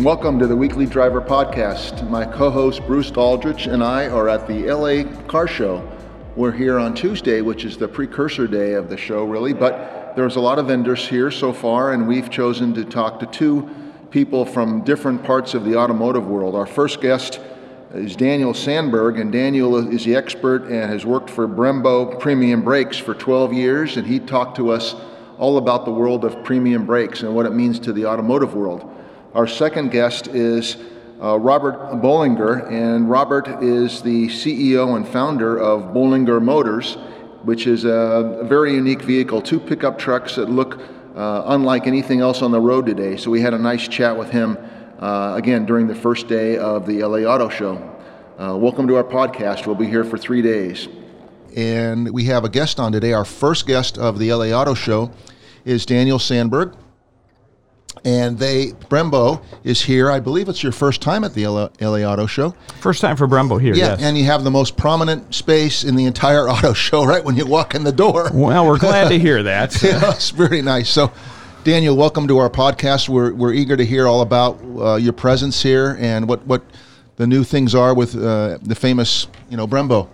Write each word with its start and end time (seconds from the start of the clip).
Welcome 0.00 0.38
to 0.38 0.46
the 0.46 0.56
Weekly 0.56 0.86
Driver 0.86 1.20
Podcast. 1.20 2.08
My 2.08 2.24
co 2.24 2.48
host 2.48 2.86
Bruce 2.86 3.10
Aldrich 3.10 3.66
and 3.66 3.84
I 3.84 4.08
are 4.08 4.30
at 4.30 4.46
the 4.46 4.72
LA 4.72 5.04
Car 5.26 5.46
Show. 5.46 5.86
We're 6.36 6.52
here 6.52 6.78
on 6.78 6.94
Tuesday, 6.94 7.42
which 7.42 7.66
is 7.66 7.76
the 7.76 7.86
precursor 7.86 8.46
day 8.46 8.72
of 8.72 8.88
the 8.88 8.96
show, 8.96 9.24
really, 9.24 9.52
but 9.52 10.14
there's 10.16 10.36
a 10.36 10.40
lot 10.40 10.58
of 10.58 10.68
vendors 10.68 11.06
here 11.06 11.30
so 11.30 11.52
far, 11.52 11.92
and 11.92 12.08
we've 12.08 12.30
chosen 12.30 12.72
to 12.76 12.84
talk 12.86 13.20
to 13.20 13.26
two 13.26 13.68
people 14.08 14.46
from 14.46 14.82
different 14.84 15.22
parts 15.22 15.52
of 15.52 15.66
the 15.66 15.76
automotive 15.76 16.26
world. 16.26 16.54
Our 16.54 16.64
first 16.64 17.02
guest 17.02 17.38
is 17.92 18.16
Daniel 18.16 18.54
Sandberg, 18.54 19.18
and 19.18 19.30
Daniel 19.30 19.76
is 19.76 20.06
the 20.06 20.16
expert 20.16 20.62
and 20.62 20.90
has 20.90 21.04
worked 21.04 21.28
for 21.28 21.46
Brembo 21.46 22.18
Premium 22.18 22.62
Brakes 22.62 22.96
for 22.96 23.12
12 23.12 23.52
years, 23.52 23.98
and 23.98 24.06
he 24.06 24.18
talked 24.18 24.56
to 24.56 24.70
us 24.70 24.94
all 25.36 25.58
about 25.58 25.84
the 25.84 25.92
world 25.92 26.24
of 26.24 26.42
premium 26.42 26.86
brakes 26.86 27.22
and 27.22 27.34
what 27.34 27.44
it 27.44 27.52
means 27.52 27.78
to 27.80 27.92
the 27.92 28.06
automotive 28.06 28.54
world. 28.54 28.89
Our 29.32 29.46
second 29.46 29.92
guest 29.92 30.26
is 30.26 30.76
uh, 31.22 31.38
Robert 31.38 31.76
Bollinger, 32.02 32.68
and 32.68 33.08
Robert 33.08 33.62
is 33.62 34.02
the 34.02 34.26
CEO 34.26 34.96
and 34.96 35.06
founder 35.06 35.56
of 35.56 35.94
Bollinger 35.94 36.42
Motors, 36.42 36.96
which 37.44 37.68
is 37.68 37.84
a, 37.84 38.40
very 38.42 38.74
unique 38.74 39.02
vehicle, 39.02 39.40
two 39.40 39.60
pickup 39.60 40.00
trucks 40.00 40.34
that 40.34 40.50
look 40.50 40.80
uh, 41.14 41.44
unlike 41.46 41.86
anything 41.86 42.20
else 42.20 42.42
on 42.42 42.50
the 42.50 42.58
road 42.60 42.86
today. 42.86 43.16
So 43.16 43.30
we 43.30 43.40
had 43.40 43.54
a 43.54 43.58
nice 43.58 43.86
chat 43.86 44.18
with 44.18 44.30
him 44.30 44.58
uh, 44.98 45.34
again 45.36 45.64
during 45.64 45.86
the 45.86 45.94
first 45.94 46.26
day 46.26 46.58
of 46.58 46.84
the 46.84 47.04
LA 47.04 47.18
Auto 47.18 47.48
Show. 47.48 47.76
Uh, 48.36 48.56
welcome 48.56 48.88
to 48.88 48.96
our 48.96 49.04
podcast. 49.04 49.64
We'll 49.64 49.76
be 49.76 49.86
here 49.86 50.02
for 50.02 50.18
three 50.18 50.42
days. 50.42 50.88
And 51.56 52.12
we 52.12 52.24
have 52.24 52.42
a 52.42 52.48
guest 52.48 52.80
on 52.80 52.90
today. 52.90 53.12
Our 53.12 53.24
first 53.24 53.68
guest 53.68 53.96
of 53.96 54.18
the 54.18 54.32
LA 54.32 54.46
Auto 54.46 54.74
Show 54.74 55.12
is 55.64 55.86
Daniel 55.86 56.18
Sandberg 56.18 56.74
and 58.04 58.38
they 58.38 58.68
Brembo 58.88 59.42
is 59.64 59.82
here. 59.82 60.10
I 60.10 60.20
believe 60.20 60.48
it's 60.48 60.62
your 60.62 60.72
first 60.72 61.00
time 61.00 61.24
at 61.24 61.34
the 61.34 61.46
LA, 61.46 61.68
LA, 61.80 61.98
Auto 61.98 62.26
Show. 62.26 62.50
First 62.80 63.00
time 63.00 63.16
for 63.16 63.26
Brembo 63.26 63.60
here. 63.60 63.74
Yeah, 63.74 63.88
yes. 63.88 64.02
and 64.02 64.16
you 64.16 64.24
have 64.24 64.44
the 64.44 64.50
most 64.50 64.76
prominent 64.76 65.34
space 65.34 65.84
in 65.84 65.96
the 65.96 66.04
entire 66.06 66.48
auto 66.48 66.72
show 66.72 67.04
right 67.04 67.24
when 67.24 67.36
you 67.36 67.46
walk 67.46 67.74
in 67.74 67.84
the 67.84 67.92
door. 67.92 68.30
Well, 68.32 68.66
we're 68.66 68.78
glad 68.78 69.08
to 69.08 69.18
hear 69.18 69.42
that. 69.44 69.82
yeah, 69.82 70.10
it's 70.10 70.30
very 70.30 70.62
nice. 70.62 70.88
So, 70.90 71.12
Daniel, 71.64 71.96
welcome 71.96 72.26
to 72.28 72.38
our 72.38 72.50
podcast. 72.50 73.08
We're 73.08 73.32
we're 73.34 73.52
eager 73.52 73.76
to 73.76 73.84
hear 73.84 74.06
all 74.06 74.22
about 74.22 74.60
uh, 74.78 74.94
your 74.96 75.12
presence 75.12 75.62
here 75.62 75.96
and 76.00 76.28
what 76.28 76.46
what 76.46 76.62
the 77.16 77.26
new 77.26 77.44
things 77.44 77.74
are 77.74 77.94
with 77.94 78.16
uh, 78.16 78.58
the 78.62 78.74
famous 78.74 79.26
you 79.48 79.56
know 79.56 79.66
Brembo. 79.66 80.08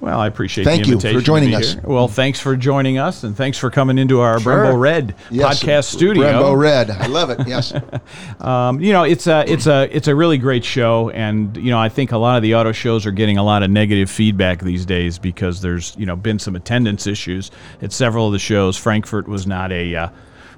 Well, 0.00 0.20
I 0.20 0.26
appreciate 0.26 0.64
Thank 0.64 0.84
the 0.84 0.92
invitation. 0.92 1.14
you 1.14 1.20
for 1.20 1.26
joining 1.26 1.54
us. 1.54 1.72
Here. 1.72 1.82
Well, 1.84 2.06
thanks 2.06 2.38
for 2.38 2.54
joining 2.54 2.98
us, 2.98 3.24
and 3.24 3.36
thanks 3.36 3.56
for 3.56 3.70
coming 3.70 3.98
into 3.98 4.20
our 4.20 4.38
sure. 4.38 4.52
Brembo 4.52 4.78
Red 4.78 5.14
yes, 5.30 5.62
podcast 5.62 5.84
studio. 5.84 6.24
Brembo 6.24 6.56
Red, 6.58 6.90
I 6.90 7.06
love 7.06 7.30
it. 7.30 7.46
Yes. 7.46 7.72
um, 8.40 8.80
you 8.80 8.92
know, 8.92 9.04
it's 9.04 9.26
a 9.26 9.44
it's 9.50 9.66
a 9.66 9.88
it's 9.94 10.08
a 10.08 10.14
really 10.14 10.38
great 10.38 10.64
show, 10.64 11.10
and 11.10 11.56
you 11.56 11.70
know, 11.70 11.78
I 11.78 11.88
think 11.88 12.12
a 12.12 12.18
lot 12.18 12.36
of 12.36 12.42
the 12.42 12.54
auto 12.54 12.72
shows 12.72 13.06
are 13.06 13.10
getting 13.10 13.38
a 13.38 13.42
lot 13.42 13.62
of 13.62 13.70
negative 13.70 14.10
feedback 14.10 14.60
these 14.60 14.84
days 14.84 15.18
because 15.18 15.62
there's 15.62 15.96
you 15.96 16.04
know 16.04 16.16
been 16.16 16.38
some 16.38 16.56
attendance 16.56 17.06
issues 17.06 17.50
at 17.80 17.92
several 17.92 18.26
of 18.26 18.32
the 18.32 18.38
shows. 18.38 18.76
Frankfurt 18.76 19.26
was 19.26 19.46
not 19.46 19.72
a 19.72 19.94
uh, 19.94 20.08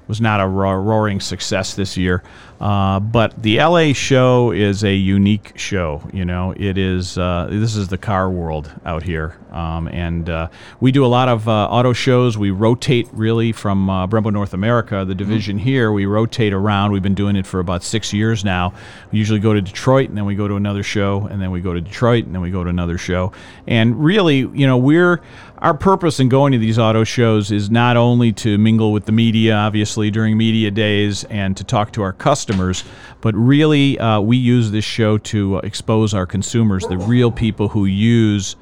was 0.09 0.19
not 0.19 0.41
a 0.41 0.47
roaring 0.47 1.21
success 1.21 1.75
this 1.75 1.95
year. 1.95 2.23
Uh, 2.59 2.99
but 2.99 3.41
the 3.41 3.57
LA 3.57 3.93
show 3.93 4.51
is 4.51 4.83
a 4.83 4.93
unique 4.93 5.57
show. 5.57 6.01
You 6.11 6.25
know, 6.25 6.53
it 6.57 6.77
is. 6.77 7.17
Uh, 7.17 7.47
this 7.49 7.77
is 7.77 7.87
the 7.87 7.97
car 7.97 8.29
world 8.29 8.69
out 8.85 9.01
here, 9.01 9.37
um, 9.51 9.87
and 9.87 10.29
uh, 10.29 10.49
we 10.81 10.91
do 10.91 11.05
a 11.05 11.07
lot 11.07 11.29
of 11.29 11.47
uh, 11.47 11.69
auto 11.69 11.93
shows. 11.93 12.37
We 12.37 12.51
rotate 12.51 13.07
really 13.13 13.53
from 13.53 13.89
uh, 13.89 14.07
Brembo 14.07 14.33
North 14.33 14.53
America, 14.53 15.05
the 15.05 15.15
division 15.15 15.57
mm-hmm. 15.57 15.65
here. 15.65 15.93
We 15.93 16.05
rotate 16.05 16.51
around. 16.51 16.91
We've 16.91 17.01
been 17.01 17.15
doing 17.15 17.37
it 17.37 17.47
for 17.47 17.61
about 17.61 17.81
six 17.81 18.11
years 18.11 18.43
now. 18.43 18.73
We 19.13 19.19
usually 19.19 19.39
go 19.39 19.53
to 19.53 19.61
Detroit, 19.61 20.09
and 20.09 20.17
then 20.17 20.25
we 20.25 20.35
go 20.35 20.49
to 20.49 20.55
another 20.55 20.83
show, 20.83 21.27
and 21.27 21.41
then 21.41 21.51
we 21.51 21.61
go 21.61 21.73
to 21.73 21.79
Detroit, 21.79 22.25
and 22.25 22.35
then 22.35 22.41
we 22.41 22.51
go 22.51 22.65
to 22.65 22.69
another 22.69 22.97
show. 22.97 23.31
And 23.67 24.03
really, 24.03 24.39
you 24.39 24.67
know, 24.67 24.77
we're 24.77 25.21
our 25.59 25.73
purpose 25.73 26.19
in 26.19 26.29
going 26.29 26.51
to 26.53 26.57
these 26.57 26.79
auto 26.79 27.03
shows 27.03 27.51
is 27.51 27.69
not 27.69 27.97
only 27.97 28.31
to 28.33 28.57
mingle 28.57 28.91
with 28.91 29.05
the 29.05 29.11
media, 29.11 29.55
obviously 29.55 30.09
during 30.09 30.37
media 30.37 30.71
days, 30.71 31.23
and 31.25 31.55
to 31.57 31.63
talk 31.63 31.91
to 31.93 32.01
our 32.01 32.13
customers 32.13 32.83
but 33.21 33.35
really 33.35 33.99
uh, 33.99 34.19
we 34.19 34.37
use 34.37 34.71
this 34.71 34.85
show 34.85 35.17
to 35.17 35.57
expose 35.57 36.13
our 36.13 36.25
consumers, 36.25 36.85
the 36.87 36.97
real 36.97 37.31
people 37.31 37.69
who 37.69 37.85
use 37.85 38.55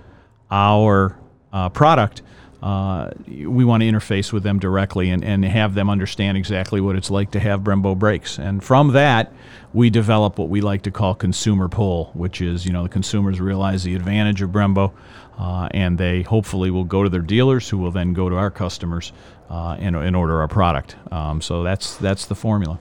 our 0.50 1.18
uh, 1.54 1.70
product. 1.70 2.22
Uh, 2.62 3.12
we 3.28 3.64
want 3.64 3.82
to 3.82 3.88
interface 3.88 4.34
with 4.34 4.42
them 4.42 4.58
directly 4.58 5.12
and, 5.12 5.24
and 5.24 5.46
have 5.46 5.76
them 5.76 5.90
understand 5.92 6.38
exactly 6.38 6.82
what 6.82 6.96
it's 6.96 7.12
like 7.12 7.30
to 7.32 7.40
have 7.40 7.62
Brembo 7.62 7.98
brakes. 7.98 8.40
And 8.40 8.64
from 8.64 8.94
that, 8.94 9.32
we 9.74 9.92
develop 9.92 10.40
what 10.40 10.50
we 10.50 10.62
like 10.62 10.82
to 10.84 10.92
call 10.92 11.14
consumer 11.14 11.68
pull, 11.70 12.06
which 12.16 12.42
is, 12.42 12.66
you 12.66 12.74
know, 12.74 12.82
the 12.82 12.90
consumers 12.90 13.40
realize 13.40 13.84
the 13.84 13.96
advantage 13.96 14.42
of 14.42 14.50
Brembo, 14.50 14.92
uh, 15.38 15.70
and 15.72 15.98
they 15.98 16.24
hopefully 16.24 16.72
will 16.72 16.84
go 16.84 17.04
to 17.04 17.10
their 17.10 17.22
dealers, 17.22 17.70
who 17.70 17.78
will 17.78 17.92
then 17.92 18.14
go 18.14 18.30
to 18.30 18.36
our 18.36 18.52
customers 18.52 19.14
uh, 19.50 19.78
and, 19.80 19.96
and 19.96 20.16
order 20.16 20.42
our 20.42 20.48
product. 20.48 20.96
Um, 21.12 21.42
so 21.42 21.64
that's 21.64 21.98
that's 21.98 22.26
the 22.26 22.36
formula. 22.36 22.80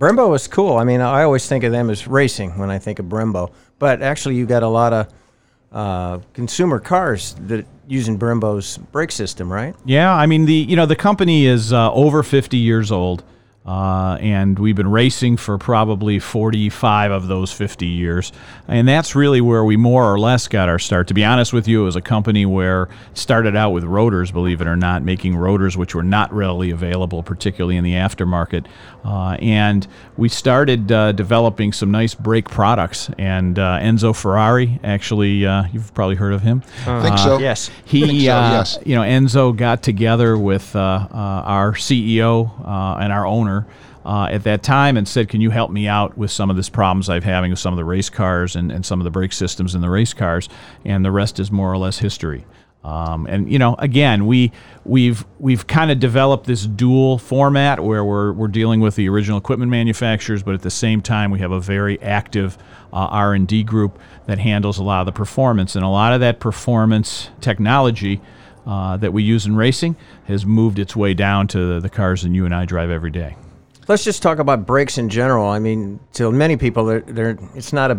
Brembo 0.00 0.34
is 0.34 0.46
cool. 0.46 0.76
I 0.76 0.84
mean, 0.84 1.00
I 1.00 1.24
always 1.24 1.46
think 1.48 1.64
of 1.64 1.72
them 1.72 1.90
as 1.90 2.06
racing 2.06 2.56
when 2.56 2.70
I 2.70 2.78
think 2.78 2.98
of 2.98 3.06
Brembo, 3.06 3.52
but 3.78 4.00
actually, 4.00 4.36
you 4.36 4.46
got 4.46 4.62
a 4.62 4.68
lot 4.68 4.92
of 4.92 5.08
uh, 5.72 6.18
consumer 6.32 6.78
cars 6.78 7.34
that 7.46 7.66
using 7.86 8.18
Brembo's 8.18 8.78
brake 8.78 9.10
system, 9.10 9.52
right? 9.52 9.74
Yeah, 9.84 10.14
I 10.14 10.26
mean 10.26 10.44
the 10.44 10.54
you 10.54 10.76
know 10.76 10.86
the 10.86 10.96
company 10.96 11.46
is 11.46 11.72
uh, 11.72 11.92
over 11.92 12.22
50 12.22 12.56
years 12.56 12.92
old. 12.92 13.24
Uh, 13.68 14.16
and 14.22 14.58
we've 14.58 14.76
been 14.76 14.90
racing 14.90 15.36
for 15.36 15.58
probably 15.58 16.18
45 16.18 17.10
of 17.10 17.26
those 17.26 17.52
50 17.52 17.84
years. 17.84 18.32
And 18.66 18.88
that's 18.88 19.14
really 19.14 19.42
where 19.42 19.62
we 19.62 19.76
more 19.76 20.10
or 20.10 20.18
less 20.18 20.48
got 20.48 20.70
our 20.70 20.78
start. 20.78 21.08
To 21.08 21.14
be 21.14 21.22
honest 21.22 21.52
with 21.52 21.68
you, 21.68 21.82
it 21.82 21.84
was 21.84 21.94
a 21.94 22.00
company 22.00 22.46
where 22.46 22.84
it 22.84 23.18
started 23.18 23.56
out 23.56 23.72
with 23.72 23.84
rotors, 23.84 24.30
believe 24.30 24.62
it 24.62 24.66
or 24.66 24.76
not, 24.76 25.02
making 25.02 25.36
rotors 25.36 25.76
which 25.76 25.94
were 25.94 26.02
not 26.02 26.32
readily 26.32 26.70
available, 26.70 27.22
particularly 27.22 27.76
in 27.76 27.84
the 27.84 27.92
aftermarket. 27.92 28.64
Uh, 29.04 29.36
and 29.42 29.86
we 30.16 30.30
started 30.30 30.90
uh, 30.90 31.12
developing 31.12 31.70
some 31.70 31.90
nice 31.90 32.14
brake 32.14 32.48
products. 32.48 33.10
And 33.18 33.58
uh, 33.58 33.80
Enzo 33.80 34.16
Ferrari, 34.16 34.80
actually, 34.82 35.44
uh, 35.44 35.64
you've 35.74 35.92
probably 35.92 36.16
heard 36.16 36.32
of 36.32 36.40
him. 36.40 36.62
I 36.86 37.02
think 37.02 37.18
so. 37.18 37.38
Yes. 37.38 37.70
He, 37.84 38.00
so, 38.00 38.14
yes. 38.14 38.78
you 38.86 38.94
know, 38.94 39.02
Enzo 39.02 39.54
got 39.54 39.82
together 39.82 40.38
with 40.38 40.74
our 40.74 41.72
CEO 41.72 42.50
and 42.98 43.12
our 43.12 43.26
owner 43.26 43.57
uh, 44.04 44.28
at 44.30 44.44
that 44.44 44.62
time 44.62 44.96
and 44.96 45.06
said, 45.06 45.28
Can 45.28 45.40
you 45.40 45.50
help 45.50 45.70
me 45.70 45.88
out 45.88 46.16
with 46.16 46.30
some 46.30 46.50
of 46.50 46.56
this 46.56 46.68
problems 46.68 47.08
I'm 47.08 47.22
having 47.22 47.50
with 47.50 47.60
some 47.60 47.72
of 47.72 47.76
the 47.76 47.84
race 47.84 48.10
cars 48.10 48.56
and, 48.56 48.70
and 48.72 48.84
some 48.84 49.00
of 49.00 49.04
the 49.04 49.10
brake 49.10 49.32
systems 49.32 49.74
in 49.74 49.80
the 49.80 49.90
race 49.90 50.12
cars? 50.12 50.48
And 50.84 51.04
the 51.04 51.10
rest 51.10 51.38
is 51.38 51.50
more 51.50 51.72
or 51.72 51.78
less 51.78 51.98
history. 51.98 52.44
Um, 52.84 53.26
and 53.26 53.50
you 53.50 53.58
know, 53.58 53.74
again, 53.78 54.26
we 54.26 54.52
we've 54.84 55.24
we've 55.38 55.66
kind 55.66 55.90
of 55.90 55.98
developed 55.98 56.46
this 56.46 56.64
dual 56.64 57.18
format 57.18 57.82
where 57.82 58.04
we're 58.04 58.32
we're 58.32 58.48
dealing 58.48 58.80
with 58.80 58.94
the 58.94 59.08
original 59.08 59.36
equipment 59.36 59.70
manufacturers, 59.70 60.42
but 60.42 60.54
at 60.54 60.62
the 60.62 60.70
same 60.70 61.02
time, 61.02 61.30
we 61.30 61.40
have 61.40 61.50
a 61.50 61.60
very 61.60 62.00
active 62.00 62.56
uh, 62.92 63.08
R 63.10 63.34
and 63.34 63.48
D 63.48 63.64
group 63.64 63.98
that 64.26 64.38
handles 64.38 64.78
a 64.78 64.84
lot 64.84 65.00
of 65.00 65.06
the 65.06 65.12
performance, 65.12 65.74
and 65.74 65.84
a 65.84 65.88
lot 65.88 66.12
of 66.12 66.20
that 66.20 66.38
performance 66.38 67.30
technology 67.40 68.20
uh, 68.66 68.96
that 68.96 69.12
we 69.12 69.22
use 69.22 69.44
in 69.44 69.56
racing 69.56 69.96
has 70.26 70.46
moved 70.46 70.78
its 70.78 70.94
way 70.94 71.14
down 71.14 71.48
to 71.48 71.80
the 71.80 71.90
cars 71.90 72.22
that 72.22 72.30
you 72.30 72.44
and 72.44 72.54
I 72.54 72.64
drive 72.64 72.90
every 72.90 73.10
day. 73.10 73.36
Let's 73.88 74.04
just 74.04 74.22
talk 74.22 74.38
about 74.38 74.66
brakes 74.66 74.98
in 74.98 75.08
general. 75.08 75.46
I 75.46 75.58
mean, 75.58 75.98
to 76.12 76.30
many 76.30 76.56
people, 76.58 76.84
they're, 76.84 77.00
they're, 77.00 77.38
it's 77.54 77.72
not 77.72 77.90
a 77.90 77.98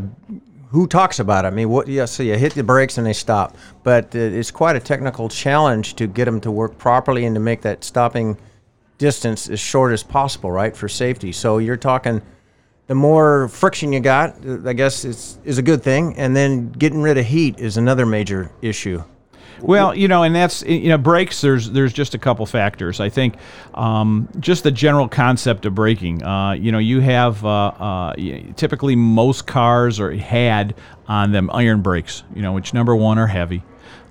who 0.70 0.86
talks 0.86 1.20
about 1.20 1.46
it. 1.46 1.48
I 1.48 1.52
mean, 1.52 1.70
what? 1.70 1.88
Yeah, 1.88 2.06
so 2.06 2.22
you 2.22 2.38
hit 2.38 2.54
the 2.54 2.64
brakes 2.64 3.00
and 3.00 3.08
they 3.08 3.14
stop, 3.14 3.58
but 3.84 4.14
it's 4.14 4.52
quite 4.52 4.76
a 4.76 4.80
technical 4.80 5.28
challenge 5.28 5.96
to 5.96 6.06
get 6.06 6.26
them 6.26 6.40
to 6.42 6.52
work 6.52 6.78
properly 6.78 7.26
and 7.26 7.36
to 7.36 7.40
make 7.40 7.62
that 7.62 7.84
stopping 7.84 8.38
distance 9.00 9.50
as 9.50 9.60
short 9.60 9.92
as 9.92 10.04
possible, 10.04 10.52
right, 10.52 10.78
for 10.78 10.88
safety. 10.88 11.32
So 11.32 11.58
you're 11.58 11.78
talking 11.78 12.22
the 12.86 12.96
more 12.96 13.48
friction 13.48 13.92
you 13.94 14.00
got, 14.00 14.36
I 14.66 14.74
guess 14.74 15.06
is 15.06 15.40
is 15.44 15.58
a 15.58 15.64
good 15.64 15.82
thing, 15.82 16.16
and 16.18 16.36
then 16.36 16.72
getting 16.72 17.02
rid 17.02 17.18
of 17.18 17.26
heat 17.26 17.60
is 17.60 17.78
another 17.78 18.06
major 18.06 18.52
issue. 18.62 19.04
Well, 19.62 19.96
you 19.96 20.08
know, 20.08 20.24
and 20.24 20.36
that's 20.36 20.64
you 20.64 20.90
know 20.90 20.98
brakes. 20.98 21.42
There's 21.42 21.70
there's 21.72 21.94
just 21.94 22.16
a 22.16 22.18
couple 22.18 22.46
factors. 22.46 23.00
I 23.00 23.10
think 23.10 23.36
um, 23.74 24.30
just 24.40 24.64
the 24.64 24.72
general 24.72 25.08
concept 25.08 25.66
of 25.66 25.76
braking. 25.76 26.24
Uh, 26.24 26.54
you 26.54 26.72
know, 26.72 26.80
you 26.80 27.02
have 27.02 27.44
uh, 27.44 27.68
uh, 27.68 28.14
typically 28.56 28.96
most 28.96 29.48
cars 29.48 30.00
are 30.00 30.12
had 30.12 30.76
on 31.08 31.32
them 31.32 31.50
iron 31.52 31.82
brakes. 31.82 32.24
You 32.34 32.42
know, 32.42 32.54
which 32.54 32.74
number 32.74 32.96
one 32.96 33.18
are 33.18 33.28
heavy. 33.28 33.64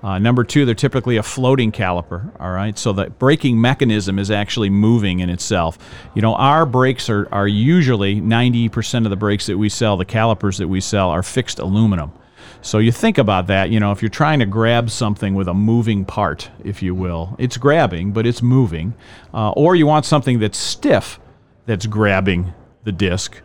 Uh, 0.02 0.18
number 0.18 0.44
two, 0.44 0.64
they're 0.64 0.76
typically 0.76 1.16
a 1.16 1.22
floating 1.22 1.72
caliper. 1.72 2.30
All 2.40 2.52
right, 2.52 2.78
so 2.78 2.92
the 2.92 3.10
braking 3.10 3.60
mechanism 3.60 4.18
is 4.18 4.30
actually 4.30 4.70
moving 4.70 5.20
in 5.20 5.28
itself. 5.28 5.76
You 6.14 6.22
know, 6.22 6.34
our 6.34 6.66
brakes 6.66 7.10
are 7.10 7.28
are 7.32 7.48
usually 7.48 8.20
90% 8.20 9.04
of 9.04 9.10
the 9.10 9.16
brakes 9.16 9.46
that 9.46 9.58
we 9.58 9.68
sell, 9.68 9.96
the 9.96 10.04
calipers 10.04 10.58
that 10.58 10.68
we 10.68 10.80
sell, 10.80 11.10
are 11.10 11.22
fixed 11.22 11.58
aluminum. 11.58 12.12
So 12.60 12.78
you 12.78 12.92
think 12.92 13.18
about 13.18 13.46
that, 13.46 13.70
you 13.70 13.80
know, 13.80 13.92
if 13.92 14.02
you're 14.02 14.08
trying 14.10 14.40
to 14.40 14.46
grab 14.46 14.90
something 14.90 15.34
with 15.34 15.48
a 15.48 15.54
moving 15.54 16.04
part, 16.04 16.50
if 16.64 16.82
you 16.82 16.94
will, 16.94 17.34
it's 17.38 17.56
grabbing, 17.56 18.12
but 18.12 18.26
it's 18.26 18.42
moving. 18.42 18.94
Uh, 19.32 19.50
or 19.50 19.74
you 19.76 19.86
want 19.86 20.04
something 20.04 20.38
that's 20.38 20.58
stiff 20.58 21.18
that's 21.66 21.86
grabbing 21.86 22.52
the 22.84 22.92
disc. 22.92 23.40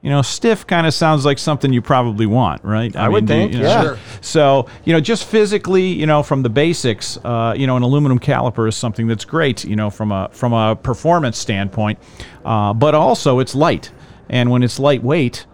you 0.00 0.10
know, 0.10 0.22
stiff 0.22 0.64
kind 0.64 0.86
of 0.86 0.94
sounds 0.94 1.24
like 1.24 1.38
something 1.40 1.72
you 1.72 1.82
probably 1.82 2.24
want, 2.24 2.62
right? 2.64 2.94
I 2.94 3.08
would 3.08 3.26
do 3.26 3.34
you- 3.34 3.40
think, 3.40 3.52
you 3.54 3.58
know, 3.58 3.64
yeah. 3.68 3.82
Sure. 3.82 3.98
So, 4.20 4.66
you 4.84 4.92
know, 4.92 5.00
just 5.00 5.24
physically, 5.24 5.86
you 5.88 6.06
know, 6.06 6.22
from 6.22 6.42
the 6.42 6.48
basics, 6.48 7.18
uh, 7.24 7.52
you 7.56 7.66
know, 7.66 7.76
an 7.76 7.82
aluminum 7.82 8.20
caliper 8.20 8.68
is 8.68 8.76
something 8.76 9.08
that's 9.08 9.24
great, 9.24 9.64
you 9.64 9.74
know, 9.74 9.90
from 9.90 10.12
a 10.12 10.28
from 10.30 10.52
a 10.52 10.76
performance 10.76 11.36
standpoint, 11.36 11.98
uh, 12.44 12.72
but 12.74 12.94
also 12.94 13.40
it's 13.40 13.56
light, 13.56 13.90
and 14.30 14.50
when 14.52 14.62
it's 14.62 14.78
lightweight, 14.78 15.46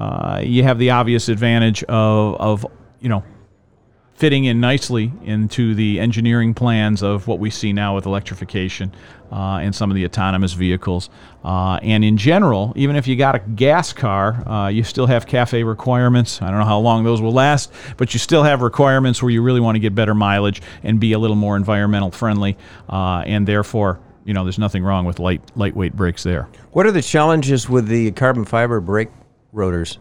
uh, 0.00 0.40
you 0.42 0.62
have 0.62 0.78
the 0.78 0.90
obvious 0.90 1.28
advantage 1.28 1.84
of 1.84 2.34
of 2.40 2.66
you 3.00 3.08
know 3.10 3.22
fitting 4.14 4.44
in 4.44 4.60
nicely 4.60 5.12
into 5.24 5.74
the 5.74 5.98
engineering 6.00 6.52
plans 6.52 7.02
of 7.02 7.26
what 7.26 7.38
we 7.38 7.48
see 7.48 7.72
now 7.72 7.94
with 7.94 8.04
electrification 8.04 8.92
uh, 9.32 9.58
and 9.62 9.74
some 9.74 9.90
of 9.90 9.94
the 9.94 10.04
autonomous 10.04 10.52
vehicles. 10.52 11.08
Uh, 11.42 11.78
and 11.82 12.04
in 12.04 12.18
general, 12.18 12.72
even 12.76 12.96
if 12.96 13.06
you 13.06 13.16
got 13.16 13.34
a 13.34 13.38
gas 13.38 13.94
car, 13.94 14.46
uh, 14.46 14.68
you 14.68 14.84
still 14.84 15.06
have 15.06 15.24
CAFE 15.24 15.66
requirements. 15.66 16.42
I 16.42 16.50
don't 16.50 16.58
know 16.58 16.66
how 16.66 16.80
long 16.80 17.02
those 17.02 17.22
will 17.22 17.32
last, 17.32 17.72
but 17.96 18.12
you 18.12 18.18
still 18.18 18.42
have 18.42 18.60
requirements 18.60 19.22
where 19.22 19.30
you 19.30 19.40
really 19.40 19.60
want 19.60 19.76
to 19.76 19.80
get 19.80 19.94
better 19.94 20.14
mileage 20.14 20.60
and 20.82 21.00
be 21.00 21.12
a 21.12 21.18
little 21.18 21.36
more 21.36 21.56
environmental 21.56 22.10
friendly. 22.10 22.58
Uh, 22.90 23.22
and 23.24 23.46
therefore, 23.48 24.00
you 24.26 24.34
know, 24.34 24.44
there's 24.44 24.58
nothing 24.58 24.84
wrong 24.84 25.06
with 25.06 25.18
light 25.18 25.40
lightweight 25.56 25.96
brakes 25.96 26.22
there. 26.22 26.46
What 26.72 26.84
are 26.84 26.92
the 26.92 27.02
challenges 27.02 27.70
with 27.70 27.86
the 27.86 28.12
carbon 28.12 28.44
fiber 28.44 28.80
brake 28.80 29.08
rotors? 29.52 29.98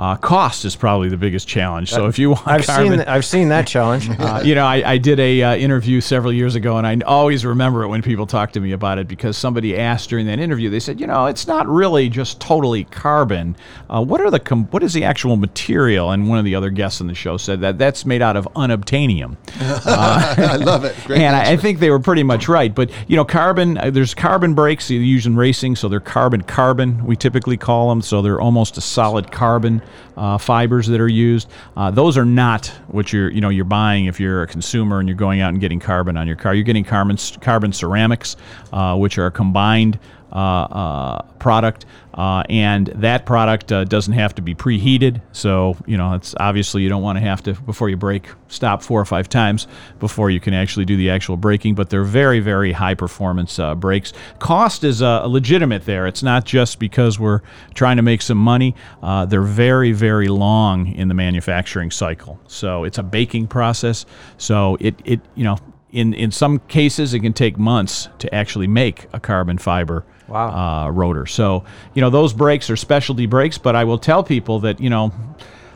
Uh, 0.00 0.16
cost 0.16 0.64
is 0.64 0.74
probably 0.74 1.10
the 1.10 1.16
biggest 1.18 1.46
challenge. 1.46 1.90
So 1.90 2.06
if 2.06 2.18
you 2.18 2.30
want 2.30 2.48
I've 2.48 2.64
carbon, 2.64 2.86
seen 2.86 2.96
th- 3.00 3.08
I've 3.08 3.24
seen 3.26 3.50
that 3.50 3.66
challenge. 3.66 4.08
Uh, 4.08 4.40
you 4.42 4.54
know, 4.54 4.64
I, 4.64 4.92
I 4.92 4.96
did 4.96 5.20
a 5.20 5.42
uh, 5.42 5.56
interview 5.56 6.00
several 6.00 6.32
years 6.32 6.54
ago, 6.54 6.78
and 6.78 6.86
I 6.86 6.96
always 7.04 7.44
remember 7.44 7.82
it 7.82 7.88
when 7.88 8.00
people 8.00 8.26
talk 8.26 8.52
to 8.52 8.60
me 8.60 8.72
about 8.72 8.96
it 8.96 9.08
because 9.08 9.36
somebody 9.36 9.76
asked 9.76 10.08
during 10.08 10.24
that 10.28 10.38
interview. 10.38 10.70
They 10.70 10.80
said, 10.80 11.00
you 11.00 11.06
know, 11.06 11.26
it's 11.26 11.46
not 11.46 11.68
really 11.68 12.08
just 12.08 12.40
totally 12.40 12.84
carbon. 12.84 13.56
Uh, 13.90 14.02
what 14.02 14.22
are 14.22 14.30
the 14.30 14.40
com- 14.40 14.68
what 14.68 14.82
is 14.82 14.94
the 14.94 15.04
actual 15.04 15.36
material? 15.36 16.12
And 16.12 16.30
one 16.30 16.38
of 16.38 16.46
the 16.46 16.54
other 16.54 16.70
guests 16.70 17.02
on 17.02 17.06
the 17.06 17.14
show 17.14 17.36
said 17.36 17.60
that 17.60 17.76
that's 17.76 18.06
made 18.06 18.22
out 18.22 18.38
of 18.38 18.48
unobtainium. 18.56 19.36
I 19.60 20.56
love 20.56 20.86
it. 20.86 20.96
Great 21.04 21.20
and 21.20 21.36
I, 21.36 21.52
I 21.52 21.56
think 21.58 21.78
they 21.78 21.90
were 21.90 22.00
pretty 22.00 22.22
much 22.22 22.48
right. 22.48 22.74
But 22.74 22.90
you 23.06 23.16
know, 23.16 23.24
carbon. 23.26 23.76
Uh, 23.76 23.90
there's 23.90 24.14
carbon 24.14 24.54
brakes 24.54 24.88
you 24.88 25.00
use 25.00 25.26
in 25.26 25.36
racing, 25.36 25.76
so 25.76 25.90
they're 25.90 26.00
carbon 26.00 26.40
carbon. 26.40 27.04
We 27.04 27.16
typically 27.16 27.58
call 27.58 27.90
them. 27.90 28.00
So 28.00 28.22
they're 28.22 28.40
almost 28.40 28.78
a 28.78 28.80
solid 28.80 29.30
carbon 29.30 29.82
uh, 30.16 30.38
fibers 30.38 30.86
that 30.86 31.00
are 31.00 31.08
used. 31.08 31.48
Uh, 31.76 31.90
those 31.90 32.16
are 32.16 32.24
not 32.24 32.66
what 32.88 33.12
you're 33.12 33.30
you 33.30 33.40
know 33.40 33.48
you're 33.48 33.64
buying 33.64 34.06
if 34.06 34.20
you're 34.20 34.42
a 34.42 34.46
consumer 34.46 34.98
and 34.98 35.08
you're 35.08 35.16
going 35.16 35.40
out 35.40 35.50
and 35.50 35.60
getting 35.60 35.80
carbon 35.80 36.16
on 36.16 36.26
your 36.26 36.36
car. 36.36 36.54
You're 36.54 36.64
getting 36.64 36.84
carbon 36.84 37.16
carbon 37.40 37.72
ceramics, 37.72 38.36
uh, 38.72 38.96
which 38.96 39.18
are 39.18 39.30
combined 39.30 39.98
product, 40.30 41.86
uh, 42.14 42.44
and 42.48 42.88
that 42.88 43.26
product 43.26 43.72
uh, 43.72 43.84
doesn't 43.84 44.12
have 44.12 44.34
to 44.34 44.42
be 44.42 44.54
preheated. 44.54 45.20
So 45.32 45.76
you 45.86 45.96
know, 45.96 46.14
it's 46.14 46.34
obviously 46.38 46.82
you 46.82 46.88
don't 46.88 47.02
want 47.02 47.16
to 47.16 47.20
have 47.20 47.42
to 47.44 47.54
before 47.54 47.88
you 47.88 47.96
brake 47.96 48.28
stop 48.48 48.82
four 48.82 49.00
or 49.00 49.04
five 49.04 49.28
times 49.28 49.66
before 49.98 50.30
you 50.30 50.40
can 50.40 50.54
actually 50.54 50.84
do 50.84 50.96
the 50.96 51.10
actual 51.10 51.36
braking. 51.36 51.74
But 51.74 51.90
they're 51.90 52.04
very 52.04 52.40
very 52.40 52.72
high 52.72 52.94
performance 52.94 53.58
uh, 53.58 53.74
brakes. 53.74 54.12
Cost 54.38 54.84
is 54.84 55.02
uh, 55.02 55.24
legitimate 55.26 55.84
there. 55.84 56.06
It's 56.06 56.22
not 56.22 56.44
just 56.44 56.78
because 56.78 57.18
we're 57.18 57.40
trying 57.74 57.96
to 57.96 58.02
make 58.02 58.22
some 58.22 58.38
money. 58.38 58.74
Uh, 59.02 59.24
they're 59.24 59.42
very 59.42 59.92
very 59.92 60.28
long 60.28 60.88
in 60.94 61.08
the 61.08 61.14
manufacturing 61.14 61.90
cycle. 61.90 62.38
So 62.46 62.84
it's 62.84 62.98
a 62.98 63.02
baking 63.02 63.48
process. 63.48 64.06
So 64.38 64.76
it 64.80 64.94
it 65.04 65.20
you 65.34 65.44
know 65.44 65.56
in 65.92 66.14
in 66.14 66.30
some 66.30 66.58
cases 66.60 67.14
it 67.14 67.20
can 67.20 67.32
take 67.32 67.58
months 67.58 68.08
to 68.18 68.32
actually 68.34 68.66
make 68.66 69.06
a 69.12 69.20
carbon 69.20 69.58
fiber 69.58 70.04
Wow. 70.28 70.86
uh, 70.86 70.90
rotor. 70.90 71.26
So 71.26 71.64
you 71.94 72.00
know 72.00 72.10
those 72.10 72.32
brakes 72.32 72.70
are 72.70 72.76
specialty 72.76 73.26
brakes, 73.26 73.58
but 73.58 73.74
I 73.74 73.82
will 73.84 73.98
tell 73.98 74.22
people 74.22 74.60
that 74.60 74.80
you 74.80 74.88
know 74.90 75.12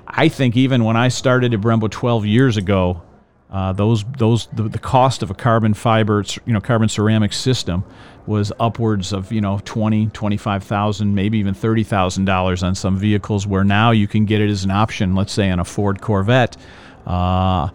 I 0.06 0.28
think 0.28 0.56
even 0.56 0.84
when 0.84 0.96
I 0.96 1.08
started 1.08 1.52
at 1.54 1.60
Brembo 1.60 1.90
12 1.90 2.24
years 2.24 2.56
ago, 2.56 3.02
uh, 3.50 3.72
those 3.72 4.04
those 4.16 4.46
the, 4.52 4.64
the 4.68 4.78
cost 4.78 5.24
of 5.24 5.30
a 5.30 5.34
carbon 5.34 5.74
fiber 5.74 6.24
you 6.46 6.52
know 6.52 6.60
carbon 6.60 6.88
ceramic 6.88 7.32
system 7.32 7.82
was 8.26 8.52
upwards 8.60 9.12
of 9.12 9.32
you 9.32 9.40
know 9.40 9.60
20 9.64 10.06
25,000 10.06 11.14
maybe 11.14 11.38
even 11.38 11.52
$30,000 11.54 12.62
on 12.62 12.74
some 12.74 12.96
vehicles 12.96 13.46
where 13.46 13.64
now 13.64 13.90
you 13.90 14.06
can 14.08 14.24
get 14.24 14.40
it 14.40 14.48
as 14.48 14.64
an 14.64 14.70
option 14.70 15.14
let's 15.14 15.32
say 15.32 15.50
on 15.50 15.58
a 15.58 15.64
Ford 15.64 16.00
Corvette 16.00 16.56
uh, 17.06 17.68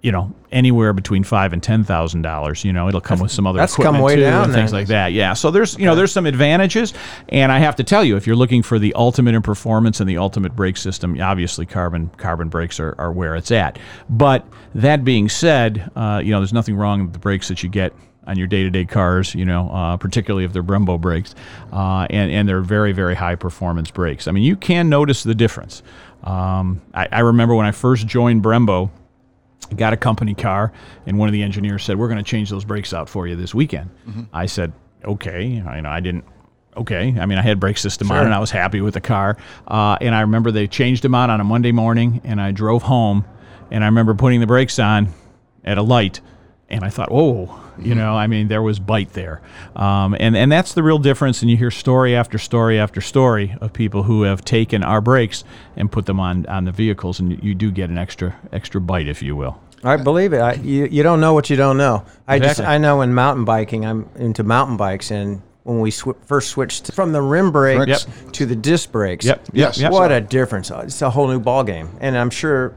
you 0.00 0.12
know 0.12 0.32
anywhere 0.52 0.92
between 0.92 1.24
five 1.24 1.52
and 1.52 1.62
ten 1.62 1.84
thousand 1.84 2.22
dollars. 2.22 2.64
You 2.64 2.72
know, 2.72 2.88
it'll 2.88 3.00
come 3.00 3.18
with 3.20 3.32
some 3.32 3.46
other 3.46 3.58
that's 3.58 3.74
come 3.76 3.98
way 3.98 4.16
too 4.16 4.22
down 4.22 4.44
and 4.44 4.52
things 4.52 4.70
then. 4.70 4.80
like 4.80 4.88
that. 4.88 5.12
Yeah, 5.12 5.34
so 5.34 5.50
there's 5.50 5.78
you 5.78 5.86
know 5.86 5.94
there's 5.94 6.12
some 6.12 6.26
advantages, 6.26 6.94
and 7.30 7.50
I 7.50 7.58
have 7.58 7.76
to 7.76 7.84
tell 7.84 8.04
you, 8.04 8.16
if 8.16 8.26
you're 8.26 8.36
looking 8.36 8.62
for 8.62 8.78
the 8.78 8.94
ultimate 8.94 9.34
in 9.34 9.42
performance 9.42 10.00
and 10.00 10.08
the 10.08 10.18
ultimate 10.18 10.54
brake 10.54 10.76
system, 10.76 11.20
obviously 11.20 11.66
carbon 11.66 12.10
carbon 12.16 12.48
brakes 12.48 12.78
are, 12.78 12.94
are 12.98 13.12
where 13.12 13.34
it's 13.34 13.50
at. 13.50 13.78
But 14.08 14.46
that 14.74 15.04
being 15.04 15.28
said, 15.28 15.90
uh, 15.96 16.20
you 16.24 16.30
know, 16.30 16.38
there's 16.38 16.52
nothing 16.52 16.76
wrong 16.76 17.04
with 17.04 17.12
the 17.12 17.18
brakes 17.18 17.48
that 17.48 17.62
you 17.62 17.68
get 17.68 17.92
on 18.26 18.36
your 18.36 18.46
day-to-day 18.46 18.84
cars, 18.84 19.34
you 19.34 19.46
know, 19.46 19.70
uh, 19.70 19.96
particularly 19.96 20.44
if 20.44 20.52
they're 20.52 20.62
Brembo 20.62 21.00
brakes, 21.00 21.34
uh, 21.72 22.06
and 22.10 22.30
and 22.30 22.48
they're 22.48 22.60
very 22.60 22.92
very 22.92 23.14
high 23.14 23.34
performance 23.34 23.90
brakes. 23.90 24.28
I 24.28 24.32
mean, 24.32 24.44
you 24.44 24.54
can 24.54 24.88
notice 24.88 25.24
the 25.24 25.34
difference. 25.34 25.82
Um, 26.22 26.82
I, 26.94 27.08
I 27.10 27.20
remember 27.20 27.54
when 27.54 27.66
I 27.66 27.72
first 27.72 28.06
joined 28.06 28.44
Brembo. 28.44 28.90
Got 29.76 29.92
a 29.92 29.96
company 29.98 30.34
car, 30.34 30.72
and 31.06 31.18
one 31.18 31.28
of 31.28 31.32
the 31.32 31.42
engineers 31.42 31.84
said, 31.84 31.98
"We're 31.98 32.08
going 32.08 32.18
to 32.18 32.24
change 32.24 32.48
those 32.48 32.64
brakes 32.64 32.94
out 32.94 33.08
for 33.08 33.26
you 33.26 33.36
this 33.36 33.54
weekend." 33.54 33.90
I 34.32 34.46
said, 34.46 34.72
"Okay." 35.04 35.62
I, 35.66 35.76
you 35.76 35.82
know, 35.82 35.90
I 35.90 36.00
didn't. 36.00 36.24
Okay, 36.76 37.14
I 37.18 37.26
mean, 37.26 37.38
I 37.38 37.42
had 37.42 37.58
brake 37.60 37.76
system 37.76 38.10
on, 38.10 38.18
and 38.26 38.34
I 38.34 38.38
was 38.38 38.50
happy 38.50 38.80
with 38.80 38.94
the 38.94 39.00
car. 39.00 39.36
Uh, 39.66 39.98
and 40.00 40.14
I 40.14 40.20
remember 40.22 40.52
they 40.52 40.68
changed 40.68 41.02
them 41.02 41.14
out 41.14 41.28
on 41.28 41.40
a 41.40 41.44
Monday 41.44 41.72
morning, 41.72 42.20
and 42.24 42.40
I 42.40 42.52
drove 42.52 42.82
home, 42.84 43.24
and 43.70 43.82
I 43.82 43.88
remember 43.88 44.14
putting 44.14 44.40
the 44.40 44.46
brakes 44.46 44.78
on 44.78 45.12
at 45.64 45.76
a 45.76 45.82
light, 45.82 46.20
and 46.68 46.84
I 46.84 46.90
thought, 46.90 47.10
"Whoa." 47.10 47.60
You 47.80 47.94
know, 47.94 48.16
I 48.16 48.26
mean, 48.26 48.48
there 48.48 48.60
was 48.62 48.80
bite 48.80 49.12
there, 49.12 49.40
um, 49.76 50.16
and 50.18 50.36
and 50.36 50.50
that's 50.50 50.74
the 50.74 50.82
real 50.82 50.98
difference. 50.98 51.42
And 51.42 51.50
you 51.50 51.56
hear 51.56 51.70
story 51.70 52.16
after 52.16 52.36
story 52.36 52.78
after 52.78 53.00
story 53.00 53.54
of 53.60 53.72
people 53.72 54.02
who 54.02 54.22
have 54.22 54.44
taken 54.44 54.82
our 54.82 55.00
brakes 55.00 55.44
and 55.76 55.90
put 55.90 56.06
them 56.06 56.18
on 56.18 56.44
on 56.46 56.64
the 56.64 56.72
vehicles, 56.72 57.20
and 57.20 57.30
you, 57.32 57.38
you 57.40 57.54
do 57.54 57.70
get 57.70 57.88
an 57.88 57.96
extra 57.96 58.34
extra 58.52 58.80
bite, 58.80 59.06
if 59.06 59.22
you 59.22 59.36
will. 59.36 59.60
I 59.84 59.96
believe 59.96 60.32
it. 60.32 60.38
I, 60.40 60.54
you, 60.54 60.86
you 60.86 61.04
don't 61.04 61.20
know 61.20 61.34
what 61.34 61.50
you 61.50 61.56
don't 61.56 61.76
know. 61.76 62.04
I 62.26 62.40
just 62.40 62.60
I 62.60 62.78
know 62.78 63.00
in 63.02 63.14
mountain 63.14 63.44
biking, 63.44 63.86
I'm 63.86 64.08
into 64.16 64.42
mountain 64.42 64.76
bikes, 64.76 65.12
and 65.12 65.40
when 65.62 65.78
we 65.78 65.92
sw- 65.92 66.18
first 66.26 66.48
switched 66.50 66.92
from 66.92 67.12
the 67.12 67.22
rim 67.22 67.52
brakes 67.52 68.06
Yep. 68.08 68.32
to 68.32 68.46
the 68.46 68.56
disc 68.56 68.90
brakes, 68.90 69.24
Yep. 69.24 69.50
Yep. 69.52 69.76
Yes. 69.76 69.92
What 69.92 70.10
a 70.10 70.20
difference! 70.20 70.72
It's 70.72 71.00
a 71.00 71.10
whole 71.10 71.28
new 71.28 71.38
ball 71.38 71.62
game, 71.62 71.90
and 72.00 72.18
I'm 72.18 72.30
sure, 72.30 72.74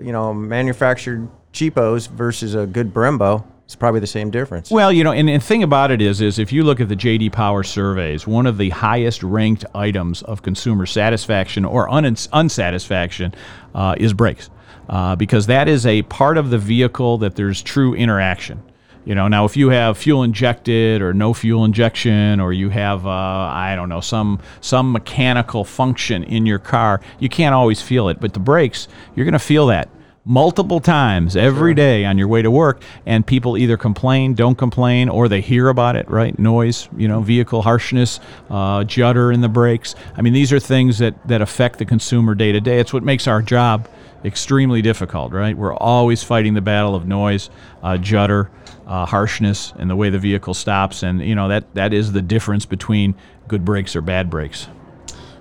you 0.00 0.12
know, 0.12 0.32
manufactured 0.32 1.28
cheapos 1.52 2.08
versus 2.08 2.54
a 2.54 2.66
good 2.66 2.92
Brembo 2.92 3.44
is 3.68 3.76
probably 3.76 4.00
the 4.00 4.06
same 4.06 4.30
difference. 4.30 4.70
Well, 4.70 4.90
you 4.90 5.04
know, 5.04 5.12
and 5.12 5.28
the 5.28 5.38
thing 5.38 5.62
about 5.62 5.90
it 5.90 6.00
is, 6.00 6.20
is 6.20 6.38
if 6.38 6.52
you 6.52 6.64
look 6.64 6.80
at 6.80 6.88
the 6.88 6.96
JD 6.96 7.32
Power 7.32 7.62
surveys, 7.62 8.26
one 8.26 8.46
of 8.46 8.58
the 8.58 8.70
highest 8.70 9.22
ranked 9.22 9.64
items 9.74 10.22
of 10.22 10.42
consumer 10.42 10.86
satisfaction 10.86 11.64
or 11.64 11.88
un- 11.88 12.16
unsatisfaction 12.32 13.34
uh, 13.74 13.94
is 13.98 14.12
brakes, 14.12 14.50
uh, 14.88 15.16
because 15.16 15.46
that 15.46 15.68
is 15.68 15.84
a 15.84 16.02
part 16.02 16.38
of 16.38 16.50
the 16.50 16.58
vehicle 16.58 17.18
that 17.18 17.36
there's 17.36 17.62
true 17.62 17.94
interaction. 17.94 18.62
You 19.04 19.14
know, 19.14 19.28
now 19.28 19.46
if 19.46 19.56
you 19.56 19.70
have 19.70 19.96
fuel 19.96 20.22
injected 20.22 21.00
or 21.00 21.14
no 21.14 21.32
fuel 21.32 21.64
injection, 21.64 22.40
or 22.40 22.52
you 22.52 22.68
have 22.68 23.06
uh, 23.06 23.10
I 23.10 23.74
don't 23.74 23.88
know 23.88 24.00
some 24.00 24.38
some 24.60 24.92
mechanical 24.92 25.64
function 25.64 26.24
in 26.24 26.44
your 26.44 26.58
car, 26.58 27.00
you 27.18 27.30
can't 27.30 27.54
always 27.54 27.80
feel 27.80 28.08
it. 28.08 28.20
But 28.20 28.34
the 28.34 28.40
brakes, 28.40 28.86
you're 29.14 29.24
going 29.24 29.32
to 29.32 29.38
feel 29.38 29.66
that 29.68 29.88
multiple 30.28 30.78
times 30.78 31.36
every 31.36 31.72
day 31.72 32.04
on 32.04 32.18
your 32.18 32.28
way 32.28 32.42
to 32.42 32.50
work 32.50 32.82
and 33.06 33.26
people 33.26 33.56
either 33.56 33.78
complain 33.78 34.34
don't 34.34 34.56
complain 34.58 35.08
or 35.08 35.26
they 35.26 35.40
hear 35.40 35.70
about 35.70 35.96
it 35.96 36.06
right? 36.10 36.38
Noise 36.38 36.86
you 36.98 37.08
know 37.08 37.22
vehicle 37.22 37.62
harshness 37.62 38.20
uh, 38.50 38.84
judder 38.84 39.32
in 39.32 39.40
the 39.40 39.48
brakes. 39.48 39.94
I 40.16 40.20
mean 40.20 40.34
these 40.34 40.52
are 40.52 40.60
things 40.60 40.98
that 40.98 41.26
that 41.26 41.40
affect 41.40 41.78
the 41.78 41.86
consumer 41.86 42.34
day 42.34 42.52
to 42.52 42.60
day. 42.60 42.78
It's 42.78 42.92
what 42.92 43.02
makes 43.02 43.26
our 43.26 43.40
job 43.40 43.88
extremely 44.22 44.82
difficult 44.82 45.32
right? 45.32 45.56
We're 45.56 45.74
always 45.74 46.22
fighting 46.22 46.52
the 46.52 46.60
battle 46.60 46.94
of 46.94 47.08
noise 47.08 47.48
uh, 47.82 47.96
judder 47.96 48.50
uh, 48.86 49.06
harshness 49.06 49.72
and 49.78 49.88
the 49.88 49.96
way 49.96 50.10
the 50.10 50.18
vehicle 50.18 50.52
stops 50.52 51.02
and 51.02 51.22
you 51.22 51.34
know 51.34 51.48
that 51.48 51.72
that 51.74 51.94
is 51.94 52.12
the 52.12 52.22
difference 52.22 52.66
between 52.66 53.14
good 53.48 53.64
brakes 53.64 53.96
or 53.96 54.02
bad 54.02 54.28
brakes. 54.28 54.68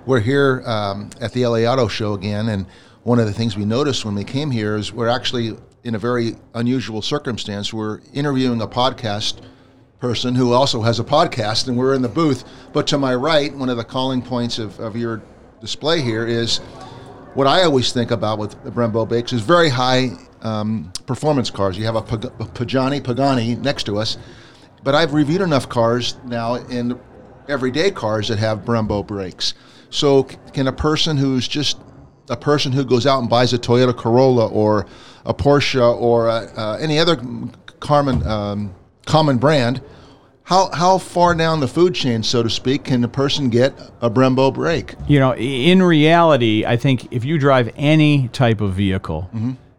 We're 0.05 0.21
here 0.21 0.63
um, 0.65 1.09
at 1.19 1.33
the 1.33 1.45
LA 1.45 1.69
Auto 1.69 1.89
Show 1.89 2.13
again, 2.13 2.47
and 2.47 2.65
one 3.07 3.19
of 3.19 3.25
the 3.25 3.31
things 3.31 3.55
we 3.55 3.63
noticed 3.63 4.03
when 4.03 4.15
we 4.15 4.23
came 4.25 4.51
here 4.51 4.75
is 4.75 4.91
we're 4.91 5.07
actually 5.07 5.55
in 5.85 5.95
a 5.95 5.97
very 5.97 6.35
unusual 6.55 7.01
circumstance. 7.01 7.73
We're 7.73 8.01
interviewing 8.13 8.61
a 8.61 8.67
podcast 8.67 9.39
person 10.01 10.35
who 10.35 10.51
also 10.51 10.81
has 10.81 10.99
a 10.99 11.05
podcast, 11.05 11.69
and 11.69 11.77
we're 11.77 11.93
in 11.93 12.01
the 12.01 12.09
booth. 12.09 12.43
But 12.73 12.85
to 12.87 12.97
my 12.97 13.15
right, 13.15 13.55
one 13.55 13.69
of 13.69 13.77
the 13.77 13.85
calling 13.85 14.21
points 14.21 14.59
of, 14.59 14.77
of 14.81 14.97
your 14.97 15.21
display 15.61 16.01
here 16.01 16.27
is 16.27 16.57
what 17.33 17.47
I 17.47 17.63
always 17.63 17.93
think 17.93 18.11
about 18.11 18.39
with 18.39 18.61
Brembo 18.65 19.07
Bakes 19.07 19.31
is 19.31 19.39
very 19.39 19.69
high 19.69 20.09
um, 20.41 20.91
performance 21.05 21.49
cars. 21.49 21.77
You 21.77 21.85
have 21.85 21.95
a 21.95 22.01
Pagani 22.01 22.99
Pagani 22.99 23.55
next 23.55 23.85
to 23.85 23.99
us, 23.99 24.17
but 24.83 24.95
I've 24.95 25.13
reviewed 25.13 25.39
enough 25.39 25.69
cars 25.69 26.17
now 26.25 26.55
in 26.55 26.99
everyday 27.47 27.89
cars 27.89 28.27
that 28.27 28.39
have 28.39 28.65
Brembo 28.65 29.07
brakes. 29.07 29.53
So, 29.91 30.23
can 30.23 30.67
a 30.67 30.73
person 30.73 31.15
who's 31.15 31.47
just 31.47 31.77
a 32.29 32.37
person 32.37 32.71
who 32.71 32.83
goes 32.83 33.05
out 33.05 33.19
and 33.19 33.29
buys 33.29 33.53
a 33.53 33.57
Toyota 33.57 33.95
Corolla 33.95 34.47
or 34.47 34.85
a 35.25 35.33
Porsche 35.33 35.95
or 35.99 36.29
uh, 36.29 36.47
uh, 36.55 36.77
any 36.79 36.99
other 36.99 37.17
common 37.79 38.25
um, 38.27 38.75
common 39.05 39.37
brand, 39.37 39.81
how 40.43 40.69
how 40.71 40.97
far 40.97 41.35
down 41.35 41.59
the 41.59 41.67
food 41.67 41.93
chain, 41.93 42.23
so 42.23 42.41
to 42.43 42.49
speak, 42.49 42.85
can 42.85 43.03
a 43.03 43.07
person 43.07 43.49
get 43.49 43.73
a 44.01 44.09
Brembo 44.09 44.53
brake? 44.53 44.95
You 45.07 45.19
know, 45.19 45.35
in 45.35 45.83
reality, 45.83 46.65
I 46.65 46.77
think 46.77 47.11
if 47.11 47.25
you 47.25 47.37
drive 47.37 47.71
any 47.75 48.29
type 48.29 48.61
of 48.61 48.73
vehicle, 48.73 49.29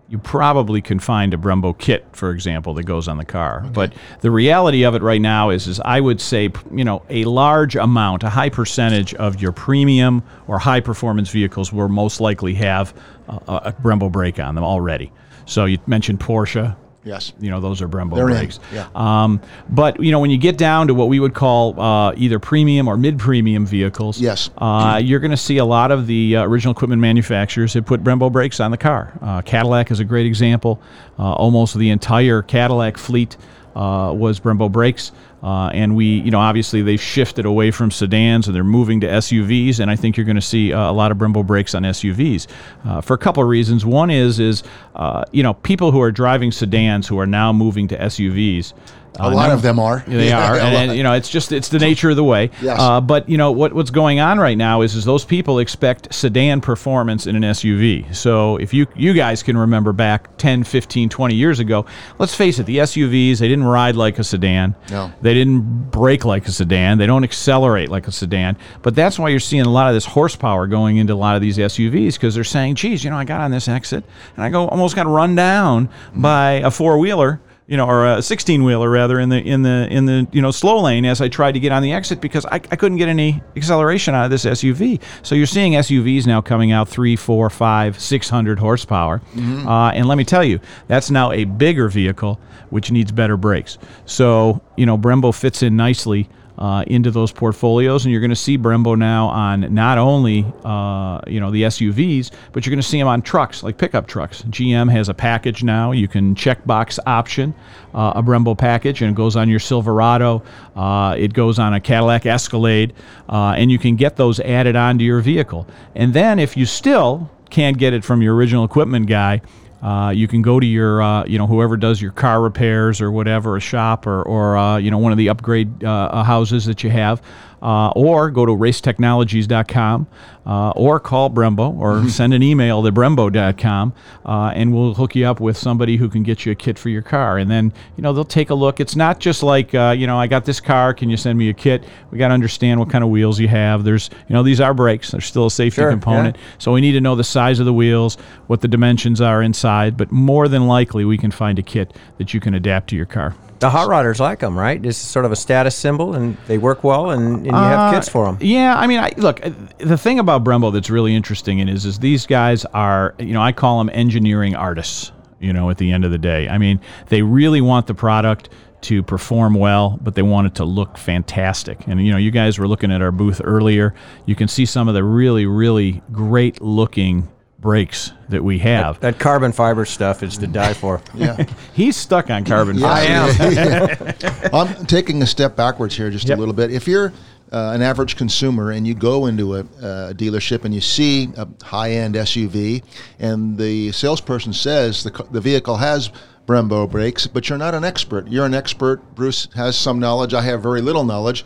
you 0.09 0.19
probably 0.19 0.81
can 0.81 0.99
find 0.99 1.35
a 1.35 1.37
Brembo 1.37 1.77
kit, 1.77 2.07
for 2.13 2.31
example, 2.31 2.73
that 2.75 2.85
goes 2.85 3.09
on 3.09 3.19
the 3.19 3.27
car. 3.27 3.67
But 3.73 3.93
the 4.21 4.31
reality 4.31 4.85
of 4.85 4.95
it 4.95 5.03
right 5.03 5.21
now 5.21 5.51
is, 5.51 5.67
is 5.67 5.81
I 5.81 6.01
would 6.01 6.21
say, 6.21 6.51
you 6.73 6.85
know, 6.85 7.03
a 7.11 7.25
large 7.25 7.77
amount, 7.77 8.23
a 8.23 8.31
high 8.31 8.49
percentage 8.49 9.13
of 9.15 9.43
your 9.43 9.53
premium 9.53 10.23
or 10.47 10.59
high 10.59 10.81
performance 10.81 11.29
vehicles 11.29 11.73
will 11.73 11.89
most 11.89 12.21
likely 12.21 12.55
have 12.55 12.95
a 13.29 13.33
a 13.69 13.73
Brembo 13.73 14.11
brake 14.11 14.39
on 14.39 14.55
them 14.55 14.65
already. 14.65 15.13
So 15.45 15.67
you 15.67 15.79
mentioned 15.87 16.21
Porsche. 16.21 16.75
Yes. 17.09 17.33
You 17.41 17.51
know, 17.51 17.61
those 17.61 17.81
are 17.83 17.89
Brembo 17.89 18.15
They're 18.17 18.29
in, 18.29 18.37
brakes. 18.37 18.61
yeah. 18.73 18.87
Um, 18.95 19.41
but 19.71 20.01
you 20.03 20.13
know, 20.13 20.21
when 20.21 20.31
you 20.31 20.37
get 20.39 20.59
down 20.59 20.87
to 20.89 20.95
what 20.95 21.09
we 21.09 21.19
would 21.19 21.35
call 21.35 21.81
uh, 21.81 22.13
either 22.17 22.39
premium 22.39 22.87
or 22.87 22.97
mid-premium 22.99 23.65
vehicles, 23.67 24.21
Yes. 24.21 24.51
uh, 24.59 25.01
you're 25.03 25.21
going 25.21 25.31
to 25.31 25.37
see 25.37 25.57
a 25.59 25.65
lot 25.65 25.91
of 25.91 26.07
the 26.07 26.37
uh, 26.37 26.45
original 26.45 26.73
equipment 26.73 27.01
manufacturers 27.01 27.73
have 27.75 27.87
put 27.87 28.05
Brembo 28.05 28.31
brakes 28.31 28.61
on 28.61 28.71
the 28.71 28.77
car. 28.77 29.13
Uh, 29.23 29.41
Cadillac 29.43 29.91
is 29.91 30.01
a 30.01 30.05
great 30.05 30.27
example. 30.27 30.81
Uh, 31.19 31.33
almost 31.33 31.77
the 31.79 31.91
entire 31.91 32.43
Cadillac 32.43 32.99
fleet 32.99 33.37
uh, 33.75 34.13
was 34.15 34.39
Brembo 34.41 34.71
brakes. 34.71 35.13
Uh, 35.43 35.69
and 35.69 35.95
we, 35.95 36.07
you 36.21 36.31
know, 36.31 36.41
obviously 36.41 36.83
they've 36.83 37.01
shifted 37.01 37.45
away 37.45 37.71
from 37.71 37.91
sedans 37.91 38.47
and 38.47 38.57
they're 38.57 38.65
moving 38.65 39.01
to 39.01 39.07
SUVs. 39.07 39.79
And 39.81 39.91
I 39.91 39.97
think 39.97 40.17
you're 40.17 40.27
going 40.27 40.37
to 40.37 40.43
see 40.43 40.73
uh, 40.73 40.91
a 40.91 40.93
lot 40.93 41.13
of 41.13 41.19
Brembo 41.19 41.47
brakes 41.47 41.75
on 41.75 41.83
SUVs 41.85 42.47
uh, 42.85 43.01
for 43.01 43.15
a 43.15 43.19
couple 43.19 43.43
of 43.43 43.49
reasons. 43.49 43.87
One 43.87 44.11
is, 44.11 44.41
is 44.41 44.63
uh, 44.97 45.25
you 45.33 45.43
know, 45.43 45.55
people 45.55 45.93
who 45.93 46.01
are 46.01 46.11
driving 46.11 46.51
sedans 46.51 47.07
who 47.07 47.19
are 47.19 47.27
now 47.27 47.53
moving 47.53 47.89
to 47.89 47.99
SUVs. 47.99 48.73
A 49.19 49.31
lot 49.31 49.51
of 49.51 49.63
them 49.63 49.79
are. 49.79 50.05
They 50.07 50.29
Yeah, 50.29 50.53
are, 50.53 50.57
and, 50.59 50.91
and, 50.91 50.97
you 50.97 51.03
know, 51.03 51.13
it's 51.13 51.29
just 51.29 51.53
it's 51.53 51.69
the 51.69 51.79
nature 51.79 52.11
of 52.11 52.17
the 52.17 52.25
way. 52.25 52.51
Yes. 52.61 52.79
Uh, 52.79 53.01
but 53.01 53.29
you 53.29 53.37
know 53.39 53.51
what 53.53 53.73
what's 53.73 53.91
going 53.91 54.21
on 54.21 54.39
right 54.39 54.57
now 54.57 54.83
is 54.83 54.95
is 54.95 55.05
those 55.05 55.25
people 55.25 55.59
expect 55.59 56.13
sedan 56.15 56.61
performance 56.61 57.27
in 57.27 57.35
an 57.37 57.43
SUV. 57.43 58.15
So 58.15 58.57
if 58.59 58.73
you 58.75 58.87
you 58.95 59.13
guys 59.15 59.43
can 59.43 59.57
remember 59.57 59.93
back 59.93 60.37
10, 60.39 60.65
15, 60.65 61.09
20 61.09 61.35
years 61.35 61.59
ago, 61.61 61.87
let's 62.19 62.35
face 62.35 62.59
it, 62.59 62.67
the 62.67 62.79
SUVs 62.79 63.39
they 63.39 63.49
didn't 63.49 63.65
ride 63.65 63.97
like 63.97 64.19
a 64.19 64.25
sedan. 64.25 64.75
No. 64.91 65.13
They 65.23 65.35
didn't 65.35 65.91
brake 65.91 66.25
like 66.25 66.47
a 66.47 66.53
sedan. 66.53 66.99
They 66.99 67.07
don't 67.07 67.25
accelerate 67.25 67.89
like 67.89 68.07
a 68.07 68.13
sedan. 68.13 68.57
But 68.83 68.95
that's 68.95 69.19
why 69.19 69.31
you're 69.31 69.41
seeing 69.41 69.67
a 69.67 69.71
lot 69.71 69.89
of 69.89 69.95
this 69.95 70.05
horsepower 70.07 70.67
going 70.67 70.97
into 70.99 71.13
a 71.13 71.17
lot 71.17 71.37
of 71.37 71.43
these 71.43 71.59
SUVs 71.59 72.15
because 72.15 72.35
they're 72.35 72.45
saying, 72.45 72.77
"Geez, 72.77 73.05
you 73.05 73.11
know, 73.11 73.17
I 73.17 73.25
got 73.25 73.41
on 73.41 73.51
this 73.51 73.69
exit 73.69 74.05
and 74.37 74.45
I 74.45 74.51
go 74.51 74.69
almost 74.69 74.95
got 74.95 75.07
run 75.07 75.35
down 75.35 75.89
by 76.15 76.53
a 76.53 76.71
four 76.71 76.99
wheeler." 76.99 77.41
You 77.69 77.77
know, 77.77 77.87
or 77.87 78.07
a 78.07 78.23
16 78.23 78.65
wheeler 78.65 78.89
rather 78.89 79.21
in 79.21 79.29
the 79.29 79.37
in 79.37 79.63
the 79.63 79.87
in 79.91 80.07
the 80.07 80.27
you 80.33 80.41
know 80.41 80.51
slow 80.51 80.81
lane 80.81 81.05
as 81.05 81.21
I 81.21 81.29
tried 81.29 81.53
to 81.53 81.61
get 81.61 81.71
on 81.71 81.83
the 81.83 81.93
exit 81.93 82.19
because 82.19 82.47
I, 82.47 82.55
I 82.55 82.77
couldn't 82.77 82.97
get 82.97 83.11
any 83.11 83.43
acceleration 83.57 84.15
out 84.15 84.25
of 84.25 84.31
this 84.31 84.47
SUV. 84.47 85.03
So 85.23 85.35
you're 85.35 85.47
seeing 85.47 85.75
SUVs 85.75 86.27
now 86.27 86.41
coming 86.41 86.73
out 86.73 86.89
three, 86.89 87.15
four, 87.15 87.51
five, 87.51 88.01
six 88.01 88.31
hundred 88.31 88.59
horsepower, 88.59 89.21
uh, 89.37 89.91
and 89.91 90.09
let 90.09 90.17
me 90.17 90.25
tell 90.25 90.43
you, 90.43 90.61
that's 90.87 91.11
now 91.11 91.31
a 91.31 91.45
bigger 91.45 91.89
vehicle 91.89 92.41
which 92.71 92.91
needs 92.91 93.13
better 93.13 93.37
brakes. 93.37 93.77
So 94.07 94.63
you 94.77 94.87
know, 94.87 94.97
Brembo 94.97 95.35
fits 95.35 95.63
in 95.63 95.77
nicely 95.77 96.29
uh, 96.59 96.85
into 96.87 97.11
those 97.11 97.33
portfolios, 97.33 98.05
and 98.05 98.13
you're 98.13 98.21
going 98.21 98.31
to 98.31 98.37
see 98.37 98.59
Brembo 98.59 98.99
now 98.99 99.29
on 99.29 99.73
not 99.73 99.97
only 99.97 100.45
uh, 100.65 101.21
you 101.27 101.41
know 101.41 101.51
the 101.51 101.63
SUVs, 101.63 102.31
but 102.53 102.67
you're 102.67 102.73
going 102.73 102.83
to 102.83 102.87
see 102.89 102.99
them 102.99 103.09
on 103.09 103.23
trucks 103.23 103.63
like 103.63 103.79
pickup 103.79 104.07
trucks. 104.07 104.43
GM 104.43 104.91
has 104.91 105.09
a 105.09 105.15
package 105.15 105.63
now. 105.63 105.93
You 105.93 106.09
can 106.09 106.35
checkbox 106.35 106.99
option 107.07 107.55
uh, 107.95 108.13
a 108.17 108.23
Brembo 108.23 108.59
package, 108.59 109.03
and 109.03 109.13
it 109.13 109.15
goes 109.15 109.37
on 109.37 109.49
your 109.49 109.61
Silverado. 109.61 110.43
Uh, 110.77 111.15
it 111.17 111.33
goes 111.33 111.59
on 111.59 111.75
a 111.75 111.81
Cadillac 111.81 112.27
Escalade, 112.27 112.93
uh, 113.29 113.55
and 113.57 113.71
you 113.71 113.79
can 113.79 113.97
get 113.97 114.17
those 114.17 114.41
added 114.41 114.77
onto 114.77 115.05
your 115.05 115.21
vehicle. 115.21 115.67
And 115.95 116.13
then 116.13 116.39
if 116.39 116.57
you 116.57 116.67
still 116.67 117.31
can't 117.51 117.79
get 117.79 117.93
it 117.93 118.05
from 118.05 118.23
your 118.23 118.35
original 118.35 118.65
equipment 118.65 119.07
guy. 119.07 119.41
Uh, 119.83 120.11
you 120.15 120.27
can 120.27 120.43
go 120.43 120.59
to 120.59 120.67
your, 120.67 121.01
uh, 121.01 121.25
you 121.27 121.39
know, 121.39 121.47
whoever 121.47 121.77
does 121.77 122.03
your 122.03 122.11
car 122.11 122.43
repairs 122.43 123.01
or 123.01 123.13
whatever, 123.13 123.57
a 123.57 123.61
shop 123.61 124.07
or, 124.07 124.23
or 124.23 124.57
uh, 124.57 124.77
you 124.77 124.91
know, 124.91 124.99
one 124.99 125.13
of 125.13 125.19
the 125.19 125.29
upgrade 125.29 125.85
uh, 125.85 126.25
houses 126.25 126.65
that 126.67 126.83
you 126.83 126.91
have, 126.91 127.23
uh, 127.63 127.91
or 127.97 128.31
go 128.31 128.47
to 128.47 128.53
racetechnologies.com 128.53 130.07
uh, 130.47 130.71
or 130.71 130.99
call 131.01 131.29
Brembo 131.31 131.77
or 131.79 132.09
send 132.09 132.33
an 132.33 132.43
email 132.43 132.83
to 132.83 132.91
brembo.com 132.91 133.93
uh, 134.25 134.53
and 134.55 134.73
we'll 134.75 134.95
hook 134.95 135.15
you 135.15 135.27
up 135.27 135.41
with 135.41 135.57
somebody 135.57 135.97
who 135.97 136.09
can 136.09 136.23
get 136.23 136.47
you 136.47 136.53
a 136.53 136.55
kit 136.55 136.79
for 136.79 136.89
your 136.89 137.03
car. 137.03 137.39
And 137.39 137.51
then, 137.51 137.73
you 137.97 138.03
know, 138.03 138.13
they'll 138.13 138.25
take 138.25 138.51
a 138.51 138.55
look. 138.55 138.81
It's 138.81 138.97
not 138.97 139.21
just 139.21 139.43
like, 139.43 139.75
uh, 139.75 139.95
you 139.97 140.07
know, 140.07 140.19
I 140.19 140.27
got 140.27 140.45
this 140.45 140.61
car. 140.61 140.95
Can 140.95 141.11
you 141.11 141.17
send 141.17 141.39
me 141.39 141.49
a 141.51 141.55
kit? 141.55 141.85
We 142.11 142.19
got 142.19 142.29
to 142.29 142.35
understand 142.35 142.81
what 142.81 142.91
kind 142.91 143.05
of 143.05 143.11
wheels 143.11 143.39
you 143.39 143.49
have. 143.49 143.85
There's, 143.85 144.09
you 144.29 144.35
know, 144.35 144.43
these 144.43 144.61
are 144.61 144.73
brakes. 144.73 145.11
There's 145.11 145.27
still 145.27 145.47
a 145.47 145.51
safety 145.51 145.83
Sure, 145.83 145.91
component. 145.91 146.37
yeah. 146.37 146.43
So 146.59 146.73
we 146.73 146.81
need 146.81 146.93
to 146.93 147.01
know 147.01 147.15
the 147.15 147.25
size 147.25 147.61
of 147.61 147.67
the 147.67 147.75
wheels, 147.75 148.17
what 148.47 148.61
the 148.63 148.69
dimensions 148.69 149.21
are 149.21 149.43
inside, 149.43 149.97
but 149.97 150.11
more 150.11 150.49
than 150.49 150.67
likely 150.67 151.05
we 151.05 151.19
can 151.19 151.31
find 151.31 151.59
a 151.59 151.63
kit 151.63 151.95
that 152.17 152.33
you 152.33 152.41
can 152.41 152.55
adapt 152.55 152.89
to 152.91 152.97
your 152.97 153.07
car. 153.07 153.35
The 153.59 153.71
hot 153.71 153.89
rodders 153.89 154.21
like 154.21 154.39
them, 154.39 154.57
right? 154.57 154.85
It's 154.85 154.97
sort 154.97 155.25
of 155.25 155.33
a 155.33 155.37
status 155.37 155.75
symbol, 155.75 156.15
and 156.15 156.37
they 156.47 156.59
work 156.59 156.85
well, 156.85 157.11
and, 157.11 157.39
and 157.39 157.47
you 157.47 157.53
have 157.53 157.93
kits 157.95 158.09
for 158.09 158.27
them. 158.27 158.39
Yeah, 158.41 158.79
I 158.79 158.87
mean, 158.87 159.01
I, 159.01 159.13
look, 159.17 159.45
uh, 159.45 159.51
the 159.79 159.99
thing 159.99 160.21
about 160.21 160.45
Brembo 160.45 160.73
that's 160.73 160.91
really 160.91 161.15
interesting 161.15 161.59
is, 161.61 161.85
is 161.85 161.99
these 161.99 162.25
guys 162.25 162.65
are, 162.67 163.15
you 163.19 163.33
know, 163.33 163.43
I 163.43 163.53
call 163.53 163.79
them 163.79 163.91
engineering 163.93 164.55
artists. 164.55 165.13
You 165.41 165.53
know, 165.53 165.71
at 165.71 165.79
the 165.79 165.93
end 165.93 166.05
of 166.05 166.11
the 166.11 166.19
day, 166.19 166.49
I 166.49 166.59
mean, 166.59 166.81
they 167.11 167.23
really 167.23 167.61
want 167.61 167.87
the 167.87 167.95
product 167.95 168.49
to 168.81 169.03
perform 169.05 169.55
well, 169.55 169.99
but 170.03 170.15
they 170.15 170.23
want 170.23 170.49
it 170.49 170.57
to 170.57 170.65
look 170.65 170.99
fantastic. 170.99 171.87
And 171.87 172.05
you 172.05 172.11
know, 172.11 172.19
you 172.19 172.31
guys 172.31 172.59
were 172.59 172.69
looking 172.69 172.91
at 172.93 173.03
our 173.03 173.13
booth 173.13 173.41
earlier. 173.45 173.95
You 174.27 174.35
can 174.35 174.49
see 174.49 174.67
some 174.67 174.89
of 174.89 174.95
the 174.95 175.05
really, 175.05 175.47
really 175.47 176.03
great 176.13 176.61
looking 176.61 177.29
brakes 177.59 178.13
that 178.29 178.43
we 178.43 178.59
have. 178.61 179.01
That 179.01 179.19
carbon 179.19 179.53
fiber 179.53 179.85
stuff 179.85 180.23
is 180.23 180.39
to 180.39 180.47
die 180.47 180.75
for. 180.75 181.01
Yeah. 181.15 181.45
He's 181.75 181.97
stuck 181.97 182.31
on 182.31 182.45
carbon 182.45 182.79
Yes. 182.79 183.37
fiber. 183.37 184.51
I'm 184.57 184.87
taking 184.87 185.23
a 185.23 185.27
step 185.27 185.57
backwards 185.57 185.97
here 185.97 186.11
just 186.11 186.29
Yep. 186.29 186.39
a 186.39 186.41
little 186.41 186.55
bit. 186.55 186.71
If 186.73 186.87
you're 186.87 187.13
uh, 187.51 187.73
an 187.75 187.83
average 187.83 188.17
consumer 188.17 188.71
and 188.71 188.87
you 188.87 188.95
go 188.95 189.27
into 189.27 189.57
a, 189.57 189.61
a 189.61 190.15
dealership 190.15 190.65
and 190.65 190.75
you 190.75 190.81
see 190.83 191.31
a 191.37 191.49
high-end 191.65 192.15
SUV 192.15 192.83
and 193.19 193.57
the 193.57 193.91
salesperson 193.93 194.53
says 194.53 195.03
the, 195.03 195.27
the 195.31 195.41
vehicle 195.41 195.77
has 195.77 196.11
Brembo 196.47 196.91
brakes, 196.91 197.27
but 197.27 197.49
you're 197.49 197.59
not 197.59 197.75
an 197.75 197.85
expert. 197.85 198.29
You're 198.29 198.47
an 198.47 198.55
expert. 198.55 199.03
Bruce 199.15 199.49
has 199.55 199.77
some 199.77 199.99
knowledge. 199.99 200.33
I 200.33 200.43
have 200.43 200.63
very 200.63 200.81
little 200.81 201.05
knowledge. 201.05 201.45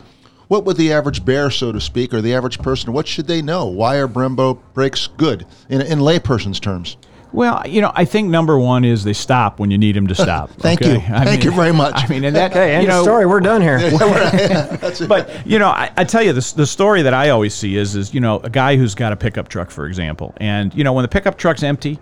What 0.53 0.65
would 0.65 0.77
the 0.77 0.93
average 0.93 1.25
bear, 1.25 1.49
so 1.49 1.71
to 1.71 1.81
speak, 1.81 2.13
or 2.13 2.21
the 2.21 2.35
average 2.35 2.59
person, 2.59 2.93
what 2.93 3.07
should 3.07 3.25
they 3.25 3.41
know? 3.41 3.65
Why 3.65 3.95
are 3.95 4.07
Brembo 4.07 4.59
brakes 4.75 5.07
good 5.07 5.47
in, 5.67 5.81
in 5.81 5.97
layperson's 5.97 6.59
terms? 6.59 6.95
Well, 7.31 7.63
you 7.65 7.81
know, 7.81 7.91
I 7.95 8.05
think 8.05 8.29
number 8.29 8.59
one 8.59 8.85
is 8.85 9.03
they 9.03 9.13
stop 9.13 9.59
when 9.59 9.71
you 9.71 9.79
need 9.79 9.95
them 9.95 10.05
to 10.05 10.13
stop. 10.23 10.51
Thank 10.51 10.83
okay? 10.83 10.91
you. 10.91 10.97
I 10.97 11.25
Thank 11.25 11.43
mean- 11.43 11.49
you 11.49 11.55
very 11.55 11.73
much. 11.73 11.95
I 12.03 12.07
mean, 12.07 12.23
and 12.23 12.35
that 12.35 12.51
Okay, 12.51 12.75
end 12.75 12.83
you 12.83 12.89
know, 12.89 13.01
story. 13.01 13.25
We're 13.25 13.39
done 13.39 13.63
here. 13.63 13.79
but 15.07 15.31
you 15.43 15.57
know, 15.57 15.69
I, 15.69 15.89
I 15.97 16.03
tell 16.03 16.21
you, 16.21 16.33
this, 16.33 16.51
the 16.51 16.67
story 16.67 17.01
that 17.01 17.15
I 17.15 17.29
always 17.29 17.55
see 17.55 17.75
is, 17.75 17.95
is 17.95 18.13
you 18.13 18.19
know, 18.19 18.39
a 18.41 18.49
guy 18.51 18.75
who's 18.75 18.93
got 18.93 19.11
a 19.11 19.15
pickup 19.15 19.47
truck, 19.47 19.71
for 19.71 19.87
example, 19.87 20.35
and 20.37 20.71
you 20.75 20.83
know, 20.83 20.93
when 20.93 21.01
the 21.01 21.09
pickup 21.09 21.35
truck's 21.35 21.63
empty, 21.63 21.99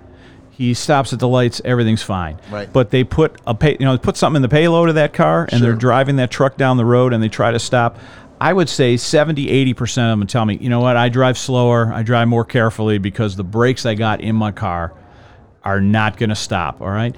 he 0.62 0.75
stops 0.75 1.12
at 1.12 1.17
the 1.20 1.27
lights, 1.27 1.60
everything's 1.65 2.03
fine. 2.03 2.38
Right. 2.51 2.72
But 2.72 2.91
they 2.91 3.03
put 3.03 3.39
a 3.48 3.55
pay, 3.55 3.77
you 3.79 3.86
know, 3.86 3.98
put 3.98 4.15
something 4.15 4.36
in 4.36 4.41
the 4.43 4.50
payload 4.50 4.89
of 4.89 4.96
that 4.96 5.12
car, 5.12 5.48
and 5.51 5.63
they're 5.63 5.74
driving 5.74 6.17
that 6.17 6.29
truck 6.29 6.55
down 6.55 6.77
the 6.77 6.86
road, 6.86 7.13
and 7.13 7.24
they 7.24 7.29
try 7.29 7.50
to 7.50 7.58
stop. 7.58 7.98
I 8.42 8.52
would 8.54 8.70
say 8.70 8.98
70, 8.98 9.50
80 9.50 9.74
percent 9.76 10.12
of 10.12 10.18
them 10.20 10.28
tell 10.28 10.46
me, 10.46 10.58
you 10.60 10.68
know 10.68 10.80
what, 10.80 10.98
I 10.98 11.10
drive 11.10 11.38
slower, 11.38 11.94
I 11.94 12.02
drive 12.02 12.28
more 12.28 12.44
carefully 12.44 12.98
because 12.98 13.36
the 13.36 13.44
brakes 13.44 13.86
I 13.86 13.94
got 13.94 14.20
in 14.22 14.36
my 14.36 14.52
car 14.52 14.94
are 15.64 15.80
not 15.80 16.18
going 16.18 16.30
to 16.32 16.36
stop. 16.36 16.82
All 16.82 16.90
right. 16.90 17.16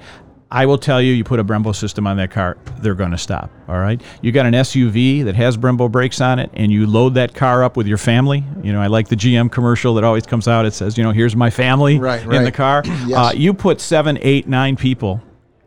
I 0.50 0.66
will 0.66 0.76
tell 0.78 1.00
you, 1.00 1.14
you 1.14 1.24
put 1.24 1.40
a 1.40 1.44
Brembo 1.44 1.74
system 1.74 2.06
on 2.06 2.18
that 2.18 2.30
car, 2.30 2.58
they're 2.80 2.94
going 2.94 3.10
to 3.10 3.18
stop. 3.18 3.50
All 3.68 3.78
right. 3.78 4.00
You 4.20 4.32
got 4.32 4.44
an 4.46 4.52
SUV 4.52 5.24
that 5.24 5.34
has 5.34 5.56
Brembo 5.56 5.90
brakes 5.90 6.20
on 6.20 6.38
it, 6.38 6.50
and 6.52 6.70
you 6.70 6.86
load 6.86 7.14
that 7.14 7.34
car 7.34 7.64
up 7.64 7.76
with 7.76 7.86
your 7.86 7.98
family. 7.98 8.44
You 8.62 8.72
know, 8.74 8.80
I 8.80 8.86
like 8.86 9.08
the 9.08 9.16
GM 9.16 9.50
commercial 9.50 9.94
that 9.94 10.04
always 10.04 10.26
comes 10.26 10.46
out. 10.46 10.66
It 10.66 10.74
says, 10.74 10.96
you 10.98 11.02
know, 11.02 11.10
here's 11.10 11.34
my 11.34 11.48
family 11.50 11.98
Right, 11.98 12.22
in 12.22 12.28
right. 12.28 12.44
the 12.44 12.52
car. 12.52 12.82
Yes. 13.06 13.18
Uh, 13.18 13.32
you 13.34 13.52
put 13.54 13.80
seven, 13.80 14.18
eight, 14.20 14.46
nine 14.46 14.76
people. 14.76 15.20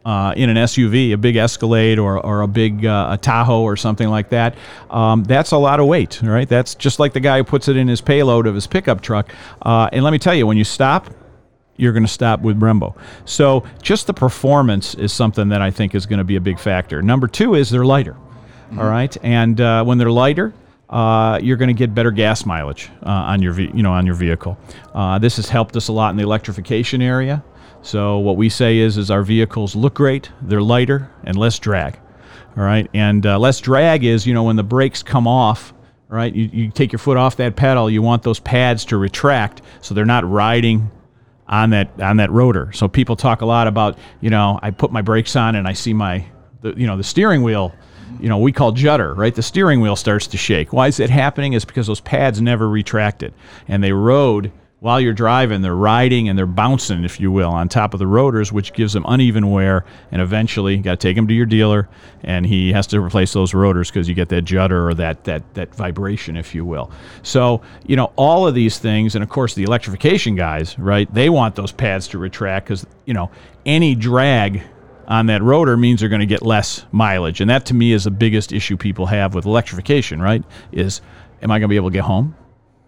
Uh, 0.08 0.32
in 0.38 0.50
an 0.50 0.56
SUV, 0.56 1.12
a 1.12 1.18
big 1.18 1.36
Escalade 1.36 2.00
or, 2.00 2.18
or 2.26 2.42
a 2.42 2.48
big 2.48 2.86
uh, 2.86 3.10
a 3.12 3.18
Tahoe 3.18 3.62
or 3.62 3.76
something 3.76 4.08
like 4.08 4.30
that, 4.30 4.56
um, 4.90 5.26
that's 5.26 5.52
a 5.52 5.58
lot 5.58 5.82
of 5.82 5.86
weight, 5.88 6.22
right? 6.24 6.48
That's 6.48 6.76
just 6.76 6.98
like 6.98 7.12
the 7.12 7.20
guy 7.20 7.38
who 7.40 7.44
puts 7.44 7.68
it 7.68 7.76
in 7.76 7.90
his 7.90 8.00
payload 8.00 8.48
of 8.48 8.56
his 8.56 8.68
pickup 8.68 9.02
truck. 9.02 9.34
Uh, 9.62 9.90
and 9.92 10.06
let 10.06 10.12
me 10.12 10.18
tell 10.20 10.34
you, 10.34 10.48
when 10.48 10.56
you 10.56 10.64
stop, 10.64 11.10
you're 11.76 11.92
going 11.92 12.06
to 12.06 12.16
stop 12.22 12.40
with 12.40 12.58
Brembo. 12.58 12.96
So 13.26 13.66
just 13.82 14.08
the 14.08 14.14
performance 14.14 14.96
is 14.96 15.12
something 15.12 15.50
that 15.50 15.62
I 15.62 15.72
think 15.72 15.94
is 15.94 16.06
going 16.06 16.20
to 16.20 16.24
be 16.24 16.38
a 16.38 16.42
big 16.42 16.58
factor. 16.58 17.02
Number 17.02 17.28
two 17.28 17.56
is 17.56 17.70
they're 17.70 17.84
lighter. 17.86 18.16
all 18.78 18.90
right, 18.90 19.16
and 19.24 19.60
uh, 19.60 19.84
when 19.84 19.98
they're 19.98 20.10
lighter. 20.12 20.54
uh, 20.90 21.38
you're 21.44 21.58
going 21.58 21.68
to 21.68 21.74
get 21.74 21.94
better 21.94 22.12
gas 22.12 22.46
mileage 22.46 22.90
uh, 23.06 23.10
on 23.34 23.42
your 23.42 23.52
ve- 23.52 23.72
you 23.74 23.84
know 23.84 23.92
on 23.92 24.06
your 24.06 24.16
vehicle. 24.16 24.58
Uh, 24.94 25.20
this 25.20 25.36
has 25.36 25.50
helped 25.50 25.76
us 25.76 25.90
a 25.90 25.92
lot 25.92 26.12
in 26.12 26.16
the 26.16 26.24
electrification 26.24 27.02
area. 27.02 27.44
So 27.81 28.17
what 28.19 28.38
we 28.38 28.50
say 28.50 28.77
is 28.77 28.98
is 28.98 29.12
our 29.12 29.24
vehicles 29.24 29.75
look 29.75 29.93
great, 29.93 30.31
they're 30.41 30.62
lighter 30.62 31.10
and 31.24 31.38
less 31.38 31.60
drag. 31.60 32.00
All 32.57 32.63
right, 32.63 32.89
and 32.93 33.25
uh, 33.25 33.38
less 33.38 33.60
drag 33.60 34.03
is 34.03 34.25
you 34.25 34.34
know 34.34 34.43
when 34.43 34.55
the 34.55 34.63
brakes 34.63 35.03
come 35.03 35.27
off. 35.27 35.74
Right, 36.10 36.34
you, 36.34 36.50
you 36.53 36.72
take 36.72 36.93
your 36.93 37.00
foot 37.00 37.17
off 37.17 37.36
that 37.36 37.57
pedal. 37.57 37.89
You 37.89 38.01
want 38.01 38.24
those 38.24 38.39
pads 38.39 38.86
to 38.86 38.98
retract 38.98 39.62
so 39.81 39.93
they're 39.93 40.05
not 40.05 40.29
riding 40.29 40.89
on 41.50 41.72
that 41.72 42.00
on 42.00 42.17
that 42.17 42.31
rotor. 42.31 42.72
So 42.72 42.88
people 42.88 43.17
talk 43.17 43.41
a 43.41 43.46
lot 43.46 43.67
about 43.67 43.98
you 44.22 44.29
know 44.29 44.57
I 44.63 44.72
put 44.72 44.91
my 44.91 45.01
brakes 45.01 45.36
on 45.36 45.55
and 45.55 45.67
I 45.67 45.74
see 45.74 45.93
my 45.93 46.25
the, 46.62 46.74
you 46.77 46.88
know 46.88 46.96
the 46.96 47.03
steering 47.03 47.43
wheel 47.43 47.74
you 48.19 48.29
know, 48.29 48.38
we 48.38 48.51
call 48.51 48.72
judder, 48.72 49.13
right? 49.13 49.34
The 49.34 49.43
steering 49.43 49.81
wheel 49.81 49.96
starts 49.96 50.27
to 50.27 50.38
shake. 50.38 50.74
Why 50.74 50.88
is 50.88 51.00
it 51.00 51.10
happening? 51.10 51.53
Is 51.53 51.65
because 51.65 51.88
those 51.88 52.00
pads 52.00 52.41
never 52.41 52.67
retracted 52.67 53.34
and 53.67 53.84
they 53.84 53.91
rode 53.91 54.51
while 54.79 55.01
you're 55.01 55.13
driving. 55.13 55.62
They're 55.62 55.75
riding 55.75 56.29
and 56.29 56.38
they're 56.38 56.46
bouncing, 56.46 57.03
if 57.03 57.19
you 57.19 57.31
will, 57.31 57.50
on 57.50 57.69
top 57.69 57.93
of 57.93 58.00
the 58.00 58.07
rotors, 58.07 58.51
which 58.51 58.74
gives 58.74 58.93
them 58.93 59.05
uneven 59.07 59.50
wear. 59.50 59.86
And 60.12 60.22
eventually, 60.22 60.75
you 60.75 60.84
got 60.84 61.00
to 61.00 61.07
take 61.07 61.15
them 61.15 61.27
to 61.27 61.34
your 61.34 61.46
dealer, 61.46 61.89
and 62.24 62.46
he 62.46 62.72
has 62.74 62.88
to 62.88 63.01
replace 63.01 63.34
those 63.34 63.53
rotors 63.53 63.89
because 63.89 64.07
you 64.07 64.15
get 64.15 64.29
that 64.29 64.43
judder 64.43 64.88
or 64.88 64.93
that 64.96 65.24
that 65.25 65.53
that 65.55 65.74
vibration, 65.75 66.38
if 66.38 66.53
you 66.53 66.65
will. 66.65 66.91
So, 67.24 67.62
you 67.86 67.96
know, 67.96 68.12
all 68.15 68.48
of 68.48 68.55
these 68.55 68.79
things, 68.79 69.15
and 69.15 69.24
of 69.24 69.29
course, 69.29 69.55
the 69.55 69.63
electrification 69.63 70.36
guys, 70.36 70.77
right? 70.77 71.12
They 71.13 71.29
want 71.29 71.55
those 71.55 71.72
pads 71.72 72.07
to 72.10 72.17
retract 72.17 72.67
because 72.67 72.86
you 73.05 73.13
know 73.13 73.31
any 73.65 73.96
drag 73.96 74.62
on 75.07 75.27
that 75.27 75.41
rotor 75.41 75.77
means 75.77 76.01
they're 76.01 76.10
going 76.10 76.19
to 76.19 76.25
get 76.25 76.41
less 76.41 76.86
mileage. 76.91 77.39
And 77.39 77.50
that 77.50 77.65
to 77.67 77.74
me 77.74 77.93
is 77.93 78.03
the 78.03 78.12
biggest 78.12 78.51
issue 78.51 78.75
people 78.75 79.05
have 79.05 79.34
with 79.34 79.46
electrification, 79.46 80.22
right? 80.22 80.43
Is 80.72 81.01
am 81.41 81.50
I 81.50 81.55
going 81.60 81.62
to 81.63 81.67
be 81.69 81.77
able 81.77 81.89
to 81.89 81.93
get 81.93 82.03
home? 82.03 82.36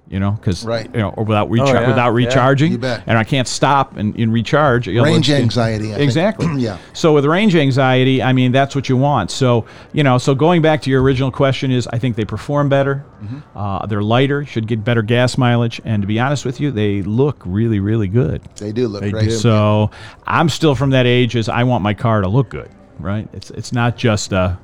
You 0.09 0.19
know, 0.19 0.31
because 0.31 0.65
Right. 0.65 0.89
you 0.91 0.99
know, 1.01 1.09
or 1.09 1.23
without 1.23 1.51
rechar- 1.51 1.73
yeah. 1.81 1.87
without 1.87 2.07
Yeah. 2.07 2.25
recharging, 2.25 2.71
You 2.71 2.77
bet. 2.79 3.03
and 3.05 3.15
I 3.15 3.23
can't 3.23 3.47
stop 3.47 3.95
and, 3.95 4.15
and 4.17 4.33
recharge. 4.33 4.87
you 4.87 4.95
know, 4.95 5.03
Range 5.03 5.29
anxiety, 5.29 5.89
I 5.93 5.97
think. 5.97 6.01
exactly. 6.03 6.47
Yeah. 6.57 6.77
So 6.93 7.13
with 7.13 7.25
range 7.25 7.55
anxiety, 7.55 8.23
I 8.23 8.33
mean 8.33 8.51
that's 8.51 8.73
what 8.75 8.89
you 8.89 8.97
want. 8.97 9.29
So 9.29 9.65
you 9.93 10.03
know, 10.03 10.17
so 10.17 10.33
going 10.33 10.63
back 10.63 10.81
to 10.81 10.89
your 10.89 11.03
original 11.03 11.29
question 11.31 11.69
is, 11.69 11.87
I 11.93 11.99
think 11.99 12.15
they 12.15 12.25
perform 12.25 12.69
better. 12.69 13.03
Mm-hmm. 13.23 13.37
Uh, 13.57 13.85
they're 13.85 14.01
lighter, 14.01 14.45
should 14.45 14.65
get 14.67 14.83
better 14.83 15.03
gas 15.03 15.37
mileage, 15.37 15.79
and 15.85 16.01
to 16.01 16.07
be 16.07 16.19
honest 16.19 16.43
with 16.43 16.59
you, 16.59 16.71
they 16.71 17.03
look 17.03 17.43
really, 17.45 17.79
really 17.79 18.07
good. 18.07 18.41
They 18.57 18.71
do 18.71 18.87
look 18.87 19.03
great. 19.11 19.31
So 19.31 19.91
I'm 20.25 20.49
still 20.49 20.73
from 20.73 20.89
that 20.89 21.05
age 21.05 21.35
as 21.35 21.49
I 21.49 21.63
want 21.65 21.83
my 21.83 21.93
car 21.93 22.21
to 22.21 22.27
look 22.27 22.49
good, 22.49 22.69
right? 22.97 23.27
It's 23.31 23.51
it's 23.51 23.71
not 23.71 23.95
just 23.95 24.33
uh, 24.33 24.55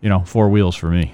you 0.00 0.08
know, 0.08 0.20
four 0.20 0.48
wheels 0.48 0.74
for 0.76 0.88
me. 0.88 1.12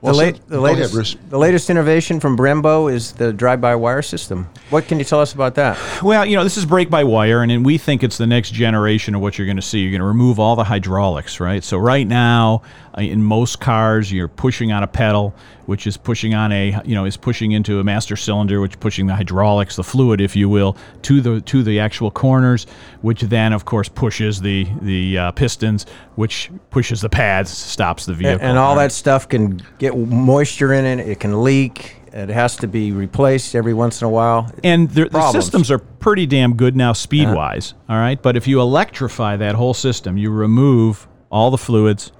Well, 0.00 0.12
the, 0.12 0.18
late, 0.18 0.34
the 0.46 0.58
go 0.58 0.66
ahead, 0.66 0.92
latest, 0.92 1.30
the 1.30 1.38
latest 1.38 1.70
innovation 1.70 2.20
from 2.20 2.36
Brembo 2.36 2.92
is 2.92 3.12
the 3.12 3.32
drive-by-wire 3.32 4.02
system. 4.02 4.48
What 4.70 4.86
can 4.86 4.98
you 4.98 5.04
tell 5.04 5.20
us 5.20 5.32
about 5.32 5.54
that? 5.54 5.78
Well, 6.02 6.24
you 6.26 6.36
know, 6.36 6.44
this 6.44 6.56
is 6.56 6.66
brake 6.66 6.90
by 6.90 7.02
wire, 7.04 7.42
and, 7.42 7.50
and 7.50 7.64
we 7.64 7.78
think 7.78 8.02
it's 8.02 8.18
the 8.18 8.26
next 8.26 8.52
generation 8.52 9.14
of 9.14 9.20
what 9.20 9.38
you're 9.38 9.46
going 9.46 9.56
to 9.56 9.62
see. 9.62 9.78
You're 9.80 9.92
going 9.92 10.00
to 10.00 10.06
remove 10.06 10.38
all 10.38 10.54
the 10.54 10.64
hydraulics, 10.64 11.40
right? 11.40 11.64
So 11.64 11.78
right 11.78 12.06
now, 12.06 12.62
uh, 12.96 13.00
in 13.00 13.22
most 13.22 13.58
cars, 13.58 14.12
you're 14.12 14.28
pushing 14.28 14.70
on 14.70 14.82
a 14.82 14.86
pedal, 14.86 15.34
which 15.64 15.86
is 15.86 15.96
pushing 15.96 16.34
on 16.34 16.52
a, 16.52 16.80
you 16.84 16.94
know, 16.94 17.04
is 17.04 17.16
pushing 17.16 17.52
into 17.52 17.80
a 17.80 17.84
master 17.84 18.16
cylinder, 18.16 18.60
which 18.60 18.72
is 18.72 18.76
pushing 18.76 19.06
the 19.06 19.14
hydraulics, 19.14 19.76
the 19.76 19.82
fluid, 19.82 20.20
if 20.20 20.36
you 20.36 20.48
will, 20.48 20.76
to 21.02 21.20
the 21.20 21.40
to 21.42 21.62
the 21.62 21.80
actual 21.80 22.10
corners, 22.10 22.66
which 23.00 23.22
then, 23.22 23.52
of 23.52 23.64
course, 23.64 23.88
pushes 23.88 24.40
the 24.40 24.66
the 24.82 25.18
uh, 25.18 25.30
pistons, 25.32 25.86
which 26.14 26.50
pushes 26.70 27.00
the 27.00 27.08
pads, 27.08 27.50
stops 27.50 28.06
the 28.06 28.14
vehicle, 28.14 28.46
And 28.46 28.58
all 28.58 28.76
right? 28.76 28.84
that 28.84 28.92
stuff 28.92 29.28
can 29.28 29.60
get 29.78 29.95
moisture 30.04 30.72
in 30.72 30.84
it. 30.84 31.08
It 31.08 31.20
can 31.20 31.42
leak. 31.42 31.96
It 32.12 32.28
has 32.30 32.56
to 32.56 32.66
be 32.66 32.92
replaced 32.92 33.54
every 33.54 33.74
once 33.74 34.00
in 34.00 34.06
a 34.06 34.10
while. 34.10 34.50
and 34.64 34.88
the, 34.90 35.08
the 35.08 35.32
systems 35.32 35.70
are 35.70 35.78
pretty 35.78 36.24
damn 36.26 36.54
good 36.56 36.74
now 36.74 36.94
speed 36.94 37.28
wise 37.30 37.74
all 37.90 37.96
right 37.96 38.22
but 38.22 38.36
if 38.36 38.46
you 38.48 38.58
electrify 38.60 39.36
that 39.36 39.54
whole 39.54 39.74
system 39.74 40.16
you 40.16 40.30
remove 40.30 41.06
all 41.30 41.50
the 41.50 41.58
fluids 41.58 42.12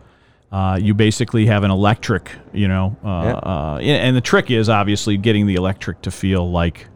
uh, 0.53 0.79
you 0.81 0.93
basically 0.93 1.47
have 1.47 1.65
an 1.65 1.71
electric 1.71 2.31
you 2.53 2.69
know 2.69 2.95
uh, 3.05 3.09
Yeah. 3.09 3.33
uh, 3.37 3.79
and 3.81 4.15
the 4.17 4.21
trick 4.21 4.51
is 4.51 4.69
obviously 4.69 5.17
getting 5.17 5.47
the 5.47 5.55
electric 5.55 6.03
to 6.03 6.11
feel 6.11 6.51
like 6.51 6.89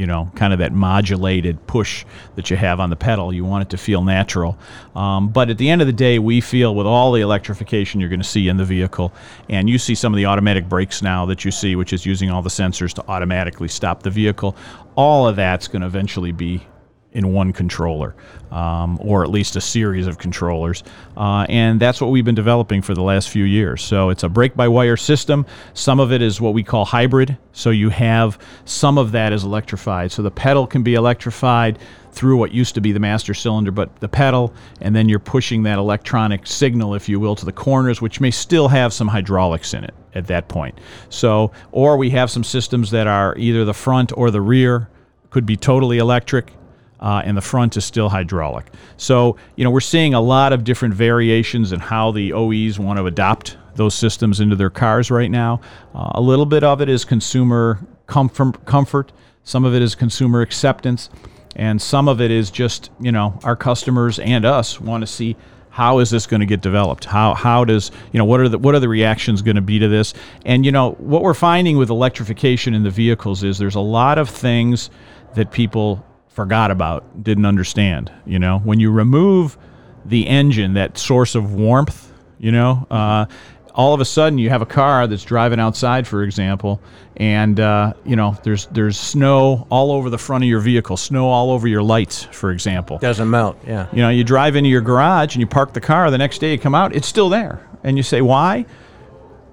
you 0.00 0.06
know 0.06 0.32
kind 0.34 0.54
of 0.54 0.58
that 0.60 0.72
modulated 0.72 1.66
push 1.66 2.06
that 2.34 2.48
you 2.48 2.56
have 2.56 2.80
on 2.80 2.88
the 2.88 2.96
pedal. 2.96 3.34
You 3.34 3.44
want 3.44 3.62
it 3.62 3.70
to 3.70 3.76
feel 3.76 4.02
natural. 4.02 4.58
Um, 4.96 5.28
but 5.28 5.50
at 5.50 5.58
the 5.58 5.68
end 5.68 5.82
of 5.82 5.86
the 5.86 5.92
day 5.92 6.18
we 6.18 6.40
feel 6.40 6.74
with 6.74 6.86
all 6.86 7.12
the 7.12 7.20
electrification 7.20 8.00
you're 8.00 8.08
going 8.08 8.22
to 8.22 8.26
see 8.26 8.48
in 8.48 8.56
the 8.56 8.64
vehicle 8.64 9.12
and 9.50 9.68
you 9.68 9.78
see 9.78 9.94
some 9.94 10.14
of 10.14 10.16
the 10.16 10.24
automatic 10.24 10.70
brakes 10.70 11.02
now 11.02 11.26
that 11.26 11.44
you 11.44 11.50
see 11.50 11.76
which 11.76 11.92
is 11.92 12.06
using 12.06 12.30
all 12.30 12.40
the 12.40 12.48
sensors 12.48 12.94
to 12.94 13.06
automatically 13.08 13.68
stop 13.68 14.02
the 14.02 14.10
vehicle 14.10 14.56
all 14.96 15.28
of 15.28 15.36
that's 15.36 15.68
going 15.68 15.82
to 15.82 15.86
eventually 15.86 16.32
be 16.32 16.66
in 17.12 17.32
one 17.32 17.52
controller, 17.52 18.14
um, 18.52 18.98
or 19.00 19.24
at 19.24 19.30
least 19.30 19.56
a 19.56 19.60
series 19.60 20.06
of 20.06 20.18
controllers. 20.18 20.84
Uh, 21.16 21.44
and 21.48 21.80
that's 21.80 22.00
what 22.00 22.10
we've 22.10 22.24
been 22.24 22.34
developing 22.34 22.82
for 22.82 22.94
the 22.94 23.02
last 23.02 23.28
few 23.28 23.44
years. 23.44 23.82
So 23.82 24.10
it's 24.10 24.22
a 24.22 24.28
brake 24.28 24.54
by 24.54 24.68
wire 24.68 24.96
system. 24.96 25.44
Some 25.74 25.98
of 25.98 26.12
it 26.12 26.22
is 26.22 26.40
what 26.40 26.54
we 26.54 26.62
call 26.62 26.84
hybrid. 26.84 27.36
So 27.52 27.70
you 27.70 27.88
have 27.90 28.38
some 28.64 28.96
of 28.96 29.12
that 29.12 29.32
is 29.32 29.44
electrified. 29.44 30.12
So 30.12 30.22
the 30.22 30.30
pedal 30.30 30.66
can 30.66 30.82
be 30.82 30.94
electrified 30.94 31.78
through 32.12 32.36
what 32.36 32.52
used 32.52 32.74
to 32.74 32.80
be 32.80 32.92
the 32.92 33.00
master 33.00 33.34
cylinder, 33.34 33.70
but 33.70 33.94
the 34.00 34.08
pedal, 34.08 34.52
and 34.80 34.94
then 34.94 35.08
you're 35.08 35.18
pushing 35.18 35.62
that 35.62 35.78
electronic 35.78 36.46
signal, 36.46 36.94
if 36.94 37.08
you 37.08 37.20
will, 37.20 37.36
to 37.36 37.44
the 37.44 37.52
corners, 37.52 38.00
which 38.00 38.20
may 38.20 38.30
still 38.30 38.68
have 38.68 38.92
some 38.92 39.08
hydraulics 39.08 39.74
in 39.74 39.84
it 39.84 39.94
at 40.14 40.26
that 40.26 40.48
point. 40.48 40.76
So, 41.08 41.52
or 41.70 41.96
we 41.96 42.10
have 42.10 42.30
some 42.30 42.42
systems 42.42 42.90
that 42.90 43.06
are 43.06 43.36
either 43.36 43.64
the 43.64 43.74
front 43.74 44.12
or 44.16 44.30
the 44.30 44.40
rear, 44.40 44.88
could 45.30 45.46
be 45.46 45.56
totally 45.56 45.98
electric 45.98 46.52
uh, 47.00 47.22
and 47.24 47.36
the 47.36 47.42
front 47.42 47.76
is 47.76 47.84
still 47.84 48.08
hydraulic. 48.08 48.66
So, 48.96 49.36
you 49.56 49.64
know, 49.64 49.70
we're 49.70 49.80
seeing 49.80 50.14
a 50.14 50.20
lot 50.20 50.52
of 50.52 50.64
different 50.64 50.94
variations 50.94 51.72
in 51.72 51.80
how 51.80 52.12
the 52.12 52.32
OEs 52.32 52.78
want 52.78 52.98
to 52.98 53.06
adopt 53.06 53.56
those 53.74 53.94
systems 53.94 54.40
into 54.40 54.56
their 54.56 54.70
cars 54.70 55.10
right 55.10 55.30
now. 55.30 55.60
Uh, 55.94 56.10
a 56.14 56.20
little 56.20 56.46
bit 56.46 56.62
of 56.62 56.80
it 56.80 56.88
is 56.88 57.04
consumer 57.04 57.80
comfort, 58.06 58.64
comfort, 58.66 59.12
some 59.44 59.64
of 59.64 59.74
it 59.74 59.82
is 59.82 59.94
consumer 59.94 60.42
acceptance, 60.42 61.08
and 61.56 61.80
some 61.80 62.08
of 62.08 62.20
it 62.20 62.30
is 62.30 62.50
just, 62.50 62.90
you 63.00 63.10
know, 63.10 63.38
our 63.42 63.56
customers 63.56 64.18
and 64.18 64.44
us 64.44 64.80
want 64.80 65.00
to 65.02 65.06
see 65.06 65.36
how 65.70 66.00
is 66.00 66.10
this 66.10 66.26
going 66.26 66.40
to 66.40 66.46
get 66.46 66.60
developed? 66.60 67.04
How 67.04 67.32
how 67.32 67.64
does 67.64 67.92
you 68.12 68.18
know 68.18 68.24
what 68.24 68.40
are 68.40 68.48
the 68.48 68.58
what 68.58 68.74
are 68.74 68.80
the 68.80 68.88
reactions 68.88 69.40
going 69.40 69.54
to 69.54 69.62
be 69.62 69.78
to 69.78 69.88
this? 69.88 70.14
And 70.44 70.66
you 70.66 70.72
know 70.72 70.92
what 70.92 71.22
we're 71.22 71.32
finding 71.32 71.76
with 71.76 71.90
electrification 71.90 72.74
in 72.74 72.82
the 72.82 72.90
vehicles 72.90 73.44
is 73.44 73.56
there's 73.56 73.76
a 73.76 73.80
lot 73.80 74.18
of 74.18 74.28
things 74.28 74.90
that 75.36 75.52
people 75.52 76.04
forgot 76.30 76.70
about, 76.70 77.22
didn't 77.22 77.46
understand. 77.46 78.10
You 78.26 78.38
know, 78.38 78.58
when 78.60 78.80
you 78.80 78.90
remove 78.90 79.58
the 80.04 80.26
engine, 80.26 80.74
that 80.74 80.98
source 80.98 81.34
of 81.34 81.54
warmth, 81.54 82.12
you 82.38 82.52
know, 82.52 82.86
uh, 82.90 83.26
all 83.74 83.94
of 83.94 84.00
a 84.00 84.04
sudden 84.04 84.38
you 84.38 84.50
have 84.50 84.62
a 84.62 84.66
car 84.66 85.06
that's 85.06 85.24
driving 85.24 85.60
outside, 85.60 86.06
for 86.06 86.22
example, 86.22 86.80
and 87.16 87.60
uh, 87.60 87.92
you 88.04 88.16
know 88.16 88.36
there's 88.42 88.66
there's 88.66 88.98
snow 88.98 89.66
all 89.70 89.92
over 89.92 90.10
the 90.10 90.18
front 90.18 90.44
of 90.44 90.48
your 90.48 90.60
vehicle, 90.60 90.96
snow 90.96 91.28
all 91.28 91.50
over 91.50 91.68
your 91.68 91.82
lights, 91.82 92.24
for 92.24 92.50
example. 92.50 92.98
Doesn't 92.98 93.28
melt. 93.30 93.58
Yeah. 93.66 93.86
You 93.92 93.98
know, 93.98 94.08
you 94.08 94.24
drive 94.24 94.56
into 94.56 94.70
your 94.70 94.80
garage 94.80 95.34
and 95.34 95.40
you 95.40 95.46
park 95.46 95.72
the 95.72 95.80
car. 95.80 96.10
The 96.10 96.18
next 96.18 96.38
day 96.38 96.52
you 96.52 96.58
come 96.58 96.74
out, 96.74 96.94
it's 96.94 97.06
still 97.06 97.28
there, 97.28 97.66
and 97.84 97.96
you 97.96 98.02
say, 98.02 98.20
"Why?" 98.20 98.66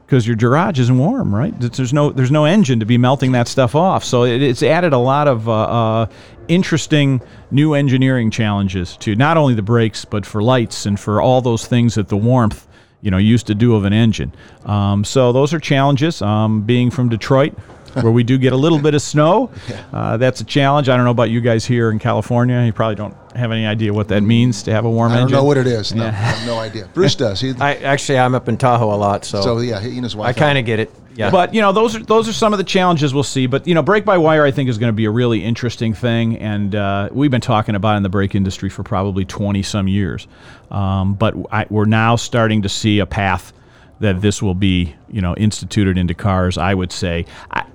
Because 0.06 0.26
your 0.26 0.38
garage 0.38 0.80
isn't 0.80 0.98
warm, 0.98 1.36
right? 1.36 1.54
There's 1.60 1.92
no 1.94 2.12
there's 2.12 2.32
no 2.32 2.46
engine 2.46 2.80
to 2.80 2.86
be 2.86 2.98
melting 2.98 3.34
that 3.34 3.48
stuff 3.48 3.76
off. 3.76 4.06
So 4.06 4.24
it, 4.24 4.42
it's 4.42 4.64
added 4.64 4.94
a 4.94 4.98
lot 4.98 5.28
of 5.28 5.50
uh, 5.50 5.54
uh, 5.54 6.06
interesting 6.48 7.22
new 7.52 7.74
engineering 7.74 8.32
challenges 8.32 8.98
to 8.98 9.16
not 9.16 9.38
only 9.38 9.54
the 9.54 9.62
brakes 9.62 10.06
but 10.06 10.26
for 10.26 10.42
lights 10.42 10.86
and 10.86 11.00
for 11.00 11.22
all 11.22 11.42
those 11.42 11.66
things 11.68 11.96
that 11.96 12.10
the 12.10 12.18
warmth 12.18 12.68
you 13.02 13.12
know 13.12 13.18
used 13.18 13.48
to 13.48 13.56
do 13.56 13.76
of 13.76 13.86
an 13.86 13.94
engine. 13.94 14.34
Um, 14.66 15.04
so 15.04 15.32
those 15.32 15.54
are 15.54 15.60
challenges. 15.60 16.22
Um, 16.22 16.62
being 16.62 16.90
from 16.90 17.10
Detroit, 17.10 17.54
where 17.94 18.12
we 18.12 18.24
do 18.24 18.38
get 18.38 18.54
a 18.54 18.58
little 18.58 18.80
bit 18.80 18.94
of 18.94 19.02
snow, 19.02 19.52
uh, 19.94 20.18
that's 20.18 20.42
a 20.42 20.44
challenge. 20.44 20.90
I 20.90 20.96
don't 20.96 21.06
know 21.06 21.12
about 21.12 21.30
you 21.30 21.42
guys 21.42 21.66
here 21.66 21.92
in 21.92 22.00
California. 22.00 22.64
You 22.64 22.74
probably 22.74 22.96
don't 22.96 23.16
have 23.36 23.52
any 23.52 23.66
idea 23.66 23.94
what 23.94 24.08
that 24.10 24.22
means 24.22 24.64
to 24.64 24.72
have 24.72 24.86
a 24.86 24.90
warm 24.90 25.12
engine. 25.12 25.16
I 25.16 25.20
don't 25.20 25.24
engine. 25.28 25.38
know 25.38 25.44
what 25.44 25.58
it 25.58 25.68
is. 25.68 25.94
No, 25.94 26.06
I 26.06 26.10
have 26.10 26.48
no 26.48 26.60
idea. 26.60 26.90
Bruce 26.94 27.16
does. 27.16 27.40
He, 27.40 27.54
I 27.60 27.76
actually 27.76 28.20
I'm 28.20 28.36
up 28.36 28.50
in 28.50 28.58
Tahoe 28.58 28.94
a 28.94 28.98
lot, 28.98 29.26
so, 29.26 29.42
so 29.42 29.60
yeah, 29.60 29.80
he 29.80 29.96
and 29.96 30.04
his 30.04 30.16
wife. 30.16 30.36
I 30.36 30.38
kind 30.38 30.58
of 30.58 30.66
get 30.66 30.80
it. 30.80 30.92
Yeah. 31.18 31.32
But 31.32 31.54
you 31.54 31.62
know, 31.62 31.72
those 31.72 31.96
are 31.96 32.00
those 32.04 32.30
are 32.30 32.34
some 32.34 32.54
of 32.54 32.60
the 32.60 32.64
challenges 32.64 33.14
we'll 33.14 33.24
see. 33.24 33.48
But 33.48 33.68
you 33.68 33.74
know, 33.74 33.82
brake 33.82 34.06
by 34.06 34.18
wire, 34.20 34.46
I 34.46 34.52
think, 34.52 34.70
is 34.70 34.78
going 34.78 34.90
to 34.90 34.96
be 34.96 35.06
a 35.06 35.12
really 35.12 35.44
interesting 35.44 35.96
thing, 35.96 36.38
and 36.38 36.76
uh, 36.76 37.10
we've 37.12 37.32
been 37.32 37.42
talking 37.42 37.74
about 37.74 37.96
it 37.96 37.98
in 37.98 38.04
the 38.04 38.10
brake 38.10 38.36
industry 38.36 38.70
for 38.70 38.84
probably 38.84 39.26
twenty 39.26 39.64
some 39.64 39.88
years. 39.88 40.28
Um, 40.70 41.16
but 41.16 41.34
I, 41.52 41.66
we're 41.70 41.86
now 41.86 42.18
starting 42.18 42.62
to 42.62 42.70
see 42.70 43.00
a 43.00 43.08
path 43.08 43.52
that 44.00 44.22
this 44.22 44.44
will 44.44 44.54
be, 44.54 44.96
you 45.10 45.22
know, 45.22 45.34
instituted 45.36 45.98
into 45.98 46.14
cars. 46.14 46.56
I 46.58 46.76
would 46.76 46.92
say, 46.92 47.26
I, 47.50 47.66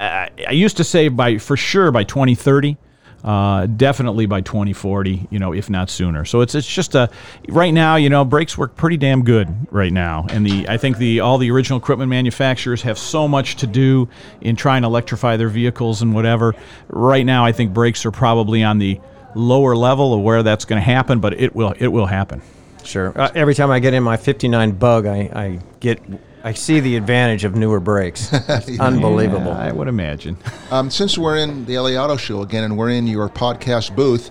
I, 0.00 0.30
I 0.48 0.52
used 0.52 0.78
to 0.78 0.84
say 0.84 1.08
by 1.08 1.36
for 1.36 1.58
sure 1.58 1.90
by 1.90 2.04
twenty 2.04 2.34
thirty. 2.34 2.78
Uh, 3.24 3.66
definitely 3.66 4.26
by 4.26 4.40
2040, 4.40 5.26
you 5.30 5.38
know, 5.38 5.52
if 5.52 5.68
not 5.68 5.90
sooner. 5.90 6.24
So 6.24 6.40
it's 6.40 6.54
it's 6.54 6.66
just 6.66 6.94
a 6.94 7.10
right 7.48 7.72
now, 7.72 7.96
you 7.96 8.08
know, 8.08 8.24
brakes 8.24 8.56
work 8.56 8.76
pretty 8.76 8.96
damn 8.96 9.24
good 9.24 9.48
right 9.70 9.92
now, 9.92 10.26
and 10.30 10.46
the 10.46 10.68
I 10.68 10.76
think 10.76 10.98
the 10.98 11.20
all 11.20 11.38
the 11.38 11.50
original 11.50 11.78
equipment 11.78 12.10
manufacturers 12.10 12.82
have 12.82 12.98
so 12.98 13.26
much 13.26 13.56
to 13.56 13.66
do 13.66 14.08
in 14.40 14.56
trying 14.56 14.82
to 14.82 14.86
electrify 14.86 15.36
their 15.36 15.48
vehicles 15.48 16.02
and 16.02 16.14
whatever. 16.14 16.54
Right 16.88 17.26
now, 17.26 17.44
I 17.44 17.52
think 17.52 17.72
brakes 17.72 18.06
are 18.06 18.12
probably 18.12 18.62
on 18.62 18.78
the 18.78 19.00
lower 19.34 19.76
level 19.76 20.14
of 20.14 20.20
where 20.20 20.42
that's 20.42 20.64
going 20.64 20.80
to 20.80 20.84
happen, 20.84 21.20
but 21.20 21.40
it 21.40 21.54
will 21.54 21.74
it 21.78 21.88
will 21.88 22.06
happen. 22.06 22.40
Sure. 22.84 23.12
Uh, 23.20 23.30
every 23.34 23.54
time 23.54 23.70
I 23.70 23.80
get 23.80 23.92
in 23.92 24.02
my 24.02 24.16
59 24.16 24.72
bug, 24.72 25.06
I, 25.06 25.16
I 25.34 25.58
get 25.80 26.00
I 26.48 26.54
see 26.54 26.80
the 26.80 26.96
advantage 26.96 27.44
of 27.44 27.54
newer 27.56 27.78
brakes. 27.78 28.32
It's 28.48 28.80
unbelievable. 28.80 29.52
Yeah, 29.52 29.58
I 29.68 29.70
would 29.72 29.86
imagine. 29.88 30.38
Um, 30.70 30.90
since 30.90 31.16
we're 31.18 31.36
in 31.38 31.64
the 31.66 31.78
LA 31.78 31.90
Auto 32.02 32.16
Show 32.16 32.40
again 32.42 32.64
and 32.64 32.76
we're 32.78 32.88
in 32.90 33.06
your 33.06 33.28
podcast 33.28 33.94
booth, 33.96 34.30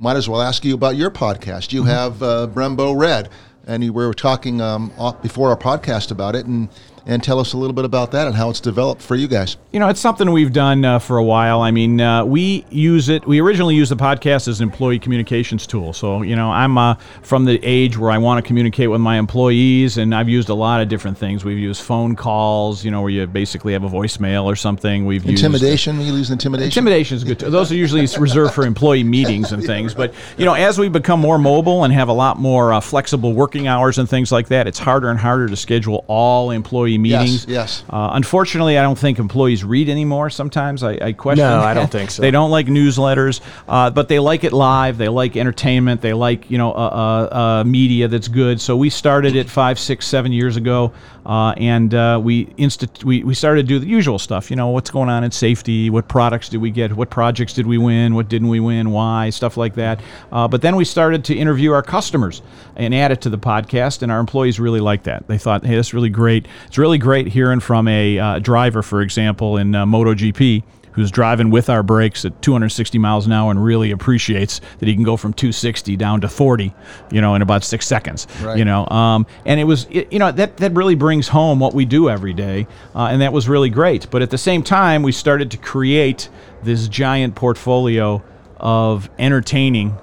might 0.00 0.16
as 0.16 0.28
well 0.28 0.40
ask 0.42 0.64
you 0.64 0.74
about 0.74 0.94
your 0.96 1.10
podcast. 1.10 1.72
You 1.72 1.82
Mm-hmm. 1.82 1.90
have 1.90 2.22
uh, 2.22 2.46
Brembo 2.52 2.96
Red, 2.98 3.28
and 3.66 3.82
you 3.84 3.92
were 3.92 4.12
talking 4.14 4.60
um, 4.60 4.92
off 4.98 5.22
before 5.22 5.50
our 5.50 5.56
podcast 5.56 6.10
about 6.10 6.34
it, 6.36 6.46
and 6.46 6.68
and 7.06 7.22
tell 7.22 7.38
us 7.38 7.52
a 7.52 7.56
little 7.56 7.72
bit 7.72 7.84
about 7.84 8.12
that 8.12 8.26
and 8.26 8.36
how 8.36 8.50
it's 8.50 8.60
developed 8.60 9.02
for 9.02 9.16
you 9.16 9.28
guys. 9.28 9.56
You 9.72 9.80
know, 9.80 9.88
it's 9.88 10.00
something 10.00 10.30
we've 10.30 10.52
done 10.52 10.84
uh, 10.84 10.98
for 10.98 11.16
a 11.18 11.24
while. 11.24 11.60
I 11.60 11.70
mean, 11.70 12.00
uh, 12.00 12.24
we 12.24 12.64
use 12.70 13.08
it. 13.08 13.26
We 13.26 13.40
originally 13.40 13.74
used 13.74 13.90
the 13.90 13.96
podcast 13.96 14.48
as 14.48 14.60
an 14.60 14.68
employee 14.68 14.98
communications 14.98 15.66
tool. 15.66 15.92
So, 15.92 16.22
you 16.22 16.36
know, 16.36 16.50
I'm 16.50 16.78
uh, 16.78 16.94
from 17.22 17.44
the 17.44 17.58
age 17.62 17.98
where 17.98 18.10
I 18.10 18.18
want 18.18 18.42
to 18.42 18.46
communicate 18.46 18.90
with 18.90 19.00
my 19.00 19.18
employees, 19.18 19.98
and 19.98 20.14
I've 20.14 20.28
used 20.28 20.48
a 20.48 20.54
lot 20.54 20.80
of 20.80 20.88
different 20.88 21.18
things. 21.18 21.44
We've 21.44 21.58
used 21.58 21.82
phone 21.82 22.16
calls, 22.16 22.84
you 22.84 22.90
know, 22.90 23.00
where 23.00 23.10
you 23.10 23.26
basically 23.26 23.72
have 23.72 23.84
a 23.84 23.88
voicemail 23.88 24.44
or 24.44 24.56
something. 24.56 25.06
We've 25.06 25.24
used 25.24 25.44
Intimidation, 25.44 26.00
you 26.00 26.14
use 26.14 26.30
intimidation. 26.30 26.66
Intimidation 26.66 27.16
is 27.16 27.24
good. 27.24 27.38
Too. 27.38 27.50
Those 27.50 27.72
are 27.72 27.76
usually 27.76 28.06
reserved 28.18 28.54
for 28.54 28.64
employee 28.64 29.04
meetings 29.04 29.52
and 29.52 29.64
things. 29.64 29.94
But 29.94 30.14
you 30.36 30.44
know, 30.44 30.54
as 30.54 30.78
we 30.78 30.88
become 30.88 31.20
more 31.20 31.38
mobile 31.38 31.84
and 31.84 31.92
have 31.92 32.08
a 32.08 32.12
lot 32.12 32.38
more 32.38 32.72
uh, 32.72 32.80
flexible 32.80 33.32
working 33.32 33.66
hours 33.66 33.98
and 33.98 34.08
things 34.08 34.30
like 34.30 34.48
that, 34.48 34.66
it's 34.66 34.78
harder 34.78 35.10
and 35.10 35.18
harder 35.18 35.48
to 35.48 35.56
schedule 35.56 36.04
all 36.08 36.50
employee 36.50 36.91
meetings. 36.98 37.46
yes. 37.46 37.84
Uh, 37.88 38.10
unfortunately, 38.12 38.78
I 38.78 38.82
don't 38.82 38.98
think 38.98 39.18
employees 39.18 39.64
read 39.64 39.88
anymore. 39.88 40.30
Sometimes 40.30 40.82
I, 40.82 40.92
I 41.00 41.12
question. 41.12 41.44
No, 41.44 41.60
I 41.60 41.74
don't 41.74 41.90
think 41.90 42.10
so. 42.10 42.22
They 42.22 42.30
don't 42.30 42.50
like 42.50 42.66
newsletters, 42.66 43.40
uh, 43.68 43.90
but 43.90 44.08
they 44.08 44.18
like 44.18 44.44
it 44.44 44.52
live. 44.52 44.96
They 44.96 45.08
like 45.08 45.36
entertainment. 45.36 46.00
They 46.00 46.12
like 46.12 46.50
you 46.50 46.58
know 46.58 46.72
uh, 46.72 46.74
uh, 46.74 47.36
uh, 47.36 47.64
media 47.64 48.08
that's 48.08 48.28
good. 48.28 48.60
So 48.60 48.76
we 48.76 48.90
started 48.90 49.34
it 49.34 49.50
five, 49.50 49.78
six, 49.78 50.06
seven 50.06 50.30
years 50.32 50.56
ago, 50.56 50.92
uh, 51.24 51.54
and 51.56 51.94
uh, 51.94 52.20
we 52.22 52.46
instit- 52.46 53.04
we 53.04 53.22
we 53.22 53.34
started 53.34 53.62
to 53.62 53.68
do 53.68 53.78
the 53.78 53.86
usual 53.86 54.18
stuff. 54.18 54.50
You 54.50 54.56
know 54.56 54.68
what's 54.68 54.90
going 54.90 55.08
on 55.08 55.24
in 55.24 55.30
safety. 55.30 55.90
What 55.90 56.08
products 56.08 56.48
did 56.48 56.58
we 56.58 56.70
get? 56.70 56.94
What 56.94 57.10
projects 57.10 57.52
did 57.52 57.66
we 57.66 57.78
win? 57.78 58.14
What 58.14 58.28
didn't 58.28 58.48
we 58.48 58.60
win? 58.60 58.90
Why? 58.90 59.30
Stuff 59.30 59.56
like 59.56 59.74
that. 59.74 60.00
Uh, 60.30 60.48
but 60.48 60.62
then 60.62 60.76
we 60.76 60.84
started 60.84 61.24
to 61.26 61.34
interview 61.34 61.72
our 61.72 61.82
customers 61.82 62.42
and 62.76 62.94
add 62.94 63.12
it 63.12 63.20
to 63.22 63.30
the 63.30 63.38
podcast, 63.38 64.02
and 64.02 64.10
our 64.10 64.20
employees 64.20 64.58
really 64.58 64.80
liked 64.80 65.04
that. 65.04 65.28
They 65.28 65.38
thought, 65.38 65.64
hey, 65.64 65.76
that's 65.76 65.94
really 65.94 66.10
great. 66.10 66.46
It's 66.66 66.78
really 66.78 66.98
great 66.98 67.28
hearing 67.28 67.60
from 67.60 67.86
a 67.88 68.18
uh, 68.18 68.38
driver, 68.38 68.82
for 68.82 69.02
example, 69.02 69.56
in 69.56 69.74
uh, 69.74 69.86
MotoGP 69.86 70.62
who's 70.92 71.10
driving 71.10 71.50
with 71.50 71.68
our 71.68 71.82
brakes 71.82 72.24
at 72.24 72.40
260 72.42 72.98
miles 72.98 73.26
an 73.26 73.32
hour 73.32 73.50
and 73.50 73.62
really 73.62 73.90
appreciates 73.90 74.60
that 74.78 74.88
he 74.88 74.94
can 74.94 75.04
go 75.04 75.16
from 75.16 75.32
260 75.32 75.96
down 75.96 76.20
to 76.20 76.28
40, 76.28 76.74
you 77.10 77.20
know, 77.20 77.34
in 77.34 77.42
about 77.42 77.64
six 77.64 77.86
seconds. 77.86 78.26
Right. 78.42 78.58
You 78.58 78.64
know, 78.64 78.86
um, 78.88 79.26
and 79.44 79.58
it 79.58 79.64
was, 79.64 79.86
it, 79.90 80.12
you 80.12 80.18
know, 80.18 80.32
that 80.32 80.58
that 80.58 80.72
really 80.72 80.94
brings 80.94 81.28
home 81.28 81.58
what 81.58 81.74
we 81.74 81.84
do 81.84 82.08
every 82.08 82.32
day, 82.32 82.66
uh, 82.94 83.06
and 83.06 83.22
that 83.22 83.32
was 83.32 83.48
really 83.48 83.70
great. 83.70 84.10
But 84.10 84.22
at 84.22 84.30
the 84.30 84.38
same 84.38 84.62
time, 84.62 85.02
we 85.02 85.12
started 85.12 85.50
to 85.52 85.56
create 85.56 86.28
this 86.62 86.88
giant 86.88 87.34
portfolio 87.34 88.22
of 88.58 89.10
entertaining 89.18 89.98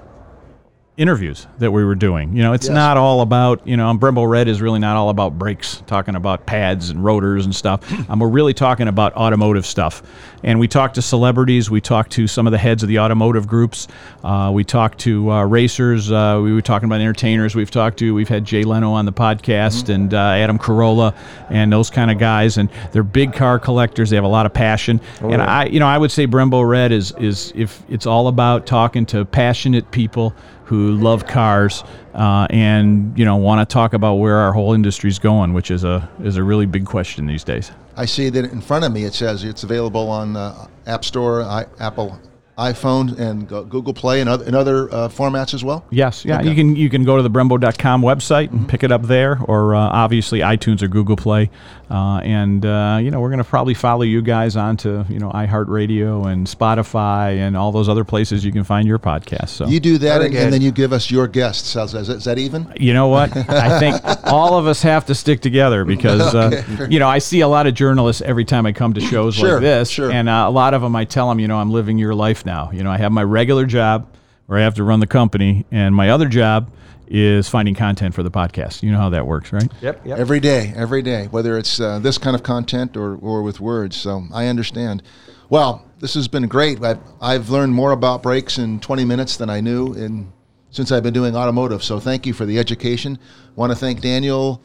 interviews 0.99 1.47
that 1.59 1.71
we 1.71 1.85
were 1.85 1.95
doing. 1.95 2.35
You 2.35 2.43
know, 2.43 2.51
it's 2.51 2.65
Yes. 2.67 2.73
not 2.75 2.97
all 2.97 3.21
about, 3.21 3.65
you 3.65 3.77
know, 3.77 3.85
Brembo 3.97 4.29
Red 4.29 4.49
is 4.49 4.61
really 4.61 4.79
not 4.79 4.97
all 4.97 5.09
about 5.09 5.39
brakes, 5.39 5.81
talking 5.87 6.15
about 6.15 6.45
pads 6.45 6.89
and 6.89 7.01
rotors 7.03 7.45
and 7.45 7.55
stuff. 7.55 7.79
um, 8.09 8.19
we're 8.19 8.27
really 8.27 8.53
talking 8.53 8.89
about 8.89 9.15
automotive 9.15 9.65
stuff. 9.65 10.03
And 10.43 10.59
we 10.59 10.67
talked 10.67 10.95
to 10.95 11.01
celebrities, 11.01 11.69
we 11.69 11.79
talked 11.81 12.11
to 12.13 12.27
some 12.27 12.47
of 12.47 12.51
the 12.51 12.57
heads 12.57 12.81
of 12.83 12.89
the 12.89 12.99
automotive 12.99 13.47
groups, 13.47 13.87
uh, 14.23 14.51
we 14.53 14.63
talked 14.63 14.99
to 14.99 15.29
uh, 15.31 15.43
racers, 15.45 16.11
uh, 16.11 16.39
we 16.41 16.53
were 16.53 16.61
talking 16.61 16.85
about 16.87 17.01
entertainers, 17.01 17.55
we've 17.55 17.71
talked 17.71 17.99
to, 17.99 18.13
we've 18.13 18.29
had 18.29 18.45
Jay 18.45 18.63
Leno 18.63 18.91
on 18.91 19.05
the 19.05 19.11
podcast 19.11 19.93
and 19.93 20.13
uh, 20.13 20.17
Adam 20.17 20.57
Carolla 20.57 21.13
and 21.49 21.71
those 21.71 21.89
kind 21.89 22.09
of 22.11 22.19
guys. 22.19 22.57
And 22.57 22.69
they're 22.91 23.03
big 23.03 23.33
car 23.33 23.59
collectors, 23.59 24.09
they 24.09 24.15
have 24.15 24.23
a 24.25 24.29
lot 24.29 24.45
of 24.45 24.53
passion. 24.53 24.99
and 25.21 25.41
I, 25.41 25.65
you 25.65 25.79
know, 25.79 25.87
I 25.87 25.97
would 25.97 26.11
say 26.11 26.25
Brembo 26.27 26.67
Red 26.67 26.91
is, 26.93 27.11
is 27.19 27.51
if 27.55 27.81
it's 27.89 28.05
all 28.05 28.27
about 28.29 28.65
talking 28.65 29.05
to 29.07 29.25
passionate 29.25 29.91
people 29.91 30.33
who 30.69 30.91
love 30.91 31.25
cars 31.25 31.83
uh, 32.13 32.45
and 32.51 33.17
you 33.17 33.25
know 33.25 33.35
want 33.37 33.67
to 33.67 33.73
talk 33.73 33.93
about 33.93 34.15
where 34.15 34.37
our 34.37 34.53
whole 34.53 34.73
industry's 34.73 35.17
going, 35.17 35.51
which 35.51 35.71
is 35.71 35.83
a 35.83 36.07
is 36.23 36.37
a 36.37 36.43
really 36.43 36.67
big 36.67 36.85
question 36.85 37.25
these 37.25 37.43
days. 37.43 37.71
I 37.97 38.05
see 38.05 38.29
that 38.29 38.45
in 38.45 38.61
front 38.61 38.85
of 38.85 38.93
me. 38.93 39.03
It 39.03 39.13
says 39.13 39.43
it's 39.43 39.63
available 39.63 40.07
on 40.09 40.37
App 40.85 41.03
Store, 41.03 41.41
I, 41.41 41.65
Apple 41.79 42.19
iPhone, 42.59 43.17
and 43.17 43.47
Google 43.47 43.93
Play, 43.93 44.19
and 44.21 44.29
other, 44.29 44.43
and 44.45 44.55
other 44.55 44.93
uh, 44.93 45.07
formats 45.07 45.53
as 45.53 45.63
well. 45.63 45.85
Yes, 45.89 46.25
yeah, 46.25 46.39
Okay. 46.39 46.49
you 46.49 46.55
can 46.55 46.75
you 46.75 46.89
can 46.89 47.03
go 47.05 47.15
to 47.17 47.23
the 47.23 47.29
Brembo.com 47.29 48.01
website 48.01 48.51
and 48.51 48.67
pick 48.67 48.83
it 48.83 48.91
up 48.91 49.03
there, 49.03 49.39
or 49.45 49.75
uh, 49.75 49.79
obviously 49.79 50.39
iTunes 50.39 50.81
or 50.81 50.87
Google 50.87 51.15
Play, 51.15 51.49
uh, 51.89 52.19
and 52.23 52.65
uh, 52.65 52.99
you 53.01 53.11
know 53.11 53.19
we're 53.21 53.29
going 53.29 53.37
to 53.43 53.49
probably 53.49 53.73
follow 53.73 54.01
you 54.03 54.21
guys 54.21 54.55
onto 54.57 55.05
you 55.09 55.19
know 55.19 55.29
iHeartRadio 55.31 56.31
and 56.31 56.45
Spotify 56.47 57.37
and 57.37 57.55
all 57.55 57.71
those 57.71 57.89
other 57.89 58.03
places 58.03 58.43
you 58.45 58.51
can 58.51 58.63
find 58.63 58.87
your 58.87 58.99
podcast. 58.99 59.49
So 59.49 59.67
You 59.67 59.79
do 59.79 59.97
that, 59.99 60.17
Very 60.19 60.27
and, 60.27 60.37
and 60.37 60.53
then 60.53 60.61
you 60.61 60.71
give 60.71 60.93
us 60.93 61.09
your 61.09 61.27
guests. 61.27 61.75
Is, 61.75 61.91
that? 61.93 62.01
Is 62.01 62.07
that- 62.07 62.17
is 62.19 62.23
that 62.25 62.37
even? 62.37 62.71
You 62.79 62.93
know 62.93 63.07
what? 63.07 63.35
I 63.49 63.79
think 63.79 63.95
all 64.25 64.57
of 64.57 64.67
us 64.67 64.81
have 64.81 65.05
to 65.05 65.15
stick 65.15 65.39
together 65.41 65.85
because, 65.85 66.35
uh, 66.35 66.63
you 66.89 66.99
know, 66.99 67.07
I 67.07 67.19
see 67.19 67.39
a 67.41 67.47
lot 67.47 67.65
of 67.67 67.73
journalists 67.73 68.21
every 68.21 68.43
time 68.45 68.65
I 68.65 68.73
come 68.73 68.93
to 68.95 69.01
shows 69.01 69.35
Sure, 69.35 69.53
like 69.53 69.61
this. 69.61 69.89
sure. 69.89 70.11
And 70.11 70.27
uh, 70.27 70.45
a 70.47 70.51
lot 70.51 70.73
of 70.73 70.81
them, 70.81 70.95
I 70.95 71.05
tell 71.05 71.29
them, 71.29 71.39
you 71.39 71.47
know, 71.47 71.57
I'm 71.57 71.71
living 71.71 71.97
your 71.97 72.13
life 72.13 72.45
now. 72.45 72.48
You 72.49 72.83
know, 72.83 72.91
I 72.91 72.97
have 72.97 73.11
my 73.11 73.23
regular 73.23 73.65
job 73.65 74.11
where 74.47 74.57
I 74.57 74.63
have 74.63 74.73
to 74.75 74.83
run 74.83 74.99
the 74.99 75.07
company, 75.07 75.65
and 75.71 75.93
my 75.93 76.09
other 76.09 76.27
job 76.27 76.71
is 77.07 77.47
finding 77.47 77.75
content 77.75 78.15
for 78.15 78.23
the 78.23 78.31
podcast. 78.31 78.81
You 78.81 78.91
know 78.91 78.97
how 78.97 79.09
that 79.09 79.27
works, 79.27 79.53
right? 79.53 79.71
Yep, 79.81 80.05
yep. 80.05 80.17
Every 80.17 80.39
day, 80.39 80.73
every 80.75 81.03
day, 81.03 81.27
whether 81.27 81.57
it's 81.57 81.79
uh, 81.79 81.99
this 81.99 82.17
kind 82.17 82.35
of 82.35 82.41
content 82.41 82.97
or, 82.97 83.15
or 83.17 83.43
with 83.43 83.59
words. 83.59 83.95
So 83.95 84.23
I 84.33 84.47
understand. 84.47 85.03
Well, 85.49 85.85
this 85.99 86.15
has 86.15 86.27
been 86.27 86.47
great. 86.47 86.83
I've, 86.83 86.99
I've 87.21 87.49
learned 87.49 87.73
more 87.73 87.91
about 87.91 88.23
brakes 88.23 88.57
in 88.57 88.79
20 88.79 89.05
minutes 89.05 89.37
than 89.37 89.49
I 89.49 89.61
knew 89.61 89.93
in, 89.93 90.31
since 90.71 90.91
I've 90.91 91.03
been 91.03 91.13
doing 91.13 91.35
automotive. 91.35 91.83
So 91.83 91.99
thank 91.99 92.25
you 92.25 92.33
for 92.33 92.45
the 92.45 92.57
education. 92.57 93.19
Want 93.55 93.71
to 93.71 93.75
thank 93.75 94.01
Daniel 94.01 94.61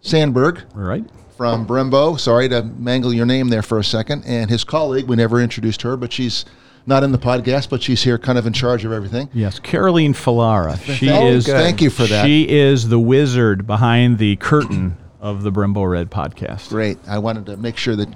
Sandberg 0.00 0.64
All 0.74 0.82
right. 0.82 1.04
from 1.36 1.66
Brembo. 1.66 2.18
Sorry 2.18 2.48
to 2.48 2.62
mangle 2.62 3.12
your 3.12 3.26
name 3.26 3.48
there 3.48 3.62
for 3.62 3.78
a 3.78 3.84
second. 3.84 4.24
And 4.26 4.48
his 4.48 4.64
colleague, 4.64 5.06
we 5.06 5.16
never 5.16 5.40
introduced 5.40 5.82
her, 5.82 5.96
but 5.96 6.12
she's 6.12 6.46
not 6.86 7.02
in 7.02 7.12
the 7.12 7.18
podcast, 7.18 7.68
but 7.68 7.82
she's 7.82 8.02
here 8.02 8.16
kind 8.18 8.38
of 8.38 8.46
in 8.46 8.52
charge 8.52 8.84
of 8.84 8.92
everything. 8.92 9.28
Yes, 9.32 9.58
Caroline 9.58 10.14
Falara. 10.14 10.78
She 10.82 11.08
Thank- 11.08 11.24
is. 11.34 11.46
Thank 11.46 11.82
you 11.82 11.90
for 11.90 12.04
that. 12.06 12.24
She 12.24 12.48
is 12.48 12.88
the 12.88 12.98
wizard 13.00 13.66
behind 13.66 14.18
the 14.18 14.36
curtain 14.36 14.96
of 15.20 15.42
the 15.42 15.50
Brembo 15.50 15.90
Red 15.90 16.10
podcast. 16.10 16.68
Great. 16.68 16.98
I 17.08 17.18
wanted 17.18 17.46
to 17.46 17.56
make 17.56 17.76
sure 17.76 17.96
that 17.96 18.08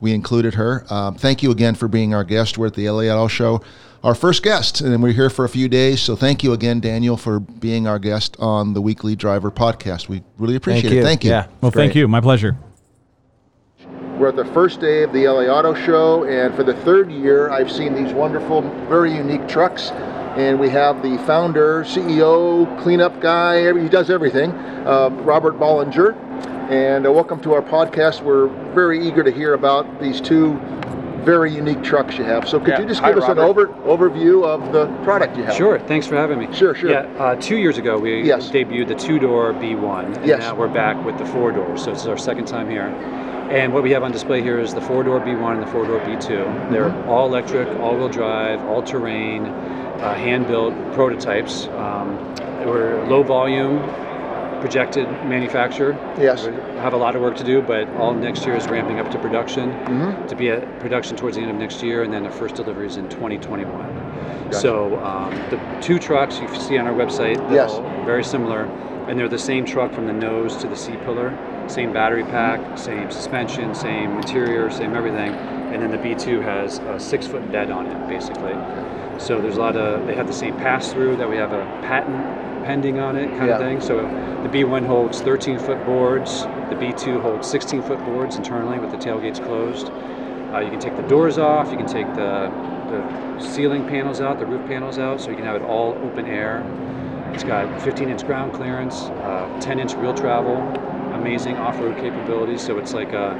we 0.00 0.12
included 0.12 0.54
her. 0.54 0.84
Um, 0.90 1.14
thank 1.16 1.42
you 1.42 1.50
again 1.50 1.74
for 1.74 1.88
being 1.88 2.14
our 2.14 2.24
guest. 2.24 2.56
We're 2.58 2.66
at 2.68 2.74
the 2.74 2.88
LA 2.88 3.04
Auto 3.04 3.28
Show, 3.28 3.60
our 4.02 4.14
first 4.14 4.42
guest, 4.42 4.80
and 4.80 5.02
we're 5.02 5.12
here 5.12 5.30
for 5.30 5.44
a 5.44 5.48
few 5.48 5.68
days. 5.68 6.00
So 6.00 6.16
thank 6.16 6.42
you 6.42 6.52
again, 6.52 6.80
Daniel, 6.80 7.16
for 7.16 7.40
being 7.40 7.86
our 7.86 7.98
guest 7.98 8.36
on 8.38 8.72
the 8.74 8.80
Weekly 8.82 9.16
Driver 9.16 9.50
podcast. 9.50 10.08
We 10.08 10.22
really 10.38 10.56
appreciate 10.56 10.82
Thank 10.82 10.94
you. 10.94 11.00
it. 11.00 11.04
Thank 11.04 11.24
you. 11.24 11.30
Yeah, 11.30 11.46
Well, 11.60 11.70
great. 11.70 11.84
thank 11.84 11.94
you. 11.94 12.08
My 12.08 12.20
pleasure. 12.20 12.56
We're 14.18 14.28
at 14.28 14.36
the 14.36 14.44
first 14.44 14.80
day 14.80 15.02
of 15.02 15.12
the 15.12 15.26
LA 15.26 15.42
Auto 15.52 15.74
Show, 15.74 16.22
and 16.24 16.54
for 16.54 16.62
the 16.62 16.74
third 16.74 17.10
year, 17.10 17.50
I've 17.50 17.70
seen 17.70 17.94
these 17.94 18.12
wonderful, 18.12 18.62
very 18.88 19.12
unique 19.12 19.48
trucks. 19.48 19.90
And 20.36 20.58
we 20.60 20.68
have 20.70 21.02
the 21.02 21.18
founder, 21.26 21.82
CEO, 21.84 22.66
cleanup 22.80 23.20
guy, 23.20 23.72
he 23.80 23.88
does 23.88 24.10
everything, 24.10 24.52
uh, 24.52 25.10
Robert 25.22 25.54
Bollinger. 25.58 26.14
And 26.70 27.06
uh, 27.06 27.12
welcome 27.12 27.40
to 27.42 27.54
our 27.54 27.62
podcast. 27.62 28.22
We're 28.22 28.46
very 28.72 29.04
eager 29.04 29.24
to 29.24 29.32
hear 29.32 29.54
about 29.54 30.00
these 30.00 30.20
two 30.20 30.60
very 31.24 31.52
unique 31.52 31.82
trucks 31.82 32.16
you 32.16 32.24
have. 32.24 32.48
So, 32.48 32.58
could 32.60 32.68
Yeah. 32.68 32.80
you 32.80 32.86
just 32.86 33.00
Hi, 33.00 33.12
give 33.12 33.22
us 33.22 33.28
an 33.28 33.38
over, 33.40 33.66
overview 33.86 34.44
of 34.44 34.72
the 34.72 34.86
product 35.02 35.36
you 35.36 35.42
have? 35.42 35.54
Sure. 35.54 35.78
Thanks 35.80 36.06
for 36.06 36.14
having 36.16 36.38
me. 36.38 36.48
Sure, 36.52 36.74
sure. 36.74 36.90
Yeah. 36.90 37.06
Uh, 37.18 37.34
two 37.36 37.56
years 37.56 37.78
ago, 37.78 37.98
we 37.98 38.22
Yes. 38.22 38.50
debuted 38.50 38.88
the 38.88 38.94
two-door 38.94 39.54
B1, 39.54 40.04
and 40.16 40.24
Yes. 40.26 40.40
now 40.40 40.54
we're 40.54 40.68
back 40.68 41.02
with 41.04 41.18
the 41.18 41.24
four-door. 41.26 41.76
So 41.76 41.90
this 41.90 42.02
is 42.02 42.06
our 42.08 42.16
second 42.18 42.44
time 42.46 42.68
here. 42.70 42.92
And 43.50 43.72
what 43.72 43.82
we 43.82 43.90
have 43.90 44.02
on 44.02 44.10
display 44.12 44.42
here 44.42 44.58
is 44.58 44.72
the 44.74 44.80
four-door 44.80 45.20
B1 45.20 45.52
and 45.54 45.62
the 45.62 45.66
four-door 45.66 46.00
B2. 46.00 46.70
They're 46.70 46.84
Mm-hmm. 46.88 47.08
all 47.08 47.26
electric, 47.26 47.68
all-wheel 47.78 48.08
drive, 48.08 48.60
all-terrain, 48.64 49.44
uh, 49.46 50.14
hand-built 50.14 50.74
prototypes. 50.94 51.66
Um, 51.68 52.34
they 52.58 52.66
were 52.66 53.04
low 53.08 53.22
volume 53.22 53.78
projected 54.60 55.06
manufacture. 55.26 55.92
Yes. 56.18 56.46
We 56.46 56.54
have 56.80 56.94
a 56.94 56.96
lot 56.96 57.14
of 57.14 57.20
work 57.20 57.36
to 57.36 57.44
do, 57.44 57.60
but 57.60 57.86
all 57.96 58.14
next 58.14 58.46
year 58.46 58.56
is 58.56 58.66
ramping 58.66 58.98
up 58.98 59.10
to 59.10 59.18
production 59.18 59.70
mm-hmm. 59.70 60.26
to 60.26 60.34
be 60.34 60.48
at 60.48 60.80
production 60.80 61.16
towards 61.18 61.36
the 61.36 61.42
end 61.42 61.50
of 61.50 61.56
next 61.58 61.82
year, 61.82 62.02
and 62.02 62.10
then 62.10 62.22
the 62.24 62.30
first 62.30 62.54
deliveries 62.54 62.96
in 62.96 63.06
2021. 63.10 64.50
So 64.52 64.98
um, 65.04 65.30
the 65.50 65.60
two 65.82 65.98
trucks 65.98 66.38
you 66.40 66.48
see 66.58 66.78
on 66.78 66.86
our 66.86 66.94
website, 66.94 67.36
Yes. 67.52 67.76
very 68.06 68.24
similar, 68.24 68.64
and 69.06 69.18
they're 69.18 69.28
the 69.28 69.38
same 69.38 69.66
truck 69.66 69.92
from 69.92 70.06
the 70.06 70.12
nose 70.14 70.56
to 70.56 70.66
the 70.66 70.76
C 70.76 70.92
pillar, 71.04 71.30
same 71.68 71.92
battery 71.92 72.24
pack, 72.24 72.78
same 72.78 73.10
suspension, 73.10 73.74
same 73.74 74.16
interior, 74.16 74.70
same 74.70 74.94
everything, 74.94 75.32
and 75.32 75.82
then 75.82 75.90
the 75.90 75.98
B2 75.98 76.42
has 76.42 76.78
a 76.78 76.98
six 77.00 77.26
foot 77.26 77.50
bed 77.50 77.70
on 77.70 77.86
it, 77.86 78.08
basically. 78.08 78.54
So 79.18 79.40
there's 79.40 79.56
a 79.56 79.60
lot 79.60 79.76
of 79.76 80.06
they 80.06 80.14
have 80.14 80.26
the 80.26 80.32
same 80.32 80.56
pass 80.56 80.92
through 80.92 81.16
that 81.16 81.28
we 81.28 81.36
have 81.36 81.52
a 81.52 81.64
patent 81.82 82.64
pending 82.64 82.98
on 82.98 83.16
it 83.16 83.28
kind 83.36 83.46
Yeah. 83.46 83.54
of 83.54 83.58
thing. 83.60 83.80
So 83.80 83.96
the 84.42 84.48
B1 84.48 84.84
holds 84.86 85.20
13 85.20 85.58
foot 85.58 85.84
boards, 85.84 86.46
the 86.70 86.76
B2 86.76 87.20
holds 87.20 87.46
16 87.48 87.82
foot 87.82 88.04
boards 88.04 88.36
internally 88.36 88.78
with 88.78 88.90
the 88.90 88.96
tailgates 88.96 89.44
closed. 89.44 89.90
Uh, 90.52 90.60
you 90.60 90.70
can 90.70 90.78
take 90.78 90.96
the 90.96 91.02
doors 91.02 91.36
off, 91.38 91.70
you 91.70 91.76
can 91.76 91.86
take 91.86 92.06
the, 92.14 92.50
the 92.88 93.40
ceiling 93.40 93.84
panels 93.86 94.20
out, 94.20 94.38
the 94.38 94.46
roof 94.46 94.66
panels 94.66 94.98
out, 94.98 95.20
so 95.20 95.30
you 95.30 95.36
can 95.36 95.44
have 95.44 95.56
it 95.56 95.62
all 95.62 95.94
open 96.04 96.26
air. 96.26 96.64
It's 97.32 97.44
got 97.44 97.80
15 97.82 98.08
inch 98.08 98.24
ground 98.24 98.52
clearance, 98.54 99.02
uh, 99.24 99.48
10 99.60 99.80
inch 99.80 99.94
wheel 99.94 100.14
travel, 100.14 100.56
amazing 101.24 101.56
off 101.56 101.78
road 101.78 101.96
capabilities. 101.96 102.62
So 102.62 102.76
it's 102.78 102.92
like 102.92 103.12
a, 103.12 103.30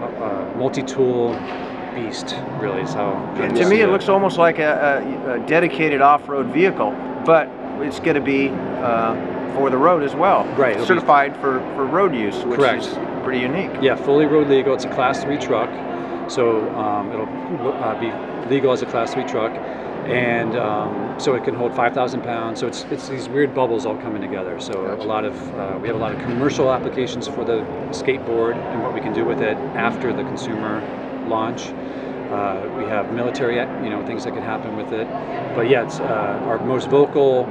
a, 0.00 0.24
a 0.24 0.56
multi 0.56 0.82
tool 0.82 1.34
beast, 1.94 2.34
really, 2.58 2.80
is 2.80 2.94
how. 2.94 3.12
how 3.12 3.42
And 3.42 3.52
we 3.52 3.60
to 3.60 3.68
me, 3.68 3.80
it 3.82 3.88
looks 3.88 4.08
almost 4.08 4.38
like 4.38 4.58
a, 4.58 5.04
a, 5.28 5.46
dedicated 5.46 6.00
off-road 6.00 6.46
vehicle, 6.46 6.92
but 7.26 7.48
it's 7.82 8.00
going 8.00 8.14
to 8.14 8.22
be 8.22 8.48
uh, 8.48 9.54
for 9.54 9.68
the 9.68 9.76
road 9.76 10.02
as 10.02 10.14
well. 10.14 10.46
Right, 10.56 10.78
be- 10.78 10.84
Certified 10.86 11.34
for, 11.36 11.60
for 11.74 11.84
road 11.84 12.14
use, 12.14 12.42
which 12.44 12.58
Correct. 12.58 12.86
is 12.86 12.94
pretty 13.22 13.40
unique. 13.40 13.70
Yeah, 13.82 13.96
fully 13.96 14.24
road 14.24 14.48
legal. 14.48 14.72
It's 14.72 14.84
a 14.84 14.94
class 14.94 15.22
three 15.22 15.38
truck, 15.38 15.68
so 16.30 16.70
um, 16.74 17.12
it'll 17.12 17.72
uh, 17.72 18.00
be 18.00 18.10
legal 18.48 18.72
as 18.72 18.80
a 18.80 18.86
class 18.86 19.12
three 19.12 19.24
truck, 19.24 19.52
and 20.06 20.56
um, 20.56 21.14
so 21.18 21.34
it 21.34 21.44
can 21.44 21.54
hold 21.54 21.74
5,000 21.74 22.22
pounds. 22.22 22.60
So 22.60 22.66
it's 22.66 22.84
it's 22.90 23.08
these 23.08 23.28
weird 23.28 23.54
bubbles 23.54 23.86
all 23.86 23.96
coming 23.96 24.22
together. 24.22 24.58
So 24.60 24.72
Gotcha. 24.72 25.02
a 25.02 25.06
lot 25.06 25.24
of 25.24 25.34
uh, 25.54 25.78
we 25.80 25.88
have 25.88 25.96
a 25.96 26.00
lot 26.00 26.12
of 26.12 26.18
commercial 26.20 26.72
applications 26.72 27.28
for 27.28 27.44
the 27.44 27.60
skateboard 27.90 28.54
and 28.72 28.82
what 28.82 28.94
we 28.94 29.00
can 29.00 29.12
do 29.12 29.24
with 29.24 29.40
it 29.40 29.56
after 29.76 30.12
the 30.12 30.22
consumer 30.24 30.80
launch. 31.28 31.68
Uh, 32.30 32.68
we 32.78 32.84
have 32.84 33.12
military, 33.12 33.56
you 33.56 33.90
know, 33.90 34.04
things 34.06 34.24
that 34.24 34.32
can 34.32 34.42
happen 34.42 34.76
with 34.76 34.92
it. 34.92 35.06
But 35.56 35.68
yeah, 35.68 35.82
it's, 35.82 35.98
uh, 35.98 36.44
our 36.46 36.58
most 36.60 36.88
vocal 36.88 37.44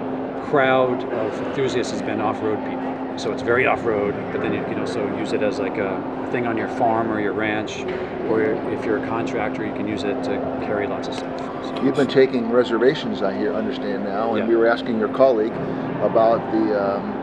crowd 0.49 1.03
of 1.03 1.47
enthusiasts 1.47 1.91
has 1.91 2.01
been 2.01 2.21
off-road 2.21 2.57
people. 2.65 2.88
So 3.17 3.31
it's 3.31 3.41
very 3.41 3.65
off-road, 3.65 4.15
but 4.31 4.41
then 4.41 4.53
you 4.53 4.63
can 4.63 4.79
also 4.79 5.05
use 5.17 5.33
it 5.33 5.41
as 5.41 5.59
like 5.59 5.77
a, 5.77 5.95
a 6.27 6.31
thing 6.31 6.47
on 6.47 6.57
your 6.57 6.69
farm 6.69 7.11
or 7.11 7.19
your 7.19 7.33
ranch, 7.33 7.83
or 8.29 8.41
if 8.71 8.85
you're 8.85 9.03
a 9.03 9.07
contractor, 9.07 9.65
you 9.65 9.73
can 9.73 9.87
use 9.87 10.03
it 10.03 10.23
to 10.23 10.37
carry 10.65 10.87
lots 10.87 11.07
of 11.07 11.15
stuff. 11.15 11.39
So 11.65 11.83
You've 11.83 11.95
been 11.95 12.07
taking 12.07 12.49
reservations, 12.49 13.21
I 13.21 13.35
hear, 13.35 13.53
understand 13.53 14.03
now, 14.05 14.35
and 14.35 14.39
Yeah. 14.39 14.47
we 14.47 14.55
were 14.55 14.67
asking 14.67 14.99
your 14.99 15.09
colleague 15.09 15.53
about 16.01 16.39
the 16.51 16.81
um, 16.81 17.13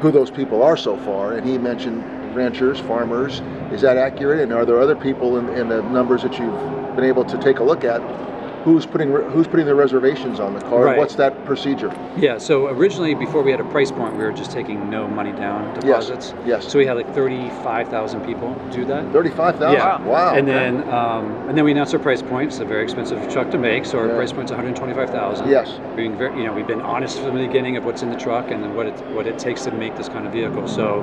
who 0.00 0.10
those 0.10 0.30
people 0.30 0.62
are 0.62 0.76
so 0.76 0.96
far, 0.96 1.32
and 1.32 1.46
he 1.46 1.58
mentioned 1.58 2.02
ranchers, 2.34 2.78
farmers. 2.80 3.40
Is 3.72 3.80
that 3.82 3.96
accurate? 3.96 4.40
And 4.40 4.52
are 4.52 4.64
there 4.64 4.80
other 4.80 4.96
people 4.96 5.38
in, 5.38 5.48
in 5.50 5.68
the 5.68 5.82
numbers 5.82 6.22
that 6.22 6.38
you've 6.38 6.96
been 6.96 7.04
able 7.04 7.24
to 7.24 7.38
take 7.38 7.58
a 7.58 7.64
look 7.64 7.84
at? 7.84 8.00
Who's 8.64 8.86
putting 8.86 9.10
who's 9.10 9.48
putting 9.48 9.66
the 9.66 9.74
reservations 9.74 10.38
on 10.38 10.54
the 10.54 10.60
car? 10.60 10.84
Right. 10.84 10.96
What's 10.98 11.16
that 11.16 11.44
procedure? 11.44 11.88
Yeah, 12.16 12.38
so 12.38 12.68
originally, 12.68 13.12
before 13.14 13.42
we 13.42 13.50
had 13.50 13.60
a 13.60 13.64
price 13.64 13.90
point, 13.90 14.16
we 14.16 14.22
were 14.22 14.30
just 14.32 14.52
taking 14.52 14.88
no 14.88 15.08
money 15.08 15.32
down 15.32 15.74
deposits. 15.80 16.32
yes. 16.46 16.70
So 16.70 16.78
we 16.78 16.86
had 16.86 16.96
like 16.96 17.12
35,000 17.12 18.24
people 18.24 18.54
do 18.70 18.84
that. 18.84 19.10
Thirty-five 19.12 19.58
thousand. 19.58 19.78
Yeah. 19.80 20.00
Wow. 20.06 20.34
And 20.34 20.46
then, 20.46 20.88
um, 20.90 21.48
and 21.48 21.58
then 21.58 21.64
we 21.64 21.72
announced 21.72 21.92
our 21.92 21.98
price 21.98 22.22
point. 22.22 22.52
It's 22.52 22.60
a 22.60 22.64
very 22.64 22.84
expensive 22.84 23.28
truck 23.32 23.50
to 23.50 23.58
make, 23.58 23.84
so 23.84 23.98
our 23.98 24.06
Yeah. 24.06 24.14
price 24.14 24.32
point's 24.32 24.52
125,000. 24.52 25.48
Yes. 25.50 25.80
Being 25.96 26.16
very, 26.16 26.38
you 26.38 26.44
know, 26.46 26.52
we've 26.52 26.66
been 26.66 26.82
honest 26.82 27.18
from 27.20 27.36
the 27.36 27.44
beginning 27.46 27.76
of 27.76 27.84
what's 27.84 28.02
in 28.02 28.10
the 28.10 28.16
truck 28.16 28.50
and 28.52 28.76
what 28.76 28.86
it 28.86 28.94
what 29.12 29.26
it 29.26 29.38
takes 29.40 29.64
to 29.64 29.72
make 29.72 29.96
this 29.96 30.08
kind 30.08 30.24
of 30.24 30.32
vehicle. 30.32 30.68
So 30.68 31.00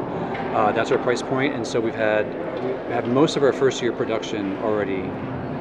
uh, 0.56 0.72
that's 0.72 0.92
our 0.92 0.98
price 1.00 1.22
point, 1.22 1.56
and 1.56 1.68
so 1.68 1.82
we've 1.82 1.94
had 1.94 2.26
we 2.64 2.94
have 2.94 3.08
most 3.10 3.36
of 3.36 3.44
our 3.44 3.52
first 3.54 3.82
year 3.82 3.92
production 3.92 4.58
already. 4.64 5.02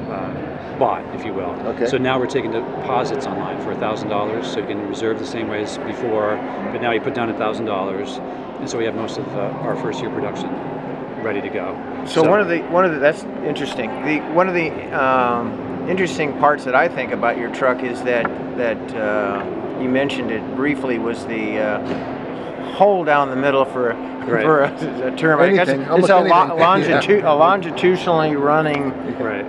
Uh, 0.09 0.48
bought, 0.77 1.03
if 1.15 1.25
you 1.25 1.33
will. 1.33 1.51
Okay. 1.67 1.85
So 1.87 1.97
now 1.97 2.19
we're 2.19 2.27
taking 2.27 2.51
deposits 2.51 3.25
online 3.25 3.61
for 3.61 3.75
thousand 3.75 4.09
dollars, 4.09 4.47
so 4.51 4.59
you 4.59 4.67
can 4.67 4.87
reserve 4.87 5.19
the 5.19 5.25
same 5.25 5.47
way 5.47 5.61
as 5.63 5.77
before, 5.79 6.35
but 6.71 6.81
now 6.81 6.91
you 6.91 7.01
put 7.01 7.13
down 7.13 7.33
thousand 7.37 7.65
dollars, 7.65 8.17
and 8.59 8.69
so 8.69 8.77
we 8.77 8.85
have 8.85 8.95
most 8.95 9.17
of 9.17 9.27
uh, 9.35 9.39
our 9.65 9.75
first 9.75 9.99
year 10.01 10.09
production 10.09 10.49
ready 11.23 11.41
to 11.41 11.49
go. 11.49 11.75
So, 12.07 12.23
one 12.29 12.39
of 12.39 12.47
the 12.47 12.59
one 12.69 12.85
of 12.85 12.91
the 12.93 12.99
that's 12.99 13.23
interesting. 13.45 13.89
The 14.05 14.19
one 14.33 14.47
of 14.47 14.53
the 14.53 14.71
um, 14.97 15.87
interesting 15.89 16.37
parts 16.39 16.63
that 16.65 16.75
I 16.75 16.87
think 16.87 17.11
about 17.11 17.37
your 17.37 17.53
truck 17.53 17.83
is 17.83 18.01
that 18.03 18.23
that 18.57 18.95
uh, 18.95 19.43
you 19.81 19.89
mentioned 19.89 20.31
it 20.31 20.55
briefly 20.55 20.97
was 20.97 21.25
the 21.25 21.59
uh, 21.59 22.73
hole 22.73 23.03
down 23.03 23.29
the 23.29 23.35
middle 23.35 23.65
for 23.65 23.95
Right. 24.19 24.43
for 24.43 24.61
a, 24.61 25.13
a 25.13 25.15
term. 25.17 25.39
I 25.39 25.49
guess 25.51 25.69
it's 25.69 25.79
a, 25.79 26.19
lo- 26.19 26.19
anything. 26.19 26.27
longitu- 26.59 27.23
a 27.23 27.33
longitudinally 27.33 28.35
running 28.35 28.91
right. 29.17 29.45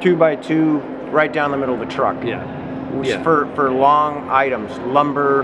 Two 0.00 0.16
by 0.16 0.36
two 0.36 0.78
right 1.10 1.32
down 1.32 1.50
the 1.50 1.56
middle 1.56 1.74
of 1.74 1.80
the 1.80 1.94
truck. 1.94 2.22
Yeah. 2.24 2.44
Yeah. 3.02 3.22
For 3.22 3.46
for 3.54 3.70
long 3.70 4.28
items, 4.30 4.76
lumber, 4.78 5.42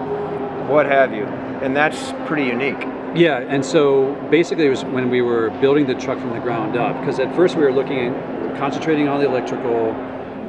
what 0.66 0.86
have 0.86 1.12
you, 1.12 1.24
and 1.24 1.76
that's 1.76 2.12
pretty 2.26 2.44
unique. 2.44 2.80
Yeah, 3.14 3.38
and 3.46 3.64
so 3.64 4.14
basically 4.30 4.66
it 4.66 4.70
was 4.70 4.84
when 4.86 5.08
we 5.10 5.22
were 5.22 5.50
building 5.60 5.86
the 5.86 5.94
truck 5.94 6.18
from 6.18 6.30
the 6.30 6.40
ground 6.40 6.76
up, 6.76 6.98
because 6.98 7.20
at 7.20 7.32
first 7.36 7.54
we 7.54 7.62
were 7.62 7.72
looking 7.72 8.08
at 8.08 8.56
concentrating 8.58 9.08
on 9.08 9.20
the 9.20 9.26
electrical 9.26 9.90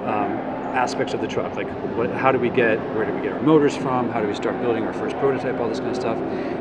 um, 0.08 0.40
aspects 0.76 1.14
of 1.14 1.22
the 1.22 1.28
truck, 1.28 1.56
like 1.56 1.70
what, 1.96 2.10
how 2.12 2.32
do 2.32 2.38
we 2.38 2.50
get, 2.50 2.78
where 2.94 3.06
do 3.06 3.14
we 3.14 3.22
get 3.22 3.32
our 3.32 3.42
motors 3.42 3.76
from, 3.76 4.10
how 4.10 4.22
do 4.22 4.28
we 4.28 4.36
start 4.36 4.60
building 4.62 4.84
our 4.84 4.94
first 4.94 5.16
prototype, 5.18 5.60
all 5.60 5.70
this 5.70 5.80
kind 5.80 5.92
of 5.92 5.96
stuff. 5.96 6.18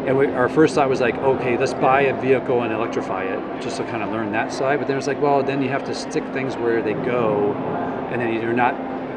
And 0.07 0.17
we, 0.17 0.29
our 0.29 0.49
first 0.49 0.77
thought 0.77 0.89
was 0.89 1.01
like, 1.01 1.17
okay, 1.17 1.59
let's 1.59 1.75
buy 1.75 2.03
a 2.03 2.21
vehicle 2.21 2.63
and 2.63 2.73
electrify 2.73 3.25
it, 3.25 3.61
just 3.61 3.77
to 3.79 3.85
kind 3.85 4.03
of 4.03 4.11
learn 4.11 4.31
that 4.33 4.53
side. 4.53 4.79
But 4.79 4.87
then 4.87 4.97
it's 4.97 5.09
like, 5.09 5.21
well, 5.21 5.43
then 5.43 5.61
you 5.61 5.69
have 5.69 5.85
to 5.85 5.95
stick 5.95 6.25
things 6.33 6.57
where 6.57 6.81
they 6.81 6.95
go, 6.95 7.55
and 8.13 8.21
then 8.21 8.33
you're 8.41 8.53
not 8.53 8.75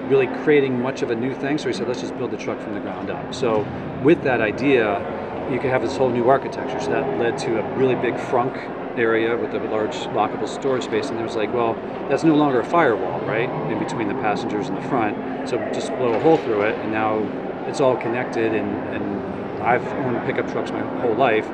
really 0.10 0.28
creating 0.44 0.82
much 0.82 1.02
of 1.02 1.12
a 1.12 1.16
new 1.16 1.34
thing. 1.36 1.58
So 1.58 1.68
we 1.68 1.74
said, 1.74 1.88
let's 1.88 2.02
just 2.02 2.18
build 2.18 2.32
the 2.32 2.38
truck 2.38 2.60
from 2.60 2.74
the 2.74 2.80
ground 2.80 3.10
up. 3.10 3.34
So 3.34 3.68
with 4.04 4.24
that 4.24 4.42
idea, 4.42 5.00
you 5.52 5.60
could 5.60 5.70
have 5.70 5.82
this 5.82 5.96
whole 5.96 6.10
new 6.10 6.30
architecture. 6.30 6.80
So 6.80 6.92
that 6.92 7.20
led 7.20 7.38
to 7.40 7.60
a 7.60 7.78
really 7.78 7.96
big 7.96 8.16
frunk 8.16 8.56
area 8.98 9.38
with 9.38 9.54
a 9.54 9.60
large 9.70 9.96
lockable 10.14 10.48
storage 10.48 10.84
space. 10.84 11.10
And 11.10 11.18
there 11.18 11.26
was 11.26 11.36
like, 11.36 11.54
well, 11.54 11.74
that's 12.10 12.24
no 12.24 12.36
longer 12.36 12.60
a 12.60 12.66
firewall, 12.66 13.20
right? 13.22 13.50
In 13.72 13.80
between 13.80 14.08
the 14.08 14.16
passengers 14.16 14.70
and 14.70 14.78
the 14.78 14.88
front. 14.90 15.50
So 15.50 15.58
just 15.74 15.90
blow 15.98 16.14
a 16.14 16.20
hole 16.20 16.38
through 16.38 16.64
it, 16.64 16.78
and 16.80 16.92
now 16.92 17.20
it's 17.68 17.82
all 17.82 17.98
connected. 17.98 18.54
And, 18.54 18.70
and 18.96 19.64
I've 19.64 19.86
owned 19.88 20.26
pickup 20.26 20.52
trucks 20.52 20.72
my 20.72 20.82
whole 21.02 21.16
life. 21.16 21.46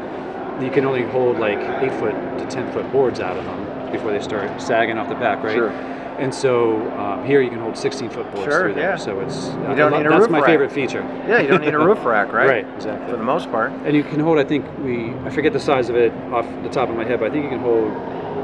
You 0.61 0.69
can 0.69 0.85
only 0.85 1.03
hold 1.03 1.39
like 1.39 1.59
eight 1.81 1.93
foot 1.99 2.13
to 2.39 2.45
ten 2.49 2.71
foot 2.71 2.91
boards 2.91 3.19
out 3.19 3.37
of 3.37 3.45
them 3.45 3.91
before 3.91 4.11
they 4.11 4.21
start 4.21 4.61
sagging 4.61 4.97
off 4.97 5.09
the 5.09 5.15
back, 5.15 5.43
right? 5.43 5.55
Sure. 5.55 5.71
And 6.19 6.33
so 6.33 6.79
um, 6.99 7.25
here 7.25 7.41
you 7.41 7.49
can 7.49 7.59
hold 7.59 7.75
16 7.77 8.09
foot 8.11 8.23
boards 8.33 8.43
Sure, 8.51 8.61
through 8.65 8.73
there. 8.75 8.91
yeah. 8.91 8.95
So 8.95 9.19
it's 9.19 9.47
You 9.47 9.75
don't 9.75 9.91
need 9.91 10.05
a 10.05 10.09
that's 10.09 10.21
roof 10.21 10.29
my 10.29 10.39
rack. 10.39 10.47
favorite 10.47 10.71
feature. 10.71 11.01
Yeah, 11.27 11.39
you 11.41 11.47
don't 11.47 11.61
need 11.61 11.73
a 11.73 11.79
roof 11.79 12.03
rack, 12.05 12.31
right? 12.31 12.47
Right, 12.47 12.67
exactly. 12.75 13.09
For 13.11 13.17
the 13.17 13.23
most 13.23 13.49
part. 13.49 13.71
And 13.85 13.95
you 13.95 14.03
can 14.03 14.19
hold, 14.19 14.37
I 14.37 14.43
think 14.43 14.65
we, 14.79 15.09
I 15.25 15.29
forget 15.29 15.53
the 15.53 15.59
size 15.59 15.89
of 15.89 15.95
it 15.95 16.13
off 16.31 16.45
the 16.63 16.69
top 16.69 16.89
of 16.89 16.95
my 16.95 17.03
head, 17.03 17.19
but 17.19 17.29
I 17.29 17.33
think 17.33 17.43
you 17.45 17.49
can 17.49 17.59
hold 17.59 17.91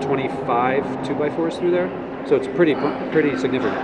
25 0.02 1.08
two 1.08 1.14
by 1.16 1.30
fours 1.30 1.58
through 1.58 1.72
there. 1.72 1.90
So 2.28 2.36
it's 2.36 2.48
pretty, 2.48 2.74
pretty 3.12 3.38
significant. 3.38 3.78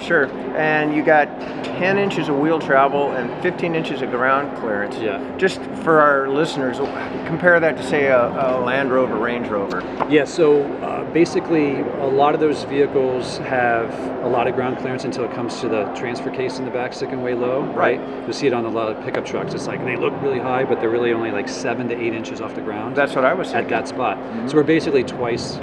Sure. 0.00 0.26
And 0.56 0.94
you 0.94 1.04
got 1.04 1.26
10 1.64 1.98
inches 1.98 2.28
of 2.28 2.38
wheel 2.38 2.58
travel 2.58 3.12
and 3.12 3.30
15 3.42 3.74
inches 3.74 4.02
of 4.02 4.10
ground 4.10 4.56
clearance. 4.58 4.96
Yeah. 4.96 5.36
Just 5.36 5.60
for 5.82 6.00
our 6.00 6.28
listeners, 6.28 6.78
compare 7.26 7.60
that 7.60 7.76
to, 7.76 7.82
say, 7.82 8.06
a, 8.06 8.26
a 8.28 8.60
Land 8.60 8.90
Rover, 8.90 9.16
Range 9.16 9.46
Rover. 9.48 9.82
Yeah, 10.08 10.24
so 10.24 10.62
uh, 10.78 11.04
basically, 11.12 11.80
a 11.80 12.06
lot 12.06 12.34
of 12.34 12.40
those 12.40 12.64
vehicles 12.64 13.38
have 13.38 13.92
a 14.24 14.28
lot 14.28 14.46
of 14.46 14.54
ground 14.54 14.78
clearance 14.78 15.04
until 15.04 15.24
it 15.24 15.32
comes 15.32 15.60
to 15.60 15.68
the 15.68 15.84
transfer 15.94 16.30
case 16.30 16.58
in 16.58 16.64
the 16.64 16.70
back 16.70 16.92
sticking 16.92 17.22
way 17.22 17.34
low, 17.34 17.62
right? 17.62 17.86
Right. 17.86 18.22
You'll 18.24 18.32
see 18.32 18.46
it 18.46 18.52
on 18.52 18.64
a 18.64 18.68
lot 18.68 18.90
of 18.90 19.04
pickup 19.04 19.24
trucks. 19.24 19.54
It's 19.54 19.66
like 19.66 19.84
they 19.84 19.96
look 19.96 20.12
really 20.22 20.40
high, 20.40 20.64
but 20.64 20.80
they're 20.80 20.90
really 20.90 21.12
only 21.12 21.30
like 21.30 21.48
seven 21.48 21.88
to 21.88 21.94
eight 21.96 22.12
inches 22.12 22.40
off 22.40 22.54
the 22.54 22.60
ground. 22.62 22.96
That's 22.96 23.14
what 23.14 23.24
I 23.24 23.32
was 23.32 23.52
at 23.52 23.68
that 23.68 23.86
spot. 23.86 24.18
So 24.50 24.56
we're 24.56 24.64
basically 24.64 25.04
twice 25.04 25.58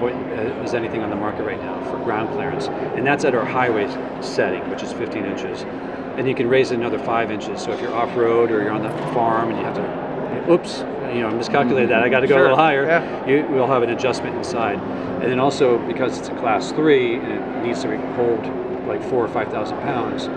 we'll 0.00 0.10
put, 0.10 0.12
uh, 0.14 0.62
as 0.62 0.74
anything 0.74 1.02
on 1.02 1.10
the 1.10 1.16
market 1.16 1.44
right 1.44 1.60
now 1.60 1.82
for 1.90 1.98
ground 2.04 2.30
clearance, 2.30 2.68
and 2.68 3.06
that's 3.06 3.24
at 3.24 3.34
our 3.34 3.44
highway 3.44 3.86
setting, 4.22 4.68
which 4.70 4.82
is 4.82 4.92
15 4.92 5.24
inches. 5.24 5.62
And 6.16 6.26
you 6.26 6.34
can 6.34 6.48
raise 6.48 6.70
it 6.72 6.74
another 6.74 6.98
five 6.98 7.30
inches. 7.30 7.62
So 7.62 7.72
if 7.72 7.80
you're 7.80 7.94
off 7.94 8.16
road 8.16 8.50
or 8.50 8.62
you're 8.62 8.72
on 8.72 8.82
the 8.82 8.90
farm 9.14 9.50
and 9.50 9.58
you 9.58 9.64
have 9.64 9.76
to, 9.76 10.52
oops, 10.52 10.78
you 11.14 11.20
know, 11.20 11.28
I 11.28 11.34
miscalculated 11.34 11.90
that. 11.90 12.02
I 12.02 12.08
got 12.08 12.20
to 12.20 12.26
go 12.26 12.38
a 12.38 12.42
little 12.42 12.56
higher. 12.56 12.84
yeah. 12.84 13.26
You 13.26 13.46
will 13.48 13.66
have 13.66 13.82
an 13.82 13.90
adjustment 13.90 14.36
inside, 14.36 14.78
and 14.78 15.30
then 15.30 15.38
also 15.38 15.78
because 15.86 16.18
it's 16.18 16.28
a 16.28 16.34
class 16.36 16.72
three 16.72 17.16
and 17.16 17.32
it 17.32 17.66
needs 17.66 17.82
to 17.82 17.96
hold 18.14 18.44
like 18.86 19.02
four 19.08 19.24
or 19.24 19.28
five 19.28 19.48
thousand 19.48 19.78
pounds, 19.80 20.28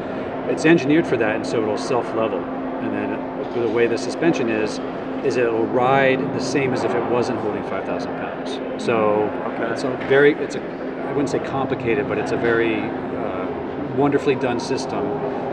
it's 0.52 0.65
engineered 0.65 1.08
for 1.08 1.17
that, 1.17 1.36
and 1.36 1.45
so 1.45 1.62
it'll 1.62 1.78
self 1.78 2.06
level. 2.15 2.39
And 2.39 2.93
then 2.93 3.62
the 3.62 3.69
way 3.69 3.88
the 3.88 3.97
suspension 3.97 4.50
is, 4.50 4.80
is 5.26 5.38
it'll 5.38 5.65
ride 5.67 6.19
the 6.34 6.39
same 6.41 6.74
as 6.74 6.84
if 6.84 6.91
it 6.91 7.04
wasn't 7.12 7.39
holding 7.39 7.63
5,000 7.63 8.12
pounds. 8.17 8.31
So 8.77 9.30
Okay. 9.54 9.71
it's 9.71 9.84
a 9.84 9.89
very, 10.08 10.34
it's 10.34 10.56
a, 10.56 10.62
I 10.62 11.12
wouldn't 11.12 11.30
say 11.30 11.39
complicated, 11.39 12.08
but 12.08 12.17
it's 12.17 12.32
a 12.32 12.38
very 12.38 12.80
uh, 12.80 13.47
wonderfully 13.97 14.36
done 14.36 14.60
system 14.60 15.04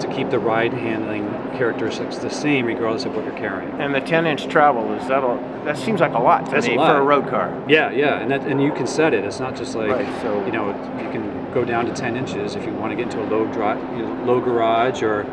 to 0.01 0.07
keep 0.15 0.31
the 0.31 0.39
ride 0.39 0.73
handling 0.73 1.25
characteristics 1.57 2.17
the 2.19 2.31
same 2.31 2.67
regardless 2.67 3.05
of 3.05 3.15
what 3.17 3.25
you're 3.25 3.35
carrying. 3.37 3.69
And 3.81 3.95
the 3.95 4.01
10 4.01 4.27
inch 4.27 4.47
travel 4.49 4.93
is 4.95 5.07
that 5.09 5.25
a, 5.25 5.63
that 5.65 5.77
seems 5.77 6.01
like 6.01 6.13
a 6.13 6.19
lot 6.19 6.47
to 6.47 6.53
That's 6.53 6.67
a 6.69 6.77
lot. 6.77 6.93
for 6.93 6.99
a 6.99 7.03
road 7.03 7.29
car. 7.29 7.53
Yeah, 7.69 7.91
yeah, 7.91 8.21
and 8.21 8.31
that, 8.31 8.43
and 8.47 8.63
you 8.63 8.73
can 8.73 8.87
set 8.87 9.13
it. 9.13 9.25
It's 9.25 9.41
not 9.41 9.57
just 9.57 9.75
like 9.75 9.91
Right, 9.91 10.23
so- 10.23 10.45
you 10.47 10.53
know 10.53 10.69
you 11.03 11.11
can 11.11 11.51
go 11.53 11.65
down 11.65 11.87
to 11.87 11.93
10 11.93 12.17
inches 12.17 12.55
if 12.55 12.65
you 12.65 12.73
want 12.75 12.93
to 12.93 12.97
get 12.97 13.13
into 13.13 13.21
a 13.21 13.27
low 13.29 13.47
drive, 13.47 13.79
you 13.97 14.05
know, 14.07 14.25
low 14.25 14.41
garage, 14.41 15.03
or 15.03 15.27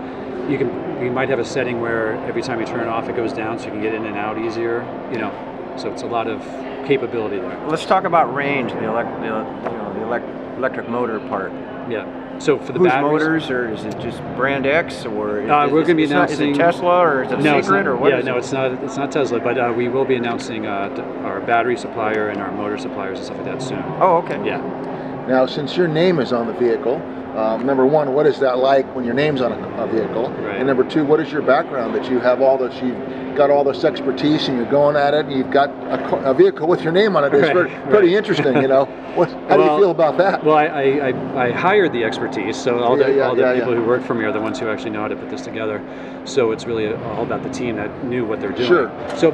you 0.50 0.58
can 0.58 0.70
you 1.04 1.12
might 1.12 1.30
have 1.30 1.40
a 1.40 1.46
setting 1.46 1.82
where 1.82 2.16
every 2.26 2.42
time 2.42 2.60
you 2.60 2.66
turn 2.66 2.80
it 2.80 2.88
off, 2.88 3.08
it 3.10 3.16
goes 3.16 3.34
down, 3.34 3.60
so 3.60 3.66
you 3.66 3.72
can 3.72 3.82
get 3.82 3.94
in 3.94 4.06
and 4.06 4.18
out 4.18 4.38
easier. 4.40 4.82
You 5.12 5.20
know, 5.20 5.74
so 5.78 5.92
it's 5.92 6.02
a 6.04 6.08
lot 6.08 6.28
of 6.28 6.42
capability 6.86 7.38
there. 7.40 7.68
Let's 7.68 7.86
talk 7.86 8.04
about 8.04 8.34
range, 8.34 8.72
the, 8.72 8.80
elec- 8.80 9.20
the, 9.20 9.26
you 9.26 9.78
know, 9.78 9.94
the 9.94 10.00
elec- 10.02 10.58
electric 10.58 10.90
motor 10.90 11.20
part. 11.22 11.52
Yeah. 11.90 12.24
So 12.40 12.60
for 12.60 12.74
the 12.74 12.80
Whose 12.80 12.90
batteries, 12.90 13.12
motors, 13.12 13.50
or 13.50 13.70
is 13.72 13.86
it 13.86 13.98
just 14.00 14.22
brand 14.36 14.66
X, 14.66 15.06
or 15.06 15.40
is, 15.42 15.50
Uh, 15.50 15.70
we're 15.72 15.82
gonna 15.84 15.96
be 15.96 16.04
it's 16.04 16.12
not- 16.12 16.30
is 16.30 16.40
announcing- 16.40 16.62
it 16.62 16.64
Tesla, 16.66 17.00
or 17.00 17.24
is 17.24 17.32
it 17.32 17.40
a 17.40 17.42
no, 17.42 17.58
it's 17.58 17.68
secret, 17.68 17.84
not, 17.86 17.92
or 17.92 17.96
what 17.96 18.12
yeah, 18.12 18.20
is 18.20 18.26
no, 18.26 18.36
it? 18.36 18.40
it's 18.40 18.52
not. 18.52 18.72
It's 18.84 18.98
not 18.98 19.12
Tesla, 19.12 19.40
but 19.40 19.58
uh, 19.58 19.74
we 19.76 19.88
will 19.88 20.04
be 20.06 20.16
announcing 20.16 20.66
uh, 20.66 21.22
our 21.24 21.40
battery 21.42 21.78
supplier 21.78 22.28
and 22.30 22.42
our 22.42 22.52
motor 22.52 22.78
suppliers 22.78 23.20
and 23.20 23.26
stuff 23.28 23.38
like 23.38 23.46
that 23.46 23.62
soon. 23.62 23.84
Oh, 24.02 24.18
okay. 24.18 24.40
Yeah. 24.46 24.58
Now, 25.28 25.46
since 25.46 25.78
your 25.78 25.88
name 25.88 26.20
is 26.20 26.34
on 26.34 26.48
the 26.48 26.54
vehicle, 26.54 27.02
um, 27.38 27.66
number 27.66 27.86
one, 27.86 28.14
what 28.14 28.26
is 28.28 28.40
that 28.40 28.58
like 28.60 28.86
when 28.96 29.06
your 29.06 29.14
name's 29.14 29.42
on 29.42 29.52
a, 29.54 29.84
a 29.84 29.88
vehicle? 29.88 30.30
Right. 30.30 30.58
And 30.58 30.68
number 30.68 30.84
two, 30.84 31.06
what 31.06 31.20
is 31.22 31.32
your 31.32 31.42
background 31.42 31.96
that 31.96 32.10
you 32.12 32.20
have 32.20 32.42
all 32.42 32.58
this, 32.58 32.76
you've 32.82 32.98
got 33.36 33.50
all 33.52 33.64
this 33.64 33.84
expertise 33.84 34.48
and 34.48 34.58
you're 34.58 34.70
going 34.70 34.96
at 34.96 35.14
it 35.14 35.26
and 35.26 35.34
you've 35.38 35.52
got 35.52 35.70
a, 35.70 36.30
a 36.30 36.34
vehicle 36.34 36.68
with 36.68 36.82
your 36.82 36.92
name 36.92 37.16
on 37.16 37.24
it? 37.24 37.34
It's 37.34 37.44
Right, 37.44 37.54
very, 37.54 37.70
right. 37.72 37.90
pretty 37.90 38.16
interesting, 38.16 38.56
you 38.62 38.68
know? 38.68 38.86
What, 39.16 39.30
how 39.50 39.58
do 39.58 39.64
you 39.64 39.78
feel 39.78 39.92
about 39.92 40.18
that? 40.18 40.44
Well, 40.44 40.56
I, 40.56 40.66
I, 40.66 41.10
I, 41.10 41.48
I 41.48 41.52
hired 41.52 41.94
the 41.94 42.04
expertise, 42.04 42.58
so 42.58 42.80
all 42.80 42.98
the, 42.98 43.04
Yeah, 43.10 43.16
yeah, 43.16 43.28
all 43.28 43.36
the 43.36 43.42
yeah, 43.44 43.54
people 43.56 43.74
yeah. 43.74 43.80
who 43.80 43.86
work 43.88 44.04
for 44.04 44.14
me 44.14 44.26
are 44.26 44.32
the 44.32 44.42
ones 44.42 44.60
who 44.60 44.68
actually 44.70 44.92
know 44.92 45.02
how 45.02 45.08
to 45.08 45.16
put 45.16 45.30
this 45.30 45.42
together. 45.42 45.82
So 46.26 46.52
it's 46.52 46.66
really 46.66 46.94
all 46.94 47.24
about 47.24 47.44
the 47.44 47.50
team 47.50 47.76
that 47.78 48.04
knew 48.06 48.26
what 48.26 48.40
they're 48.42 48.52
doing. 48.52 48.68
Sure. 48.68 49.18
So 49.18 49.32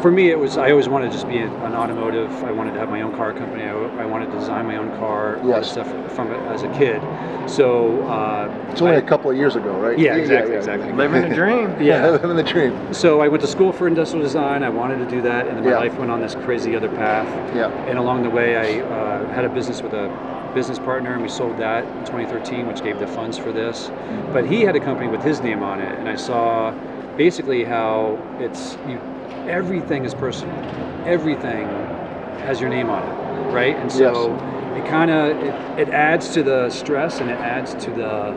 for 0.00 0.10
me, 0.10 0.30
it 0.30 0.38
was 0.38 0.56
I 0.56 0.70
always 0.70 0.88
wanted 0.88 1.06
to 1.06 1.12
just 1.12 1.28
be 1.28 1.38
an 1.38 1.74
automotive. 1.74 2.30
I 2.44 2.52
wanted 2.52 2.72
to 2.74 2.78
have 2.80 2.88
my 2.90 3.02
own 3.02 3.12
car 3.12 3.32
company. 3.32 3.64
I, 3.64 3.72
I 3.72 4.04
wanted 4.06 4.30
to 4.30 4.38
design 4.38 4.66
my 4.66 4.76
own 4.76 4.90
car. 4.98 5.40
Yes. 5.44 5.60
this 5.64 5.72
stuff 5.72 6.12
from 6.14 6.30
it 6.32 6.40
as 6.52 6.62
a 6.62 6.68
kid. 6.68 7.00
So 7.48 8.02
uh, 8.08 8.48
It's 8.70 8.80
only 8.80 8.94
I- 8.96 8.98
a 8.98 9.02
couple 9.02 9.30
of 9.30 9.36
years 9.36 9.56
ago, 9.56 9.72
right? 9.78 9.98
Yeah, 9.98 10.16
exactly, 10.16 10.54
exactly. 10.56 10.92
Living 10.92 11.28
the 11.28 11.34
dream. 11.34 11.70
Yeah, 11.80 12.04
yeah. 12.04 12.10
living 12.22 12.36
the 12.36 12.42
dream. 12.42 12.92
So 12.94 13.20
I 13.20 13.28
went 13.28 13.40
to 13.42 13.46
school 13.48 13.72
for 13.72 13.86
industrial 13.86 14.22
design. 14.24 14.62
I 14.62 14.70
wanted 14.70 14.98
to 14.98 15.06
do 15.06 15.20
that, 15.22 15.46
and 15.46 15.56
then 15.56 15.64
my 15.64 15.70
Yeah. 15.72 15.78
life 15.78 15.98
went 15.98 16.10
on 16.10 16.20
this 16.20 16.34
crazy 16.34 16.74
other 16.76 16.88
path. 16.88 17.28
Yeah. 17.54 17.68
And 17.88 17.98
along 17.98 18.22
the 18.22 18.30
way, 18.30 18.56
I 18.56 18.80
uh, 18.86 19.28
had 19.34 19.44
a 19.44 19.48
business 19.48 19.82
with 19.82 19.92
a 19.92 20.08
business 20.54 20.78
partner, 20.78 21.12
and 21.14 21.22
we 21.22 21.28
sold 21.28 21.56
that 21.58 21.84
in 21.84 22.04
2013, 22.04 22.66
which 22.68 22.82
gave 22.82 22.98
the 23.00 23.06
funds 23.06 23.36
for 23.36 23.50
this. 23.52 23.90
But 24.32 24.46
he 24.46 24.62
had 24.62 24.76
a 24.76 24.80
company 24.80 25.08
with 25.08 25.22
his 25.22 25.40
name 25.40 25.62
on 25.62 25.80
it, 25.80 25.92
and 25.98 26.08
I 26.08 26.14
saw 26.16 26.72
basically 27.16 27.64
how 27.64 28.18
it's 28.38 28.76
you, 28.88 29.00
everything 29.48 30.04
is 30.04 30.14
personal. 30.14 30.54
Everything 31.06 31.66
has 32.46 32.60
your 32.60 32.70
name 32.70 32.88
on 32.90 33.02
it, 33.02 33.52
right? 33.52 33.76
And 33.76 33.90
so 33.90 34.34
it 34.76 34.86
kind 34.86 35.10
of 35.10 35.36
it, 35.38 35.88
it 35.88 35.88
adds 35.90 36.28
to 36.34 36.42
the 36.42 36.70
stress 36.70 37.20
and 37.20 37.30
it 37.30 37.38
adds 37.38 37.74
to 37.84 37.90
the 37.90 38.34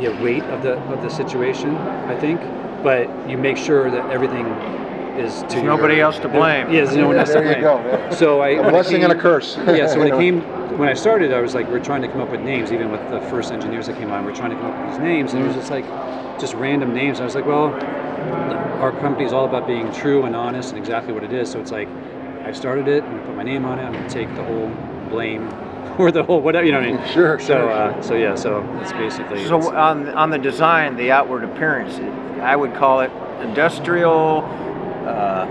the 0.00 0.08
weight 0.22 0.42
of 0.44 0.62
the 0.62 0.74
of 0.92 1.02
the 1.02 1.10
situation, 1.10 1.76
I 1.76 2.18
think. 2.18 2.40
But 2.82 3.08
you 3.28 3.38
make 3.38 3.56
sure 3.56 3.90
that 3.90 4.10
everything 4.10 4.46
is 5.18 5.42
to 5.42 5.46
There's 5.48 5.62
nobody 5.62 6.00
else 6.00 6.18
to 6.20 6.28
blame. 6.28 6.70
Yeah, 6.72 6.84
there's 6.84 6.96
no 6.96 7.06
one 7.08 7.16
else 7.16 7.28
to 7.32 7.34
There 7.40 7.56
you 7.56 7.62
go, 7.62 7.76
yeah. 7.86 8.10
So 8.14 8.40
I 8.40 8.48
A 8.48 8.56
when 8.56 8.66
it 8.66 8.70
blessing 8.70 9.04
and 9.04 9.12
a 9.12 9.16
curse. 9.18 9.56
yeah. 9.58 9.86
So 9.86 9.98
when 9.98 10.08
You 10.08 10.14
it 10.14 10.18
came 10.20 10.40
when 10.78 10.88
I 10.88 10.94
started, 10.94 11.32
I 11.34 11.40
was 11.40 11.54
like, 11.54 11.68
we're 11.68 11.84
trying 11.84 12.00
to 12.02 12.08
come 12.08 12.20
up 12.22 12.30
with 12.30 12.40
names. 12.40 12.72
Even 12.72 12.90
with 12.90 13.06
the 13.10 13.20
first 13.28 13.52
engineers 13.52 13.86
that 13.86 13.98
came 13.98 14.10
on, 14.10 14.24
we're 14.24 14.34
trying 14.34 14.50
to 14.50 14.56
come 14.56 14.66
up 14.66 14.80
with 14.86 14.94
these 14.94 15.00
names, 15.02 15.34
and 15.34 15.42
it 15.42 15.46
was 15.46 15.54
just 15.54 15.70
like 15.70 15.84
just 16.40 16.54
random 16.54 16.94
names. 16.94 17.20
I 17.20 17.24
was 17.24 17.34
like, 17.34 17.44
well, 17.46 17.68
our 18.82 18.90
company 19.00 19.24
is 19.24 19.32
all 19.32 19.44
about 19.44 19.66
being 19.66 19.92
true 19.92 20.24
and 20.24 20.34
honest 20.34 20.70
and 20.70 20.78
exactly 20.78 21.12
what 21.12 21.22
it 21.22 21.32
is. 21.32 21.50
So 21.50 21.60
it's 21.60 21.70
like 21.70 21.88
I 22.44 22.50
started 22.52 22.88
it, 22.88 23.04
I'm 23.04 23.12
gonna 23.12 23.26
put 23.26 23.36
my 23.36 23.44
name 23.44 23.64
on 23.64 23.78
it. 23.78 23.84
I'm 23.84 23.92
gonna 23.92 24.10
take 24.10 24.28
the 24.34 24.42
whole 24.42 24.68
blame 25.08 25.48
or 25.98 26.10
the 26.10 26.24
whole 26.24 26.40
whatever. 26.40 26.66
You 26.66 26.72
know 26.72 26.80
what 26.80 26.88
I 26.88 26.92
mean? 26.92 27.12
Sure, 27.12 27.38
So 27.38 27.46
sure, 27.46 27.70
uh, 27.70 28.02
so 28.02 28.14
yeah. 28.16 28.34
So 28.34 28.60
it's 28.82 28.92
basically 28.92 29.46
So 29.46 29.58
it's- 29.58 29.72
on 29.72 30.08
on 30.08 30.30
the 30.30 30.38
design, 30.38 30.96
the 30.96 31.12
outward 31.12 31.44
appearance, 31.44 32.00
I 32.40 32.56
would 32.56 32.74
call 32.74 33.00
it 33.00 33.12
industrial, 33.40 34.42
uh, 35.06 35.46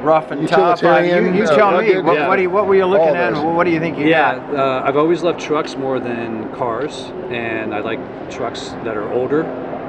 rough 0.00 0.30
and 0.30 0.46
tough. 0.46 0.82
Uh, 0.84 0.98
you 0.98 1.06
Utilitarian, 1.06 1.34
you 1.34 1.44
uh, 1.44 1.56
tell 1.56 1.80
me. 1.80 1.98
What, 2.00 2.14
yeah. 2.14 2.28
what, 2.28 2.36
do 2.36 2.42
you, 2.42 2.50
what 2.50 2.66
were 2.68 2.76
you 2.76 2.86
looking 2.86 3.16
at? 3.16 3.32
What 3.32 3.64
do 3.64 3.70
you 3.72 3.80
think 3.80 3.98
you 3.98 4.06
yeah, 4.06 4.36
got? 4.36 4.54
uh, 4.54 4.82
I've 4.86 4.96
always 4.96 5.24
loved 5.24 5.40
trucks 5.40 5.76
more 5.76 5.98
than 5.98 6.52
cars, 6.54 7.12
and 7.30 7.74
I 7.74 7.80
like 7.80 7.98
trucks 8.30 8.70
that 8.84 8.96
are 8.96 9.12
older 9.12 9.42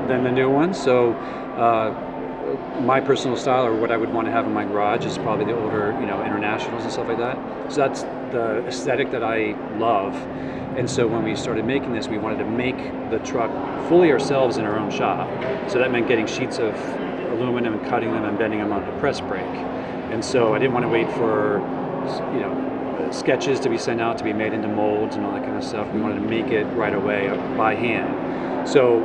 than 0.08 0.24
the 0.24 0.32
new 0.32 0.50
ones. 0.50 0.82
So, 0.82 1.14
uh, 1.14 2.09
my 2.82 3.00
personal 3.02 3.38
style, 3.38 3.66
or 3.66 3.76
what 3.76 3.92
I 3.92 3.98
would 3.98 4.14
want 4.14 4.28
to 4.28 4.32
have 4.32 4.46
in 4.46 4.54
my 4.54 4.66
garage, 4.66 5.06
is 5.06 5.18
probably 5.18 5.46
the 5.46 5.58
older, 5.60 5.96
you 6.00 6.06
know, 6.06 6.24
internationals 6.24 6.84
and 6.84 6.92
stuff 6.92 7.08
like 7.08 7.18
that. 7.18 7.38
So 7.72 7.78
that's 7.82 8.04
the 8.32 8.66
aesthetic 8.68 9.12
that 9.12 9.24
I 9.24 9.56
love. 9.78 10.16
And 10.78 10.90
so 10.90 11.08
when 11.08 11.24
we 11.24 11.36
started 11.36 11.66
making 11.66 11.94
this, 11.94 12.08
we 12.08 12.18
wanted 12.18 12.38
to 12.40 12.46
make 12.46 12.78
the 13.10 13.20
truck 13.20 13.52
fully 13.90 14.12
ourselves 14.12 14.58
in 14.58 14.66
our 14.66 14.78
own 14.78 14.92
shop. 14.92 15.28
So 15.70 15.80
that 15.80 15.92
meant 15.92 16.08
getting 16.08 16.28
sheets 16.28 16.60
of 16.60 16.74
aluminum 17.32 17.74
and 17.74 17.88
cutting 17.90 18.12
them 18.12 18.24
and 18.24 18.38
bending 18.38 18.60
them 18.60 18.72
onto 18.72 18.92
press 19.00 19.20
brake. 19.20 19.44
And 19.44 20.24
so 20.24 20.54
I 20.54 20.60
didn't 20.60 20.74
want 20.74 20.86
to 20.86 20.90
wait 20.90 21.10
for, 21.12 21.60
you 22.34 22.40
know, 22.40 23.10
sketches 23.12 23.60
to 23.62 23.70
be 23.70 23.78
sent 23.78 24.00
out 24.00 24.18
to 24.20 24.24
be 24.24 24.34
made 24.34 24.54
into 24.54 24.68
molds 24.68 25.16
and 25.16 25.26
all 25.26 25.34
that 25.34 25.44
kind 25.44 25.58
of 25.58 25.64
stuff. 25.64 25.92
We 25.94 26.00
wanted 26.02 26.16
to 26.16 26.22
make 26.22 26.48
it 26.48 26.66
right 26.76 26.94
away 26.94 27.30
by 27.58 27.74
hand. 27.76 28.70
So 28.70 29.00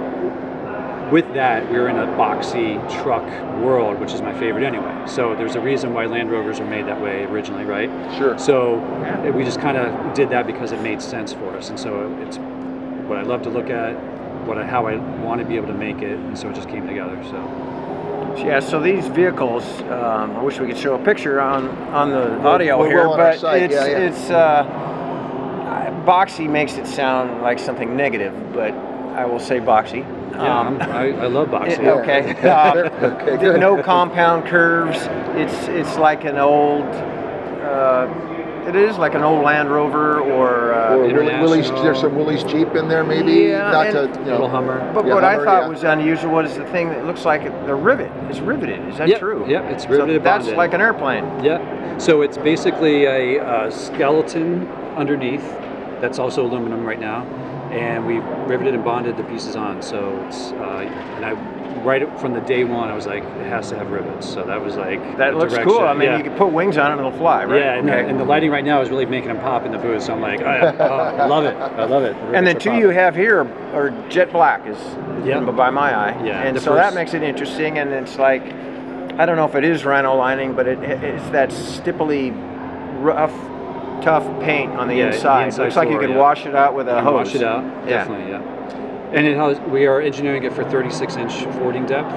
with 1.10 1.32
that, 1.34 1.70
we're 1.70 1.88
in 1.88 1.96
a 1.96 2.06
boxy 2.06 2.78
truck 3.02 3.24
world, 3.60 4.00
which 4.00 4.12
is 4.12 4.22
my 4.22 4.36
favorite 4.38 4.64
anyway. 4.64 5.06
So 5.06 5.34
there's 5.34 5.54
a 5.54 5.60
reason 5.60 5.92
why 5.92 6.06
Land 6.06 6.30
Rovers 6.30 6.60
are 6.60 6.66
made 6.66 6.86
that 6.86 7.00
way 7.00 7.24
originally, 7.24 7.64
right? 7.64 7.88
Sure. 8.16 8.38
So 8.38 8.80
uh, 8.80 9.30
we 9.32 9.44
just 9.44 9.60
kind 9.60 9.76
of 9.76 10.14
did 10.14 10.30
that 10.30 10.46
because 10.46 10.72
it 10.72 10.80
made 10.80 11.00
sense 11.02 11.32
for 11.32 11.56
us, 11.56 11.70
and 11.70 11.78
so 11.78 12.12
it's 12.26 12.38
what 13.08 13.18
I 13.18 13.22
love 13.22 13.42
to 13.42 13.50
look 13.50 13.70
at, 13.70 13.92
what 14.46 14.58
I, 14.58 14.66
how 14.66 14.86
I 14.86 14.96
want 15.22 15.40
to 15.40 15.46
be 15.46 15.56
able 15.56 15.68
to 15.68 15.74
make 15.74 15.98
it, 15.98 16.18
and 16.18 16.38
so 16.38 16.48
it 16.48 16.54
just 16.54 16.68
came 16.68 16.86
together. 16.86 17.22
So 17.24 18.34
Yeah, 18.38 18.60
so 18.60 18.80
these 18.80 19.06
vehicles, 19.06 19.64
um, 19.82 20.36
I 20.36 20.42
wish 20.42 20.58
we 20.58 20.66
could 20.66 20.78
show 20.78 20.94
a 20.94 21.04
picture 21.04 21.40
on 21.40 21.68
on 21.92 22.10
the 22.10 22.40
audio 22.40 22.76
we 22.78 22.84
will 22.84 22.90
here, 22.90 23.00
on 23.02 23.20
our 23.20 23.38
but 23.38 23.62
it's 23.62 23.74
yeah, 23.74 23.86
yeah. 23.86 23.98
it's 23.98 24.30
uh, 24.30 24.84
boxy 26.04 26.48
makes 26.48 26.74
it 26.74 26.86
sound 26.86 27.42
like 27.42 27.58
something 27.58 27.96
negative, 27.96 28.34
but 28.52 28.72
I 29.14 29.24
will 29.24 29.40
say 29.40 29.58
boxy. 29.58 30.04
Yeah, 30.36 30.60
Um, 30.60 30.78
I, 30.82 31.10
I 31.12 31.26
love 31.26 31.50
boxing. 31.50 31.84
Yeah, 31.84 31.92
okay. 32.00 32.34
Uh, 32.48 33.34
Okay, 33.36 33.58
no 33.58 33.82
compound 33.82 34.46
curves. 34.46 34.98
It's 35.36 35.68
it's 35.68 35.96
like 35.96 36.24
an 36.24 36.38
old. 36.38 36.84
Uh, 36.84 38.08
it 38.66 38.74
is 38.76 38.96
like 38.96 39.14
an 39.14 39.22
old 39.22 39.44
Land 39.44 39.70
Rover 39.70 40.20
or. 40.20 40.72
Uh, 40.72 40.94
Or 40.96 40.98
Willie- 41.08 41.40
Willys, 41.40 41.70
there's 41.82 42.00
some 42.00 42.14
Willys 42.16 42.42
Jeep 42.44 42.74
in 42.74 42.88
there, 42.88 43.04
maybe. 43.04 43.32
Yeah, 43.50 43.70
Not 43.70 43.86
and- 43.88 44.14
to, 44.14 44.20
you 44.20 44.24
know, 44.26 44.32
Little 44.32 44.48
Hummer. 44.48 44.92
but 44.94 45.06
Yeah, 45.06 45.14
what 45.14 45.24
I 45.24 45.36
thought 45.44 45.62
yeah. 45.64 45.68
was 45.68 45.82
unusual 45.84 46.32
was 46.32 46.56
the 46.56 46.64
thing 46.66 46.88
that 46.90 47.04
looks 47.06 47.24
like 47.24 47.42
it, 47.42 47.52
the 47.66 47.74
rivet 47.74 48.10
is 48.30 48.40
riveted. 48.40 48.80
Is 48.88 48.96
that 48.98 49.08
Yep, 49.08 49.18
true? 49.18 49.44
yep, 49.48 49.64
it's 49.70 49.86
riveted. 49.86 50.20
So 50.20 50.24
that's 50.24 50.48
like 50.52 50.72
an 50.74 50.80
airplane. 50.80 51.24
Yeah. 51.44 51.98
So 51.98 52.22
it's 52.22 52.38
basically 52.38 53.04
a, 53.04 53.40
uh 53.44 53.70
skeleton 53.70 54.66
underneath 54.96 55.44
that's 56.00 56.18
also 56.18 56.44
aluminum 56.46 56.84
right 56.84 57.00
now, 57.00 57.24
and 57.74 58.06
we 58.06 58.18
riveted 58.46 58.74
and 58.74 58.84
bonded 58.84 59.16
the 59.16 59.24
pieces 59.24 59.56
on. 59.56 59.82
So 59.82 60.16
it's 60.26 60.52
uh, 60.52 60.88
and 61.16 61.24
I 61.24 61.32
right 61.82 62.08
from 62.18 62.32
the 62.32 62.40
day 62.40 62.64
one 62.64 62.88
I 62.88 62.94
was 62.94 63.04
like 63.06 63.22
it 63.24 63.46
has 63.46 63.68
to 63.70 63.76
have 63.76 63.90
rivets. 63.90 64.28
So 64.28 64.44
that 64.44 64.60
was 64.60 64.76
like 64.76 65.00
That 65.18 65.34
looks 65.36 65.52
direction. 65.52 65.72
cool. 65.72 65.80
I 65.80 65.92
mean, 65.92 66.08
yeah. 66.08 66.16
you 66.16 66.24
can 66.24 66.36
put 66.36 66.52
wings 66.52 66.78
on 66.78 66.90
it 66.90 66.92
and 66.92 67.00
it'll 67.00 67.18
fly, 67.18 67.44
right? 67.44 67.60
Yeah, 67.60 67.74
and, 67.74 67.88
the, 67.88 67.96
and 67.96 68.18
the 68.18 68.24
lighting 68.24 68.50
right 68.50 68.64
now 68.64 68.80
is 68.80 68.90
really 68.90 69.06
making 69.06 69.28
them 69.28 69.40
pop 69.40 69.64
in 69.66 69.72
the 69.72 69.78
booth. 69.78 70.02
So 70.04 70.14
I'm 70.14 70.20
like, 70.20 70.40
oh, 70.40 70.44
yeah, 70.44 70.76
oh, 70.80 70.94
I 70.94 71.26
love 71.26 71.44
it. 71.44 71.54
I 71.56 71.84
love 71.84 72.04
it. 72.04 72.14
The 72.14 72.36
and 72.36 72.46
the 72.46 72.56
are 72.56 72.60
two 72.60 72.76
you 72.76 72.88
have 72.90 73.14
here 73.14 73.40
are 73.74 73.90
jet 74.08 74.32
black, 74.32 74.66
is 74.66 74.78
Yeah. 75.26 75.40
by 75.40 75.70
my 75.70 75.94
eye. 75.94 76.24
Yeah, 76.24 76.42
And 76.42 76.60
so 76.60 76.74
that 76.74 76.94
makes 76.94 77.12
it 77.12 77.22
interesting. 77.22 77.78
And 77.78 77.92
it's 77.92 78.18
like, 78.18 78.42
I 79.18 79.26
don't 79.26 79.36
know 79.36 79.44
if 79.46 79.54
it 79.54 79.64
is 79.64 79.84
rhino 79.84 80.14
lining, 80.16 80.54
but 80.54 80.66
it, 80.66 80.78
it's 80.82 81.28
that 81.30 81.50
stipply, 81.50 82.30
rough, 83.02 83.32
tough 84.04 84.24
paint 84.42 84.72
on 84.72 84.86
the 84.88 84.94
Yeah, 84.94 85.08
the 85.08 85.14
inside. 85.16 85.44
inside 85.46 85.62
Looks 85.64 85.76
like 85.76 85.88
you 85.90 85.98
could 85.98 86.10
yeah. 86.10 86.16
wash 86.16 86.44
it 86.46 86.54
out 86.54 86.74
with 86.74 86.88
a 86.88 86.96
You 86.96 87.00
hose. 87.00 87.26
Wash 87.26 87.34
it 87.34 87.42
out. 87.42 87.64
Yeah. 87.64 87.86
Definitely, 87.86 88.30
yeah. 88.32 89.10
And 89.12 89.26
it 89.26 89.36
has, 89.36 89.58
we 89.70 89.86
are 89.86 90.00
engineering 90.00 90.44
it 90.44 90.52
for 90.52 90.64
36 90.64 91.16
inch 91.16 91.44
fording 91.56 91.86
depth. 91.86 92.12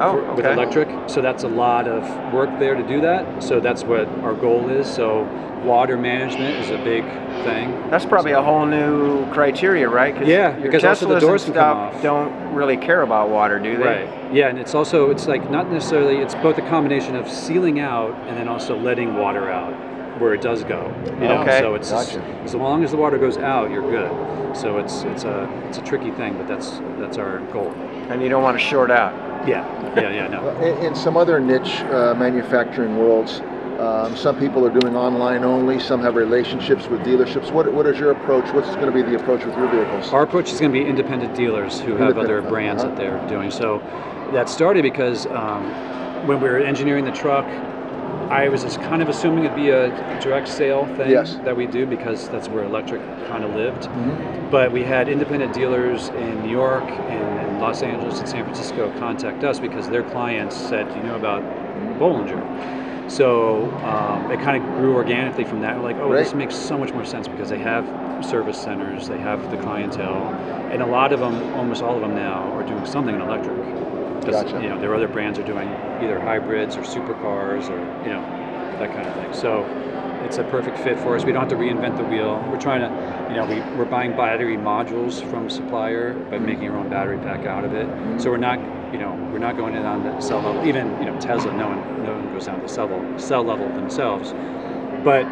Oh, 0.00 0.12
for- 0.24 0.34
with 0.34 0.46
electric. 0.46 0.88
So 1.08 1.20
that's 1.20 1.44
a 1.44 1.48
lot 1.48 1.86
of 1.88 2.32
work 2.32 2.50
there 2.58 2.74
to 2.74 2.82
do 2.82 3.00
that. 3.02 3.42
So 3.42 3.60
that's 3.60 3.82
what 3.84 4.08
our 4.22 4.34
goal 4.34 4.68
is. 4.68 4.86
So 4.86 5.22
water 5.64 5.96
management 5.96 6.56
is 6.64 6.70
a 6.70 6.78
big 6.84 7.04
thing. 7.44 7.88
That's 7.90 8.04
probably 8.04 8.32
a 8.32 8.42
whole 8.42 8.66
new 8.66 9.26
criteria, 9.32 9.88
right? 9.88 10.14
'Cause 10.14 10.26
Yeah, 10.26 10.50
because 10.50 10.84
also 10.84 11.06
the 11.06 11.20
doors 11.20 11.44
and 11.44 11.54
stuff 11.54 12.02
don't 12.02 12.32
really 12.52 12.76
care 12.76 13.02
about 13.02 13.28
water, 13.28 13.58
do 13.60 13.76
they? 13.76 13.84
Right. 13.84 14.08
Yeah, 14.32 14.48
and 14.48 14.58
it's 14.58 14.74
also 14.74 15.10
it's 15.10 15.28
like 15.28 15.50
not 15.50 15.70
necessarily 15.70 16.16
it's 16.18 16.34
both 16.36 16.58
a 16.58 16.62
combination 16.62 17.14
of 17.16 17.28
sealing 17.28 17.78
out 17.80 18.14
and 18.28 18.36
then 18.36 18.48
also 18.48 18.76
letting 18.76 19.16
water 19.16 19.50
out 19.50 19.72
where 20.18 20.34
it 20.34 20.40
does 20.40 20.64
go. 20.64 20.92
You 21.06 21.28
know, 21.28 21.42
Okay. 21.42 21.60
so 21.60 21.74
it's 21.74 21.90
Gotcha. 21.90 22.20
as 22.44 22.54
long 22.54 22.84
as 22.84 22.90
the 22.90 22.96
water 22.96 23.18
goes 23.18 23.38
out, 23.38 23.70
you're 23.70 23.88
good. 23.88 24.56
So 24.56 24.78
it's 24.78 25.02
it's 25.04 25.24
a 25.24 25.48
it's 25.68 25.78
a 25.78 25.82
tricky 25.82 26.10
thing, 26.12 26.36
but 26.36 26.46
that's 26.46 26.80
that's 26.98 27.18
our 27.18 27.40
goal. 27.52 27.70
And 28.10 28.22
you 28.22 28.28
don't 28.28 28.42
want 28.42 28.58
to 28.58 28.64
short 28.64 28.90
out. 28.90 29.12
Yeah. 29.48 29.64
Yeah. 29.96 30.10
Yeah. 30.10 30.28
No. 30.28 30.50
In, 30.60 30.86
in 30.86 30.94
some 30.94 31.16
other 31.16 31.40
niche 31.40 31.80
uh, 31.90 32.14
manufacturing 32.14 32.96
worlds, 32.98 33.40
um, 33.80 34.14
some 34.16 34.38
people 34.38 34.64
are 34.64 34.80
doing 34.80 34.94
online 34.94 35.42
only. 35.42 35.80
Some 35.80 36.00
have 36.02 36.14
relationships 36.14 36.86
with 36.86 37.00
dealerships. 37.00 37.50
What, 37.50 37.72
what 37.72 37.86
is 37.86 37.98
your 37.98 38.12
approach? 38.12 38.52
What's 38.52 38.68
going 38.76 38.86
to 38.86 38.92
be 38.92 39.02
the 39.02 39.16
approach 39.16 39.44
with 39.44 39.56
your 39.56 39.68
vehicles? 39.68 40.12
Our 40.12 40.22
approach 40.22 40.52
is 40.52 40.60
going 40.60 40.72
to 40.72 40.78
be 40.78 40.86
independent 40.86 41.34
dealers 41.34 41.80
who 41.80 41.96
have 41.96 42.16
other 42.16 42.42
brands 42.42 42.84
uh-huh. 42.84 42.94
that 42.94 43.00
they're 43.00 43.28
doing. 43.28 43.50
So 43.50 43.78
that 44.32 44.48
started 44.48 44.82
because 44.82 45.26
um, 45.26 45.64
when 46.28 46.40
we 46.40 46.48
were 46.48 46.58
engineering 46.58 47.04
the 47.04 47.12
truck, 47.12 47.46
I 48.32 48.48
was 48.48 48.62
just 48.62 48.80
kind 48.80 49.02
of 49.02 49.10
assuming 49.10 49.44
it'd 49.44 49.54
be 49.54 49.68
a 49.68 49.90
direct 50.20 50.48
sale 50.48 50.86
thing 50.96 51.10
Yes. 51.10 51.38
that 51.44 51.54
we 51.54 51.66
do 51.66 51.84
because 51.84 52.30
that's 52.30 52.48
where 52.48 52.64
electric 52.64 53.02
kind 53.28 53.44
of 53.44 53.54
lived. 53.54 53.82
Mhm. 53.90 54.50
But 54.50 54.72
we 54.72 54.84
had 54.84 55.06
independent 55.08 55.52
dealers 55.52 56.08
in 56.08 56.42
New 56.42 56.48
York 56.50 56.84
and 57.10 57.40
in 57.50 57.60
Los 57.60 57.82
Angeles 57.82 58.20
and 58.20 58.28
San 58.28 58.42
Francisco 58.44 58.90
contact 58.98 59.44
us 59.44 59.60
because 59.60 59.90
their 59.90 60.02
clients 60.02 60.56
said, 60.56 60.88
"Do 60.90 60.96
you 60.96 61.04
know 61.04 61.16
about 61.16 61.42
Bollinger?" 61.98 62.40
So 63.08 63.64
um, 63.84 64.30
it 64.30 64.40
kind 64.40 64.56
of 64.62 64.66
grew 64.78 64.94
organically 64.94 65.44
from 65.44 65.60
that. 65.60 65.76
We're 65.76 65.82
like, 65.82 65.98
oh, 65.98 66.10
this 66.14 66.32
makes 66.32 66.54
so 66.54 66.78
much 66.78 66.94
more 66.94 67.04
sense 67.04 67.28
because 67.28 67.50
they 67.50 67.58
have 67.58 67.84
service 68.22 68.56
centers, 68.56 69.08
they 69.08 69.18
have 69.18 69.50
the 69.50 69.58
clientele, 69.58 70.32
and 70.70 70.80
a 70.80 70.86
lot 70.86 71.12
of 71.12 71.20
them, 71.20 71.34
almost 71.54 71.82
all 71.82 71.96
of 71.96 72.00
them 72.00 72.14
now, 72.14 72.50
are 72.54 72.62
doing 72.62 72.86
something 72.86 73.14
in 73.14 73.20
electric. 73.20 73.58
Gotcha. 74.24 74.60
You 74.62 74.68
know, 74.68 74.80
their 74.80 74.94
other 74.94 75.08
brands 75.08 75.38
are 75.38 75.46
doing 75.46 75.68
either 76.02 76.20
hybrids 76.20 76.76
or 76.76 76.82
supercars 76.82 77.68
or 77.68 77.78
you 78.04 78.12
know 78.12 78.22
that 78.78 78.92
kind 78.94 79.06
of 79.06 79.14
thing. 79.14 79.32
So 79.32 79.64
it's 80.24 80.38
a 80.38 80.44
perfect 80.44 80.78
fit 80.78 80.98
for 80.98 81.16
us. 81.16 81.24
We 81.24 81.32
don't 81.32 81.42
have 81.42 81.50
to 81.50 81.56
reinvent 81.56 81.96
the 81.96 82.04
wheel. 82.04 82.42
We're 82.50 82.60
trying 82.60 82.80
to, 82.80 83.28
you 83.28 83.36
know, 83.36 83.46
we, 83.46 83.60
we're 83.76 83.84
buying 83.84 84.12
battery 84.12 84.56
modules 84.56 85.22
from 85.30 85.46
a 85.46 85.50
supplier, 85.50 86.14
but 86.30 86.40
making 86.40 86.68
our 86.68 86.76
own 86.76 86.88
battery 86.88 87.18
pack 87.18 87.44
out 87.44 87.64
of 87.64 87.74
it. 87.74 88.20
So 88.20 88.30
we're 88.30 88.36
not, 88.36 88.58
you 88.92 88.98
know, 88.98 89.12
we're 89.32 89.38
not 89.38 89.56
going 89.56 89.74
in 89.74 89.84
on 89.84 90.04
the 90.04 90.20
cell 90.20 90.40
level. 90.40 90.66
Even 90.66 90.88
you 90.98 91.06
know 91.06 91.18
Tesla, 91.20 91.52
no 91.52 91.68
one, 91.68 92.04
no 92.04 92.14
one 92.14 92.32
goes 92.32 92.46
down 92.46 92.56
to 92.56 92.62
the 92.62 92.72
cell 92.72 92.86
level, 92.86 93.18
cell 93.18 93.42
level 93.42 93.68
themselves. 93.68 94.32
But 95.04 95.26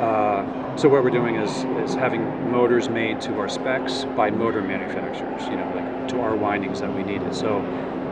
uh, 0.00 0.76
so 0.76 0.88
what 0.88 1.04
we're 1.04 1.10
doing 1.10 1.36
is 1.36 1.64
is 1.88 1.94
having 1.94 2.50
motors 2.50 2.88
made 2.88 3.20
to 3.22 3.38
our 3.38 3.48
specs 3.48 4.04
by 4.16 4.30
motor 4.30 4.62
manufacturers. 4.62 5.42
You 5.44 5.56
know, 5.56 5.72
like 5.74 6.08
to 6.08 6.20
our 6.20 6.34
windings 6.34 6.80
that 6.80 6.94
we 6.94 7.02
needed. 7.02 7.34
So 7.34 7.60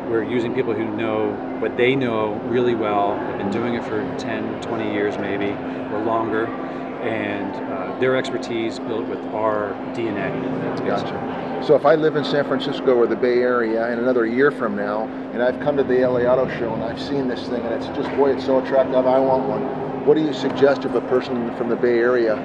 we're 0.09 0.25
using 0.25 0.55
people 0.55 0.75
who 0.75 0.85
know 0.97 1.33
what 1.61 1.77
they 1.77 1.95
know 1.95 2.35
really 2.47 2.75
well, 2.75 3.15
have 3.15 3.39
been 3.39 3.51
doing 3.51 3.75
it 3.75 3.85
for 3.85 4.01
10, 4.19 4.63
20 4.63 4.93
years 4.93 5.19
maybe, 5.19 5.51
or 5.93 6.03
longer, 6.05 6.47
and 6.47 7.55
uh, 7.73 7.99
their 8.01 8.17
expertise 8.17 8.79
built 8.79 9.07
with 9.07 9.21
our 9.35 9.73
DNA. 9.95 10.49
Gotcha. 10.87 11.65
So 11.67 11.75
if 11.75 11.85
I 11.85 11.97
live 11.97 12.17
in 12.17 12.25
San 12.25 12.45
Francisco 12.47 12.95
or 12.95 13.07
the 13.07 13.17
Bay 13.17 13.41
Area 13.41 13.93
in 13.93 13.99
another 13.99 14.25
year 14.25 14.51
from 14.51 14.75
now, 14.75 15.05
and 15.33 15.43
I've 15.43 15.61
come 15.61 15.77
to 15.77 15.85
the 15.85 16.07
LA 16.07 16.21
Auto 16.21 16.49
Show 16.59 16.73
and 16.73 16.83
I've 16.83 17.01
seen 17.01 17.29
this 17.29 17.47
thing 17.49 17.63
and 17.63 17.75
it's 17.75 17.87
just 17.97 18.09
boy, 18.17 18.33
it's 18.33 18.45
so 18.45 18.65
attractive, 18.65 19.07
I 19.07 19.19
want 19.19 19.49
one. 19.49 20.07
What 20.07 20.15
do 20.17 20.23
you 20.23 20.33
suggest 20.33 20.85
if 20.85 20.95
a 20.95 21.01
person 21.03 21.55
from 21.57 21.69
the 21.69 21.77
Bay 21.77 21.99
Area, 21.99 22.37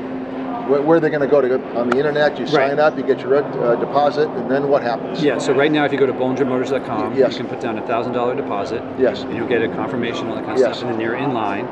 where, 0.68 0.82
where 0.82 0.98
are 0.98 1.00
they 1.00 1.10
going 1.10 1.22
to 1.22 1.28
go? 1.28 1.42
To 1.42 1.48
go 1.50 1.56
on 1.80 1.90
the 1.90 1.98
internet? 1.98 2.40
You 2.40 2.48
sign 2.48 2.70
Right. 2.70 2.80
up, 2.80 2.98
you 2.98 3.04
get 3.04 3.20
your 3.20 3.36
uh, 3.36 3.76
deposit, 3.76 4.30
and 4.30 4.50
then 4.50 4.70
what 4.70 4.82
happens? 4.84 5.24
Yeah, 5.24 5.38
so 5.38 5.54
right 5.54 5.72
now 5.72 5.86
if 5.86 5.92
you 5.92 5.98
go 5.98 6.06
to 6.06 6.14
BollingerMotors.com, 6.14 7.16
Yes. 7.16 7.34
you 7.34 7.38
can 7.40 7.48
put 7.48 7.60
down 7.60 7.78
a 7.78 7.82
$1,000 7.82 8.36
deposit, 8.36 8.82
Yes. 8.98 9.24
and 9.24 9.36
you'll 9.36 9.48
get 9.48 9.62
a 9.62 9.68
confirmation, 9.70 10.28
all 10.30 10.36
that 10.36 10.46
kind 10.46 10.54
of 10.58 10.60
Yes. 10.60 10.78
stuff, 10.78 10.84
and 10.90 10.94
then 10.94 11.00
you're 11.02 11.16
in 11.16 11.34
line. 11.34 11.68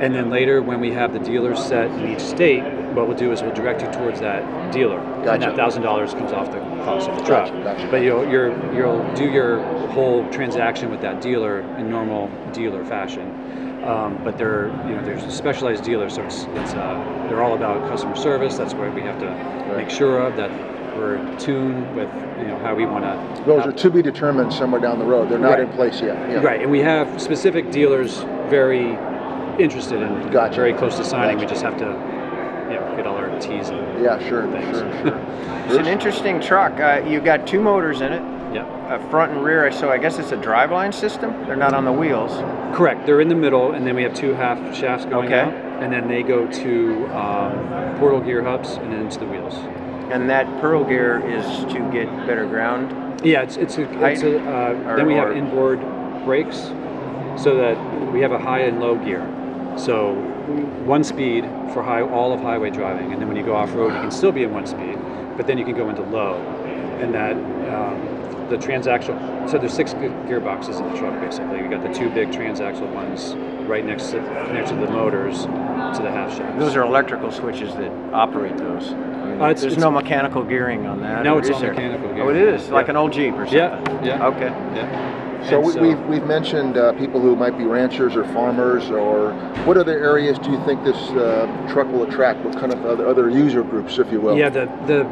And 0.00 0.12
then 0.14 0.30
later, 0.30 0.60
when 0.62 0.80
we 0.80 0.92
have 0.92 1.12
the 1.12 1.20
dealers 1.20 1.62
set 1.62 1.88
in 1.92 2.08
each 2.08 2.20
state, 2.20 2.64
what 2.94 3.06
we'll 3.06 3.16
do 3.16 3.30
is 3.30 3.40
we'll 3.42 3.54
direct 3.54 3.82
you 3.82 3.88
towards 3.92 4.20
that 4.20 4.42
dealer. 4.72 4.98
And 4.98 5.24
Gotcha. 5.24 5.40
that 5.46 5.56
thousand 5.56 5.82
dollars 5.82 6.12
comes 6.12 6.32
off 6.32 6.50
the 6.50 6.58
cost 6.84 7.08
of 7.08 7.18
the 7.18 7.24
truck. 7.24 7.46
Gotcha, 7.52 7.62
gotcha. 7.62 7.88
But 7.90 8.02
you'll 8.02 8.26
you're, 8.28 8.50
you'll 8.74 9.04
do 9.14 9.26
your 9.30 9.60
whole 9.90 10.28
transaction 10.30 10.90
with 10.90 11.00
that 11.02 11.20
dealer 11.20 11.60
in 11.78 11.88
normal 11.88 12.28
dealer 12.52 12.84
fashion. 12.84 13.30
Um, 13.84 14.22
but 14.22 14.38
they're 14.38 14.68
you 14.88 14.94
know 14.94 15.04
there's 15.04 15.22
specialized 15.34 15.82
dealers, 15.84 16.14
so 16.14 16.22
it's 16.22 16.44
it's 16.54 16.72
uh, 16.74 17.26
they're 17.28 17.42
all 17.42 17.54
about 17.54 17.88
customer 17.88 18.14
service. 18.14 18.56
That's 18.56 18.74
what 18.74 18.94
we 18.94 19.00
have 19.02 19.18
to 19.18 19.74
make 19.76 19.90
sure 19.90 20.20
of 20.20 20.36
that 20.36 20.50
we're 20.96 21.16
in 21.16 21.36
tune 21.38 21.94
with 21.96 22.08
you 22.38 22.46
know 22.46 22.58
how 22.58 22.74
we 22.76 22.86
want 22.86 23.04
to. 23.04 23.42
Those 23.44 23.66
are 23.66 23.72
to 23.72 23.90
be 23.90 24.00
determined 24.02 24.52
somewhere 24.52 24.80
down 24.80 24.98
the 25.00 25.04
road. 25.04 25.28
They're 25.30 25.38
not 25.38 25.50
Right. 25.52 25.60
in 25.60 25.68
place 25.70 26.00
yet. 26.00 26.14
Yeah. 26.30 26.42
Right, 26.42 26.60
and 26.62 26.70
we 26.70 26.78
have 26.80 27.20
specific 27.20 27.70
dealers 27.72 28.18
very 28.48 28.90
interested 29.58 30.00
in, 30.00 30.30
Gotcha. 30.30 30.56
very 30.56 30.74
close 30.74 30.96
to 30.98 31.04
signing. 31.04 31.38
We 31.38 31.46
just 31.46 31.62
have 31.62 31.76
to, 31.78 31.84
you 31.84 32.78
know, 32.78 32.92
get 32.96 33.06
all 33.06 33.16
our 33.16 33.30
T's 33.40 33.68
and 33.70 34.02
Yeah, 34.02 34.18
sure, 34.28 34.46
Thanks. 34.52 34.78
sure, 34.78 34.92
sure. 35.02 35.18
It's 35.66 35.76
an 35.76 35.86
interesting 35.86 36.40
truck. 36.40 36.78
Uh, 36.80 37.02
you 37.06 37.20
got 37.20 37.46
two 37.46 37.60
motors 37.60 38.00
in 38.00 38.12
it, 38.12 38.22
yeah. 38.54 38.64
uh, 38.88 38.98
front 39.10 39.32
and 39.32 39.42
rear. 39.44 39.70
So 39.72 39.90
I 39.90 39.96
guess 39.98 40.18
it's 40.18 40.32
a 40.32 40.36
driveline 40.36 40.92
system. 40.92 41.30
They're 41.46 41.56
not 41.56 41.72
on 41.74 41.84
the 41.84 41.92
wheels. 41.92 42.32
Correct. 42.74 43.04
They're 43.06 43.20
in 43.20 43.28
the 43.28 43.34
middle, 43.34 43.72
and 43.72 43.86
then 43.86 43.94
we 43.94 44.02
have 44.02 44.14
two 44.14 44.32
half 44.34 44.58
shafts 44.74 45.04
going 45.04 45.26
Okay. 45.26 45.40
out, 45.40 45.52
and 45.82 45.92
then 45.92 46.08
they 46.08 46.22
go 46.22 46.46
to 46.46 47.06
um, 47.08 47.98
portal 47.98 48.20
gear 48.20 48.42
hubs 48.42 48.76
and 48.76 48.92
then 48.92 49.02
into 49.02 49.18
the 49.18 49.26
wheels. 49.26 49.54
And 50.10 50.28
that 50.30 50.46
portal 50.60 50.84
gear 50.84 51.20
is 51.26 51.44
to 51.72 51.90
get 51.92 52.06
better 52.26 52.46
ground. 52.46 53.20
Yeah, 53.24 53.42
it's 53.42 53.56
it's 53.56 53.78
a, 53.78 53.82
it's 54.04 54.22
a 54.22 54.38
uh, 54.38 54.74
Or- 54.86 54.96
then 54.96 55.06
we 55.06 55.14
have 55.14 55.36
inboard 55.36 55.80
brakes, 56.24 56.70
so 57.36 57.56
that 57.56 57.76
we 58.12 58.20
have 58.20 58.32
a 58.32 58.38
high 58.38 58.60
and 58.60 58.80
low 58.80 58.96
gear. 58.96 59.26
So 59.76 60.14
one 60.84 61.04
speed 61.04 61.44
for 61.72 61.82
high 61.82 62.02
all 62.02 62.32
of 62.32 62.40
highway 62.40 62.70
driving, 62.70 63.12
and 63.12 63.20
then 63.20 63.28
when 63.28 63.36
you 63.36 63.44
go 63.44 63.54
off 63.54 63.72
road, 63.74 63.94
you 63.94 64.00
can 64.00 64.10
still 64.10 64.32
be 64.32 64.42
in 64.42 64.52
one 64.52 64.66
speed, 64.66 64.98
but 65.36 65.46
then 65.46 65.56
you 65.56 65.64
can 65.64 65.74
go 65.74 65.88
into 65.88 66.02
low, 66.02 66.34
and 67.00 67.14
that 67.14 67.32
um, 67.72 68.11
the 68.50 68.56
transaxle. 68.56 69.48
So 69.48 69.58
there's 69.58 69.72
six 69.72 69.94
gearboxes 69.94 70.80
in 70.80 70.92
the 70.92 70.98
truck 70.98 71.20
basically. 71.20 71.62
We 71.62 71.68
got 71.68 71.82
the 71.82 71.92
two 71.92 72.10
big 72.10 72.30
transaxle 72.30 72.92
ones 72.92 73.34
right 73.68 73.84
next 73.84 74.10
to 74.10 74.20
next 74.52 74.70
to 74.70 74.76
the 74.76 74.88
motors 74.90 75.42
to 75.42 76.00
the 76.02 76.10
half 76.10 76.36
shafts. 76.36 76.58
Those 76.58 76.76
are 76.76 76.82
electrical 76.82 77.30
switches 77.30 77.74
that 77.76 77.90
operate 78.12 78.56
those. 78.56 78.92
I 78.92 78.96
mean, 78.96 79.40
Uh, 79.40 79.44
it's- 79.46 79.60
there's 79.62 79.74
it's- 79.74 79.78
no 79.78 79.90
mechanical 79.90 80.42
gearing 80.42 80.86
on 80.86 81.00
that. 81.02 81.22
No, 81.24 81.38
it's 81.38 81.48
is 81.48 81.54
all 81.54 81.60
there? 81.60 81.72
mechanical 81.74 82.08
Oh, 82.22 82.28
it 82.28 82.36
is 82.36 82.42
gearing. 82.42 82.54
is 82.56 82.70
like 82.70 82.88
an 82.88 82.96
old 82.96 83.12
Jeep 83.12 83.34
or 83.34 83.46
something. 83.46 83.58
Yeah, 83.58 84.18
yeah. 84.18 84.26
Okay. 84.26 84.52
Yeah. 84.74 85.18
So, 85.48 85.56
And 85.56 85.66
we, 85.82 85.88
we've, 85.88 86.06
we've 86.06 86.24
mentioned 86.26 86.76
uh, 86.78 86.92
people 86.92 87.20
who 87.20 87.34
might 87.34 87.58
be 87.58 87.64
ranchers 87.64 88.14
or 88.14 88.22
farmers, 88.26 88.92
or 88.92 89.32
what 89.64 89.76
other 89.76 89.98
areas 89.98 90.38
do 90.38 90.52
you 90.52 90.58
think 90.64 90.84
this 90.84 90.96
uh, 91.10 91.48
truck 91.68 91.90
will 91.90 92.04
attract? 92.04 92.44
What 92.44 92.56
kind 92.60 92.72
of 92.72 92.86
other, 92.86 93.08
other 93.08 93.28
user 93.28 93.64
groups, 93.64 93.98
if 93.98 94.12
you 94.12 94.20
will? 94.20 94.36
Yeah, 94.38 94.50
the, 94.50 94.66
the 94.86 95.04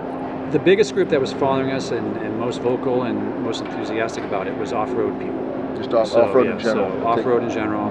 the 0.50 0.58
biggest 0.58 0.94
group 0.94 1.08
that 1.10 1.20
was 1.20 1.32
following 1.32 1.70
us 1.70 1.90
and, 1.90 2.16
and 2.18 2.38
most 2.38 2.60
vocal 2.60 3.04
and 3.04 3.42
most 3.44 3.62
enthusiastic 3.62 4.24
about 4.24 4.46
it 4.46 4.56
was 4.58 4.72
off-road 4.72 5.18
people. 5.18 5.74
Just 5.76 5.92
off, 5.94 6.08
So, 6.08 6.22
off-road 6.22 6.46
yeah, 6.46 6.52
in 6.52 6.58
general. 6.58 6.90
So 7.00 7.06
off-road 7.06 7.42
in 7.44 7.50
general, 7.50 7.88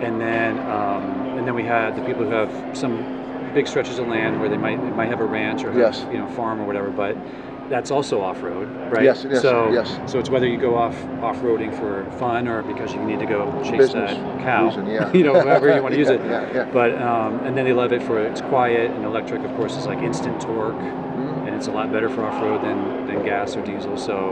and 0.00 0.20
then 0.20 0.58
um, 0.60 1.02
and 1.38 1.46
then 1.46 1.54
we 1.54 1.64
had 1.64 1.96
the 1.96 2.02
people 2.02 2.24
who 2.24 2.30
have 2.30 2.76
some 2.76 3.02
big 3.54 3.66
stretches 3.66 3.98
of 3.98 4.08
land 4.08 4.40
where 4.40 4.48
they 4.48 4.56
might 4.56 4.80
they 4.82 4.90
might 4.90 5.08
have 5.08 5.20
a 5.20 5.24
ranch 5.24 5.64
or 5.64 5.68
have, 5.72 5.78
Yes. 5.78 6.06
you 6.12 6.18
know 6.18 6.28
farm 6.28 6.60
or 6.60 6.64
whatever, 6.66 6.90
but 6.90 7.16
that's 7.68 7.90
also 7.90 8.20
off-road, 8.20 8.68
right? 8.92 9.02
Yes, 9.04 9.24
yes, 9.28 9.40
So 9.40 9.70
yes. 9.72 9.98
so 10.06 10.18
it's 10.18 10.28
whether 10.28 10.46
you 10.46 10.58
go 10.58 10.76
off 10.76 10.94
off-roading 11.22 11.74
for 11.78 12.04
fun 12.18 12.46
or 12.46 12.62
because 12.62 12.92
you 12.92 13.02
need 13.02 13.18
to 13.20 13.26
go 13.26 13.50
chase 13.62 13.78
Business 13.78 14.12
that 14.12 14.40
cow, 14.40 14.66
reason, 14.66 14.86
yeah. 14.86 15.10
you 15.14 15.22
know, 15.24 15.34
however 15.34 15.74
you 15.74 15.82
want 15.82 15.94
to 15.94 15.98
use 16.04 16.08
Yeah, 16.08 16.14
it. 16.16 16.26
yeah, 16.30 16.52
yeah. 16.54 16.70
But 16.72 17.00
um, 17.00 17.40
and 17.46 17.56
then 17.56 17.64
they 17.64 17.72
love 17.72 17.92
it 17.92 18.02
for 18.02 18.18
it's 18.24 18.42
quiet 18.42 18.90
and 18.90 19.04
electric, 19.04 19.42
of 19.42 19.54
course, 19.56 19.76
is 19.76 19.86
like 19.86 19.98
instant 20.00 20.40
torque 20.40 20.76
it's 21.62 21.68
a 21.68 21.72
lot 21.72 21.92
better 21.92 22.08
for 22.08 22.24
off-road 22.24 22.60
than, 22.64 23.06
than 23.06 23.24
gas 23.24 23.54
or 23.54 23.64
diesel. 23.64 23.96
So 23.96 24.30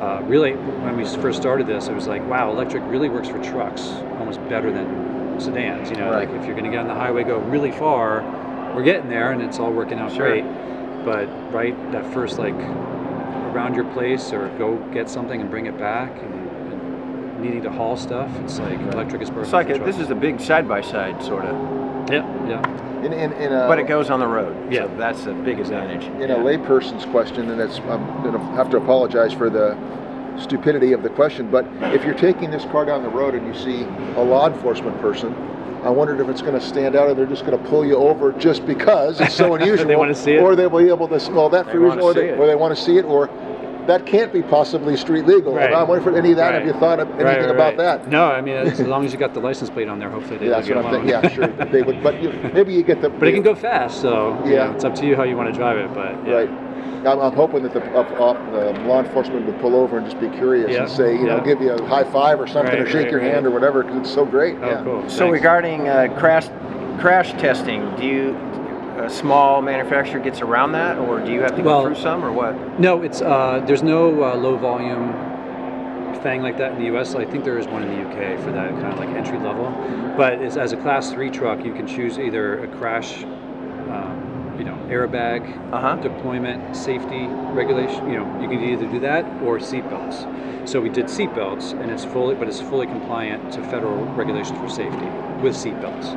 uh, 0.00 0.22
really, 0.26 0.52
when 0.54 0.96
we 0.96 1.04
first 1.04 1.38
started 1.38 1.66
this, 1.66 1.88
it 1.88 1.92
was 1.94 2.06
like, 2.06 2.26
wow, 2.26 2.50
electric 2.50 2.82
really 2.86 3.10
works 3.10 3.28
for 3.28 3.42
trucks 3.44 3.82
almost 4.18 4.40
better 4.48 4.72
than 4.72 5.38
sedans. 5.38 5.90
You 5.90 5.96
know, 5.96 6.10
Right. 6.10 6.26
like 6.26 6.40
if 6.40 6.46
you're 6.46 6.54
going 6.54 6.64
to 6.64 6.70
get 6.70 6.80
on 6.80 6.88
the 6.88 6.94
highway, 6.94 7.24
go 7.24 7.36
really 7.40 7.72
far, 7.72 8.22
we're 8.74 8.84
getting 8.84 9.10
there 9.10 9.32
and 9.32 9.42
it's 9.42 9.58
all 9.58 9.70
working 9.70 9.98
out 9.98 10.12
Sure. 10.12 10.26
great. 10.30 10.44
But 11.04 11.26
right, 11.52 11.76
that 11.92 12.10
first 12.14 12.38
like 12.38 12.54
around 12.54 13.74
your 13.74 13.84
place 13.92 14.32
or 14.32 14.48
go 14.56 14.76
get 14.94 15.10
something 15.10 15.42
and 15.42 15.50
bring 15.50 15.66
it 15.66 15.76
back 15.78 16.10
and, 16.22 16.72
and 16.72 17.42
needing 17.42 17.60
to 17.64 17.70
haul 17.70 17.98
stuff, 17.98 18.30
it's 18.44 18.58
like 18.60 18.80
electric 18.94 19.20
is 19.20 19.28
perfect. 19.28 19.44
It's 19.44 19.52
like 19.52 19.68
a, 19.68 19.84
this 19.84 19.98
is 19.98 20.08
a 20.08 20.14
big 20.14 20.40
side 20.40 20.66
by 20.66 20.80
side 20.80 21.22
sort 21.22 21.44
of, 21.44 21.54
yeah, 22.10 22.24
yeah. 22.48 22.88
In, 23.04 23.12
in, 23.12 23.32
in 23.32 23.52
a, 23.52 23.66
but 23.66 23.78
it 23.78 23.86
goes 23.88 24.10
on 24.10 24.20
the 24.20 24.26
road. 24.26 24.72
Yeah. 24.72 24.86
So 24.86 24.96
that's 24.96 25.26
a 25.26 25.32
big 25.32 25.58
advantage. 25.58 26.04
in 26.22 26.30
a 26.30 26.36
layperson's 26.36 27.04
question, 27.06 27.50
and 27.50 27.60
it's 27.60 27.78
I'm 27.80 28.22
going 28.22 28.32
to 28.32 28.38
have 28.54 28.70
to 28.70 28.76
apologize 28.76 29.32
for 29.32 29.50
the 29.50 29.76
stupidity 30.40 30.92
of 30.92 31.02
the 31.02 31.10
question, 31.10 31.50
but 31.50 31.66
if 31.94 32.04
you're 32.04 32.14
taking 32.14 32.50
this 32.50 32.64
car 32.66 32.84
down 32.84 33.02
the 33.02 33.08
road 33.08 33.34
and 33.34 33.46
you 33.46 33.54
see 33.54 33.82
a 34.16 34.22
law 34.22 34.48
enforcement 34.48 34.98
person, 35.00 35.34
I 35.82 35.90
wondered 35.90 36.20
if 36.20 36.28
it's 36.28 36.40
going 36.40 36.58
to 36.58 36.64
stand 36.64 36.94
out 36.94 37.08
or 37.08 37.14
they're 37.14 37.26
just 37.26 37.44
going 37.44 37.60
to 37.60 37.68
pull 37.68 37.84
you 37.84 37.96
over 37.96 38.32
just 38.32 38.64
because 38.66 39.20
it's 39.20 39.34
so 39.34 39.54
unusual. 39.56 39.88
They 39.88 39.96
wanna 39.96 40.14
see 40.14 40.34
it? 40.34 40.40
Or 40.40 40.54
they 40.54 40.66
will 40.68 40.82
be 40.82 40.88
able 40.88 41.08
to, 41.08 41.30
well, 41.32 41.48
that 41.50 41.66
for 41.70 41.80
reason, 41.80 42.00
or 42.00 42.14
they, 42.14 42.30
or 42.30 42.46
they 42.46 42.54
want 42.54 42.74
to 42.76 42.80
see 42.82 42.98
it, 42.98 43.04
or 43.04 43.28
that 43.86 44.06
can't 44.06 44.32
be 44.32 44.42
possibly 44.42 44.96
street 44.96 45.26
legal. 45.26 45.54
Right. 45.54 45.72
I 45.72 45.82
wonder 45.82 46.08
if 46.10 46.16
any 46.16 46.30
of 46.30 46.36
that, 46.36 46.54
have 46.54 46.62
Right. 46.64 46.72
you 46.74 46.80
thought 46.80 47.00
of 47.00 47.08
anything 47.10 47.26
Right, 47.26 47.40
right, 47.40 47.50
about 47.50 47.76
right. 47.76 48.00
that? 48.02 48.08
No, 48.08 48.26
I 48.30 48.40
mean 48.40 48.54
as 48.56 48.80
long 48.80 49.04
as 49.04 49.12
you 49.12 49.18
got 49.18 49.34
the 49.34 49.40
license 49.40 49.70
plate 49.70 49.88
on 49.88 49.98
there, 49.98 50.08
hopefully 50.10 50.38
they 50.38 50.46
Yeah, 50.46 50.56
leave 50.58 50.66
that's 50.66 50.68
you 50.68 50.74
what 50.76 50.86
I'm 50.86 50.94
alone. 50.94 51.06
thinking. 51.06 51.40
Yeah, 51.40 51.56
sure. 51.56 51.66
They 51.66 51.82
would, 51.82 52.02
but 52.02 52.22
you, 52.22 52.32
maybe 52.54 52.72
you 52.72 52.82
get 52.82 53.00
the. 53.02 53.08
But 53.10 53.28
it 53.28 53.32
can 53.32 53.42
go 53.42 53.54
fast, 53.54 54.00
so 54.00 54.38
you 54.44 54.52
Yeah. 54.54 54.66
know, 54.66 54.72
it's 54.72 54.84
up 54.84 54.94
to 54.96 55.06
you 55.06 55.16
how 55.16 55.24
you 55.24 55.36
want 55.36 55.48
to 55.52 55.54
drive 55.58 55.78
it. 55.78 55.92
But 55.94 56.16
yeah. 56.26 56.34
Right. 56.34 56.50
I'm, 57.04 57.18
I'm 57.18 57.32
hoping 57.32 57.64
that 57.64 57.72
the 57.72 57.82
uh, 57.96 58.02
uh, 58.02 58.80
law 58.86 59.00
enforcement 59.00 59.44
would 59.46 59.58
pull 59.60 59.74
over 59.74 59.98
and 59.98 60.06
just 60.06 60.20
be 60.20 60.28
curious 60.28 60.70
Yeah, 60.70 60.82
and 60.82 60.88
say, 60.90 61.14
you 61.16 61.24
know, 61.24 61.38
yeah. 61.38 61.42
give 61.44 61.60
you 61.60 61.72
a 61.72 61.84
high 61.88 62.04
five 62.04 62.38
or 62.40 62.46
something, 62.46 62.76
or 62.78 62.84
Right, 62.84 62.86
shake 62.92 63.02
right, 63.06 63.10
your 63.10 63.20
right. 63.20 63.32
hand 63.34 63.44
or 63.44 63.50
whatever, 63.50 63.82
because 63.82 63.98
it's 64.02 64.10
so 64.14 64.24
great. 64.24 64.56
Oh, 64.62 64.68
yeah. 64.70 64.84
cool. 64.84 65.02
So 65.08 65.18
Thanks. 65.24 65.32
regarding 65.32 65.88
uh, 65.88 66.14
crash 66.16 66.46
crash 67.00 67.32
testing, 67.32 67.92
do 67.96 68.06
you 68.06 68.36
a 68.98 69.10
small 69.10 69.62
manufacturer 69.62 70.20
gets 70.20 70.40
around 70.40 70.72
that, 70.72 70.98
or 70.98 71.20
do 71.20 71.32
you 71.32 71.40
have 71.40 71.56
to 71.56 71.62
go 71.62 71.84
through 71.84 71.96
some, 71.96 72.24
or 72.24 72.32
what? 72.32 72.78
No, 72.78 73.02
it's 73.02 73.20
uh, 73.22 73.62
there's 73.66 73.82
no 73.82 74.22
uh, 74.22 74.34
low 74.36 74.56
volume 74.56 75.12
thing 76.22 76.42
like 76.42 76.56
that 76.58 76.72
in 76.72 76.78
the 76.78 76.84
U.S. 76.86 77.14
I 77.14 77.24
think 77.24 77.44
there 77.44 77.58
is 77.58 77.66
one 77.66 77.82
in 77.82 77.88
the 77.90 78.08
U.K. 78.08 78.36
for 78.44 78.52
that 78.52 78.70
kind 78.74 78.92
of 78.92 78.98
like 78.98 79.08
entry 79.10 79.38
level. 79.38 79.70
But 80.16 80.34
it's, 80.34 80.56
as 80.56 80.72
a 80.72 80.76
Class 80.76 81.10
Three 81.10 81.30
truck, 81.30 81.64
you 81.64 81.72
can 81.72 81.86
choose 81.86 82.18
either 82.18 82.62
a 82.62 82.68
crash, 82.78 83.24
um, 83.24 84.54
you 84.58 84.64
know, 84.64 84.76
airbag 84.88 85.42
Uh-huh. 85.72 85.96
deployment, 85.96 86.76
safety 86.76 87.26
regulation. 87.26 88.08
You 88.10 88.18
know, 88.20 88.40
you 88.40 88.48
can 88.48 88.62
either 88.62 88.86
do 88.86 89.00
that 89.00 89.24
or 89.42 89.58
seatbelts. 89.58 90.68
So 90.68 90.80
we 90.80 90.90
did 90.90 91.06
seatbelts, 91.06 91.72
and 91.80 91.90
it's 91.90 92.04
fully, 92.04 92.34
but 92.36 92.46
it's 92.46 92.60
fully 92.60 92.86
compliant 92.86 93.52
to 93.54 93.62
federal 93.64 94.04
regulations 94.14 94.58
for 94.58 94.68
safety 94.68 95.08
with 95.42 95.54
seatbelts. 95.54 96.14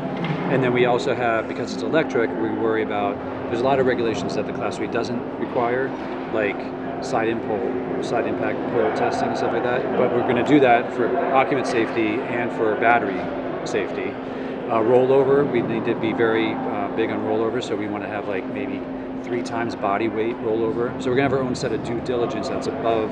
And 0.51 0.63
then 0.63 0.73
we 0.73 0.85
also 0.85 1.15
have, 1.15 1.47
because 1.47 1.73
it's 1.73 1.83
electric, 1.83 2.29
we 2.29 2.49
worry 2.49 2.83
about. 2.83 3.17
There's 3.47 3.61
a 3.61 3.63
lot 3.63 3.79
of 3.79 3.85
regulations 3.85 4.35
that 4.35 4.45
the 4.45 4.53
Class 4.53 4.77
3 4.77 4.87
doesn't 4.87 5.39
require, 5.39 5.89
like 6.33 6.55
side 7.03 7.27
impole, 7.27 8.03
side 8.03 8.27
impact 8.27 8.57
pole 8.71 8.91
testing 8.95 9.29
and 9.29 9.37
stuff 9.37 9.53
like 9.53 9.63
that. 9.63 9.83
But 9.97 10.11
we're 10.11 10.23
going 10.23 10.43
to 10.43 10.45
do 10.45 10.59
that 10.61 10.93
for 10.93 11.17
occupant 11.33 11.67
safety 11.67 12.07
and 12.07 12.51
for 12.53 12.75
battery 12.75 13.19
safety. 13.67 14.11
Uh, 14.69 14.79
rollover, 14.79 15.49
we 15.49 15.61
need 15.61 15.85
to 15.85 15.95
be 15.95 16.11
very 16.13 16.53
uh, 16.53 16.87
big 16.95 17.11
on 17.11 17.19
rollover, 17.19 17.63
so 17.63 17.75
we 17.75 17.87
want 17.87 18.03
to 18.03 18.09
have 18.09 18.27
like 18.27 18.45
maybe 18.47 18.81
three 19.23 19.43
times 19.43 19.75
body 19.75 20.07
weight 20.07 20.35
rollover. 20.37 20.91
So 21.01 21.09
we're 21.09 21.17
going 21.17 21.29
to 21.29 21.29
have 21.29 21.33
our 21.33 21.41
own 21.41 21.55
set 21.55 21.71
of 21.71 21.83
due 21.83 22.01
diligence 22.01 22.49
that's 22.49 22.67
above 22.67 23.11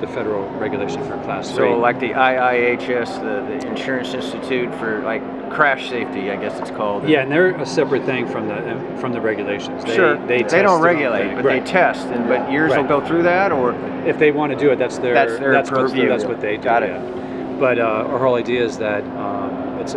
the 0.00 0.06
federal 0.08 0.48
regulation 0.58 1.02
for 1.04 1.16
Class 1.22 1.48
3. 1.48 1.56
So 1.56 1.78
like 1.78 2.00
the 2.00 2.10
IIHS, 2.10 3.20
the, 3.20 3.46
the 3.46 3.68
Insurance 3.68 4.14
Institute 4.14 4.72
for 4.74 5.00
like 5.02 5.22
crash 5.52 5.88
safety, 5.88 6.30
I 6.30 6.36
guess 6.36 6.58
it's 6.60 6.70
called. 6.70 7.08
Yeah, 7.08 7.22
and 7.22 7.30
they're 7.30 7.54
a 7.54 7.66
separate 7.66 8.04
thing 8.04 8.26
from 8.26 8.48
the 8.48 8.56
from 9.00 9.12
the 9.12 9.20
regulations. 9.20 9.84
They, 9.84 9.94
sure. 9.94 10.16
they, 10.26 10.42
They, 10.42 10.62
don't 10.62 10.80
regulate, 10.82 11.34
but 11.34 11.44
Right. 11.44 11.64
they 11.64 11.70
test, 11.70 12.06
and 12.08 12.28
but 12.28 12.50
yours 12.50 12.72
Right. 12.72 12.80
will 12.82 13.00
go 13.00 13.06
through 13.06 13.22
that, 13.24 13.52
or 13.52 13.74
if 14.06 14.18
they 14.18 14.30
want 14.32 14.52
to 14.52 14.58
do 14.58 14.70
it, 14.70 14.76
that's 14.78 14.98
their 14.98 15.14
That's 15.14 15.38
their 15.38 15.52
that's, 15.52 15.70
purview. 15.70 16.08
that's 16.08 16.24
what 16.24 16.40
they 16.40 16.56
do. 16.56 16.62
Got 16.62 16.82
it. 16.82 16.90
yeah. 16.90 17.56
But 17.60 17.78
uh, 17.78 18.08
our 18.10 18.18
whole 18.18 18.34
idea 18.34 18.64
is 18.64 18.78
that 18.78 19.04
um, 19.16 19.78
it's 19.80 19.94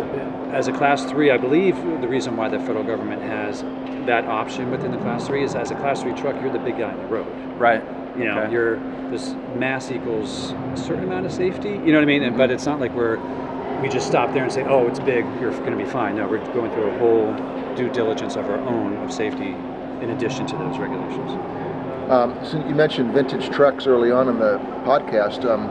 as 0.52 0.68
a 0.68 0.72
class 0.72 1.04
three. 1.04 1.30
I 1.30 1.36
believe 1.36 1.76
the 2.00 2.08
reason 2.08 2.36
why 2.36 2.48
the 2.48 2.58
federal 2.60 2.84
government 2.84 3.22
has 3.22 3.62
that 4.06 4.24
option 4.26 4.70
within 4.70 4.92
the 4.92 4.98
class 4.98 5.26
three 5.26 5.42
is 5.42 5.54
as 5.56 5.70
a 5.72 5.74
class 5.74 6.02
three 6.02 6.12
truck, 6.14 6.40
you're 6.40 6.52
the 6.52 6.60
big 6.60 6.78
guy 6.78 6.90
on 6.92 6.96
the 6.98 7.06
road. 7.06 7.26
right? 7.58 7.82
You 8.16 8.24
know, 8.24 8.38
Okay. 8.42 8.52
you're 8.52 8.76
this 9.10 9.34
mass 9.56 9.90
equals 9.90 10.52
a 10.72 10.76
certain 10.76 11.04
amount 11.04 11.26
of 11.26 11.32
safety. 11.32 11.70
You 11.70 11.76
know 11.92 11.94
what 11.94 12.02
I 12.02 12.06
mean? 12.06 12.22
And, 12.22 12.36
but 12.36 12.50
it's 12.50 12.66
not 12.66 12.80
like 12.80 12.92
we're 12.94 13.18
we 13.82 13.88
just 13.88 14.06
stop 14.06 14.32
there 14.32 14.42
and 14.42 14.52
say, 14.52 14.64
oh, 14.64 14.86
it's 14.86 14.98
big, 15.00 15.24
you're 15.40 15.50
going 15.50 15.76
to 15.76 15.82
be 15.82 15.84
fine. 15.88 16.16
No, 16.16 16.26
we're 16.26 16.38
going 16.54 16.70
through 16.72 16.90
a 16.90 16.98
whole 16.98 17.32
due 17.74 17.90
diligence 17.90 18.36
of 18.36 18.46
our 18.46 18.58
own 18.58 18.96
of 18.98 19.12
safety 19.12 19.54
in 20.02 20.10
addition 20.10 20.46
to 20.46 20.56
those 20.56 20.78
regulations. 20.78 21.32
Um, 22.10 22.38
so 22.44 22.58
you 22.66 22.74
mentioned 22.74 23.12
vintage 23.12 23.50
trucks 23.50 23.86
early 23.86 24.10
on 24.10 24.28
in 24.28 24.38
the 24.38 24.58
podcast. 24.84 25.44
Um, 25.44 25.66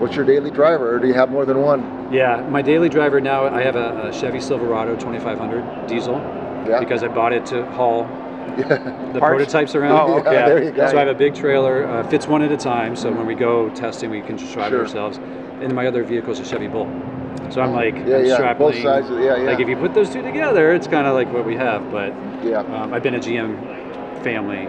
what's 0.00 0.14
your 0.16 0.24
daily 0.24 0.50
driver, 0.50 0.94
or 0.94 0.98
do 0.98 1.08
you 1.08 1.14
have 1.14 1.30
more 1.30 1.44
than 1.44 1.60
one? 1.60 2.10
Yeah, 2.12 2.46
my 2.48 2.62
daily 2.62 2.88
driver 2.88 3.20
now, 3.20 3.46
I 3.46 3.62
have 3.62 3.76
a, 3.76 4.08
a 4.08 4.12
Chevy 4.12 4.40
Silverado 4.40 4.94
2500 4.96 5.86
diesel 5.86 6.14
Yeah. 6.68 6.78
because 6.80 7.02
I 7.02 7.08
bought 7.08 7.32
it 7.32 7.44
to 7.46 7.64
haul 7.72 8.04
the 8.56 8.64
Parts? 8.66 9.18
prototypes 9.20 9.74
around. 9.74 10.10
Oh, 10.10 10.18
okay. 10.20 10.32
Yeah, 10.32 10.48
there 10.48 10.64
you 10.64 10.70
go. 10.72 10.88
So 10.90 10.96
I 10.96 11.00
have 11.00 11.08
a 11.08 11.14
big 11.14 11.34
trailer, 11.34 11.86
uh, 11.86 12.08
fits 12.08 12.26
one 12.26 12.42
at 12.42 12.50
a 12.50 12.56
time. 12.56 12.96
So 12.96 13.10
when 13.12 13.26
we 13.26 13.34
go 13.34 13.68
testing, 13.70 14.10
we 14.10 14.22
can 14.22 14.36
just 14.38 14.52
drive 14.54 14.70
Sure. 14.70 14.78
it 14.80 14.82
ourselves. 14.82 15.18
And 15.18 15.74
my 15.74 15.86
other 15.86 16.02
vehicle 16.04 16.32
is 16.32 16.40
a 16.40 16.44
Chevy 16.44 16.66
Bolt. 16.66 16.88
So 17.50 17.60
I'm 17.60 17.72
like, 17.72 17.94
Yeah, 17.94 18.18
I'm 18.18 18.24
yeah, 18.26 18.34
strapping. 18.36 18.58
both 18.66 18.76
sides 18.82 19.10
of 19.10 19.18
yeah, 19.20 19.36
yeah. 19.36 19.50
Like 19.50 19.60
if 19.60 19.68
you 19.68 19.76
put 19.76 19.94
those 19.94 20.10
two 20.10 20.22
together, 20.22 20.72
it's 20.72 20.86
kind 20.86 21.06
of 21.06 21.14
like 21.14 21.32
what 21.32 21.44
we 21.44 21.56
have. 21.56 21.90
But 21.90 22.12
Yeah. 22.44 22.58
um, 22.60 22.92
I've 22.94 23.02
been 23.02 23.14
a 23.14 23.18
GM 23.20 23.56
family. 24.22 24.66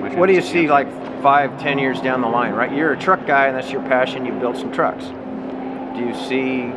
My 0.00 0.14
What 0.16 0.26
do 0.26 0.32
you 0.32 0.40
see 0.42 0.64
GM 0.64 0.70
like 0.70 1.22
five, 1.22 1.58
ten 1.60 1.78
years 1.78 2.00
down 2.00 2.20
the 2.20 2.28
line, 2.28 2.52
right? 2.54 2.72
You're 2.72 2.92
a 2.92 2.96
truck 2.98 3.26
guy, 3.26 3.46
and 3.48 3.56
that's 3.56 3.70
your 3.72 3.82
passion. 3.82 4.24
You 4.24 4.32
built 4.32 4.56
some 4.56 4.70
trucks. 4.72 5.04
Do 5.96 6.04
you 6.04 6.14
see 6.14 6.72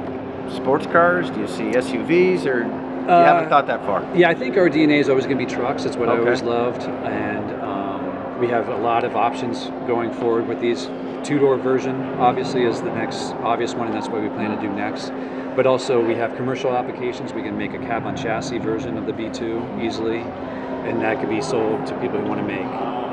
sports 0.56 0.86
cars? 0.88 1.30
Do 1.30 1.40
you 1.42 1.48
see 1.48 1.72
SUVs, 1.76 2.46
or 2.46 2.64
you 2.64 2.72
Uh, 3.16 3.24
haven't 3.24 3.50
thought 3.50 3.68
that 3.68 3.86
far? 3.86 4.04
Yeah, 4.16 4.30
I 4.30 4.34
think 4.36 4.56
our 4.58 4.70
DNA 4.70 5.00
is 5.00 5.10
always 5.10 5.26
going 5.26 5.38
to 5.38 5.46
be 5.46 5.50
trucks. 5.52 5.86
It's 5.86 5.98
what 5.98 6.10
I 6.10 6.18
always 6.18 6.42
loved, 6.42 6.84
and 6.84 7.62
um, 7.62 8.40
we 8.40 8.48
have 8.48 8.70
a 8.70 8.78
lot 8.78 9.04
of 9.04 9.16
options 9.16 9.70
going 9.88 10.12
forward 10.12 10.48
with 10.48 10.60
these. 10.62 10.90
Two-door 11.24 11.58
version, 11.58 11.96
obviously, 12.20 12.64
is 12.64 12.82
the 12.82 12.92
next 12.92 13.34
obvious 13.44 13.76
one, 13.76 13.88
and 13.88 13.96
that's 13.96 14.08
what 14.08 14.22
we 14.22 14.30
plan 14.30 14.56
to 14.56 14.62
do 14.62 14.74
next. 14.74 15.12
But 15.56 15.68
also, 15.68 16.04
we 16.04 16.16
have 16.16 16.36
commercial 16.36 16.76
applications. 16.76 17.34
We 17.34 17.42
can 17.44 17.58
make 17.58 17.74
a 17.74 17.80
cab 17.80 18.06
on 18.06 18.16
chassis 18.16 18.58
version 18.58 18.98
of 18.98 19.06
the 19.06 19.14
B2 19.14 19.84
easily, 19.84 20.20
and 20.20 21.02
that 21.02 21.20
could 21.20 21.30
be 21.30 21.42
sold 21.42 21.86
to 21.88 22.00
people 22.00 22.20
who 22.20 22.28
want 22.28 22.40
to 22.40 22.48
make 22.48 22.66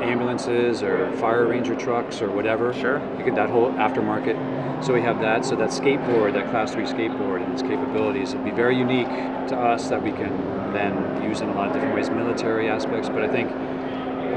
ambulances 0.07 0.83
or 0.83 1.11
fire 1.17 1.47
ranger 1.47 1.75
trucks 1.75 2.21
or 2.21 2.29
whatever. 2.31 2.73
Sure. 2.73 2.99
You 3.17 3.25
get 3.25 3.35
that 3.35 3.49
whole 3.49 3.71
aftermarket. 3.71 4.83
So 4.83 4.93
we 4.93 5.01
have 5.01 5.19
that. 5.21 5.45
So 5.45 5.55
that 5.55 5.69
skateboard, 5.69 6.33
that 6.33 6.49
class 6.49 6.73
three 6.73 6.85
skateboard 6.85 7.43
and 7.43 7.51
its 7.53 7.61
capabilities 7.61 8.33
would 8.33 8.45
be 8.45 8.51
very 8.51 8.77
unique 8.77 9.09
to 9.49 9.57
us 9.57 9.89
that 9.89 10.01
we 10.01 10.11
can 10.11 10.31
then 10.71 11.23
use 11.23 11.41
in 11.41 11.49
a 11.49 11.53
lot 11.53 11.67
of 11.67 11.73
different 11.73 11.95
ways, 11.95 12.09
military 12.09 12.69
aspects. 12.69 13.09
But 13.09 13.23
I 13.23 13.27
think 13.27 13.49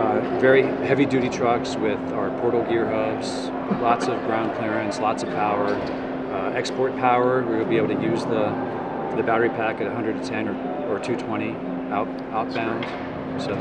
uh, 0.01 0.39
very 0.41 0.63
heavy 0.63 1.05
duty 1.05 1.29
trucks 1.29 1.77
with 1.77 2.01
our 2.13 2.31
portal 2.41 2.63
gear 2.65 2.87
hubs, 2.87 3.49
lots 3.81 4.07
of 4.07 4.19
ground 4.25 4.57
clearance, 4.57 4.99
lots 4.99 5.23
of 5.23 5.29
power, 5.31 5.67
uh, 6.33 6.53
export 6.55 6.97
power. 6.97 7.43
We 7.43 7.59
will 7.59 7.67
be 7.67 7.77
able 7.77 7.89
to 7.89 8.03
use 8.03 8.25
the 8.25 8.49
the 9.17 9.23
battery 9.23 9.51
pack 9.51 9.81
at 9.81 9.87
110 9.87 10.49
or, 10.49 10.53
or 10.89 10.99
220 11.01 11.51
out 11.93 12.09
outbound. 12.33 12.85
So 13.43 13.55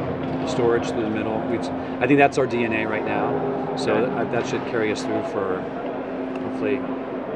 storage 0.47 0.87
through 0.89 1.03
the 1.03 1.09
middle. 1.09 1.39
We'd, 1.49 1.61
I 1.61 2.07
think 2.07 2.17
that's 2.17 2.37
our 2.37 2.47
DNA 2.47 2.89
right 2.89 3.05
now. 3.05 3.75
So 3.75 4.05
that, 4.05 4.31
that 4.31 4.47
should 4.47 4.61
carry 4.65 4.91
us 4.91 5.03
through 5.03 5.23
for 5.23 5.61
hopefully 6.41 6.77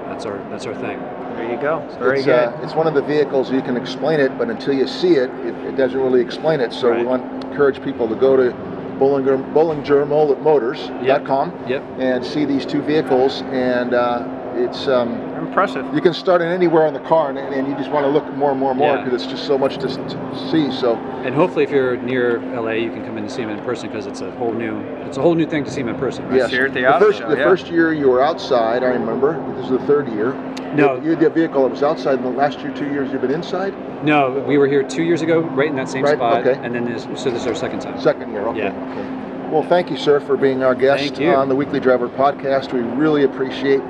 that's 0.07 0.25
our 0.25 0.37
that's 0.49 0.65
our 0.65 0.75
thing. 0.75 0.99
There 1.35 1.51
you 1.51 1.59
go. 1.59 1.85
Very 1.99 2.19
it's, 2.19 2.25
good. 2.25 2.49
Uh, 2.49 2.59
it's 2.61 2.73
one 2.73 2.87
of 2.87 2.93
the 2.93 3.01
vehicles 3.01 3.51
you 3.51 3.61
can 3.61 3.75
explain 3.75 4.19
it, 4.19 4.37
but 4.37 4.49
until 4.49 4.73
you 4.73 4.87
see 4.87 5.15
it, 5.15 5.29
it, 5.45 5.55
it 5.65 5.75
doesn't 5.75 5.99
really 5.99 6.21
explain 6.21 6.61
it. 6.61 6.71
So 6.71 6.95
we 6.95 7.03
want 7.03 7.41
to 7.41 7.47
encourage 7.49 7.83
people 7.83 8.07
to 8.07 8.15
go 8.15 8.37
to 8.37 8.72
Bollinger, 8.99 9.37
BollingerMotors.com 9.53 11.53
Yep. 11.67 11.83
and 11.99 12.25
see 12.25 12.45
these 12.45 12.65
two 12.65 12.81
vehicles. 12.81 13.41
And 13.51 13.93
uh, 13.93 14.25
it's 14.55 14.87
um, 14.87 15.32
Impressive. 15.47 15.85
you 15.93 16.01
can 16.01 16.13
start 16.13 16.41
it 16.41 16.45
anywhere 16.45 16.85
on 16.87 16.93
the 16.93 16.99
car, 17.01 17.29
and, 17.29 17.37
and 17.37 17.67
you 17.67 17.75
just 17.75 17.91
want 17.91 18.05
to 18.05 18.09
look 18.09 18.25
more 18.35 18.51
and 18.51 18.59
more 18.59 18.71
and 18.71 18.79
more 18.79 18.95
Yeah. 18.95 19.03
because 19.03 19.23
it's 19.23 19.31
just 19.31 19.45
so 19.45 19.57
much 19.57 19.77
to, 19.77 19.87
to 19.87 20.49
see. 20.51 20.71
So 20.71 20.95
And 21.25 21.33
hopefully, 21.35 21.63
if 21.63 21.71
you're 21.71 21.97
near 21.97 22.39
LA, 22.39 22.71
you 22.71 22.89
can 22.91 23.03
come 23.05 23.17
in 23.17 23.23
and 23.23 23.31
see 23.31 23.41
them 23.43 23.51
in 23.51 23.63
person 23.63 23.89
because 23.89 24.05
it's 24.07 24.21
a 24.21 24.31
whole 24.31 24.53
new 24.53 24.79
it's 25.07 25.17
a 25.17 25.21
whole 25.21 25.35
new 25.35 25.45
thing 25.45 25.63
to 25.63 25.71
see 25.71 25.81
them 25.81 25.89
in 25.89 25.99
person. 25.99 26.25
Right? 26.27 26.37
yes, 26.37 26.49
here 26.51 26.65
at 26.65 26.73
the 26.73 26.81
the 26.81 26.95
auto 26.95 27.05
first 27.05 27.19
show, 27.19 27.29
the 27.29 27.37
yeah. 27.37 27.43
first 27.43 27.67
year 27.67 27.93
you 27.93 28.09
were 28.09 28.21
outside, 28.23 28.83
I 28.83 28.87
remember. 28.87 29.39
This 29.55 29.65
is 29.65 29.71
the 29.71 29.85
third 29.85 30.07
year. 30.09 30.33
No. 30.73 30.95
you, 30.95 31.03
you 31.03 31.09
had 31.11 31.19
the 31.19 31.29
vehicle 31.29 31.63
that 31.63 31.69
was 31.71 31.83
outside. 31.83 32.15
And 32.15 32.25
the 32.25 32.29
last 32.29 32.59
year, 32.59 32.73
two 32.73 32.87
years, 32.87 33.11
you've 33.11 33.21
been 33.21 33.29
inside. 33.31 33.73
No, 34.03 34.43
we 34.47 34.57
were 34.57 34.67
here 34.67 34.81
two 34.81 35.03
years 35.03 35.21
ago, 35.21 35.41
right 35.41 35.69
in 35.69 35.75
that 35.75 35.87
same 35.87 36.03
Right, 36.03 36.15
spot, 36.15 36.45
okay. 36.45 36.59
and 36.65 36.73
then 36.73 36.85
this, 36.85 37.03
so 37.03 37.29
this 37.29 37.41
is 37.41 37.47
our 37.47 37.53
second 37.55 37.79
time. 37.81 38.01
Second 38.01 38.31
year, 38.31 38.41
okay. 38.47 38.57
Yeah. 38.59 38.91
okay. 38.91 39.49
Well, 39.51 39.61
thank 39.63 39.91
you, 39.91 39.97
sir, 39.97 40.19
for 40.19 40.35
being 40.35 40.63
our 40.63 40.73
guest 40.73 41.21
on 41.21 41.47
the 41.47 41.55
Weekly 41.55 41.79
Driver 41.79 42.09
podcast. 42.09 42.73
We 42.73 42.79
really 42.79 43.23
appreciate. 43.23 43.81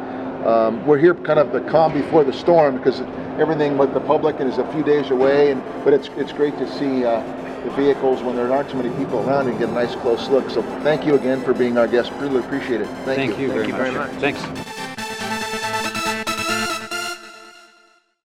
Um, 0.46 0.86
we're 0.86 0.98
here, 0.98 1.14
kind 1.14 1.40
of 1.40 1.52
the 1.52 1.62
calm 1.62 1.94
before 1.94 2.24
the 2.24 2.34
storm, 2.34 2.78
because 2.78 3.02
everything 3.40 3.78
with 3.78 3.94
the 3.94 4.02
public 4.02 4.40
and 4.40 4.50
is 4.50 4.58
a 4.58 4.72
few 4.74 4.84
days 4.84 5.10
away. 5.10 5.52
And 5.52 5.64
but 5.84 5.94
it's 5.94 6.10
it's 6.18 6.34
great 6.34 6.58
to 6.58 6.68
see 6.78 7.06
uh, 7.06 7.22
the 7.64 7.72
vehicles 7.72 8.22
when 8.22 8.36
there 8.36 8.52
aren't 8.52 8.70
too 8.70 8.78
many 8.78 8.96
people 8.98 9.20
around 9.28 9.48
and 9.48 9.58
get 9.58 9.70
a 9.70 9.74
nice 9.74 9.96
close 9.96 10.28
look. 10.30 10.50
So 10.50 10.62
thank 10.84 11.06
you 11.06 11.16
again 11.16 11.42
for 11.44 11.54
being 11.54 11.78
our 11.78 11.88
guest. 11.88 12.12
Really 12.14 12.40
appreciate 12.40 12.82
it. 12.82 12.88
Thank, 13.06 13.32
Thank 13.32 13.40
you, 13.40 13.48
very, 13.52 13.68
you 13.68 13.74
much. 13.74 13.82
very 13.82 13.92
much. 13.92 14.12
Thanks. 14.20 14.73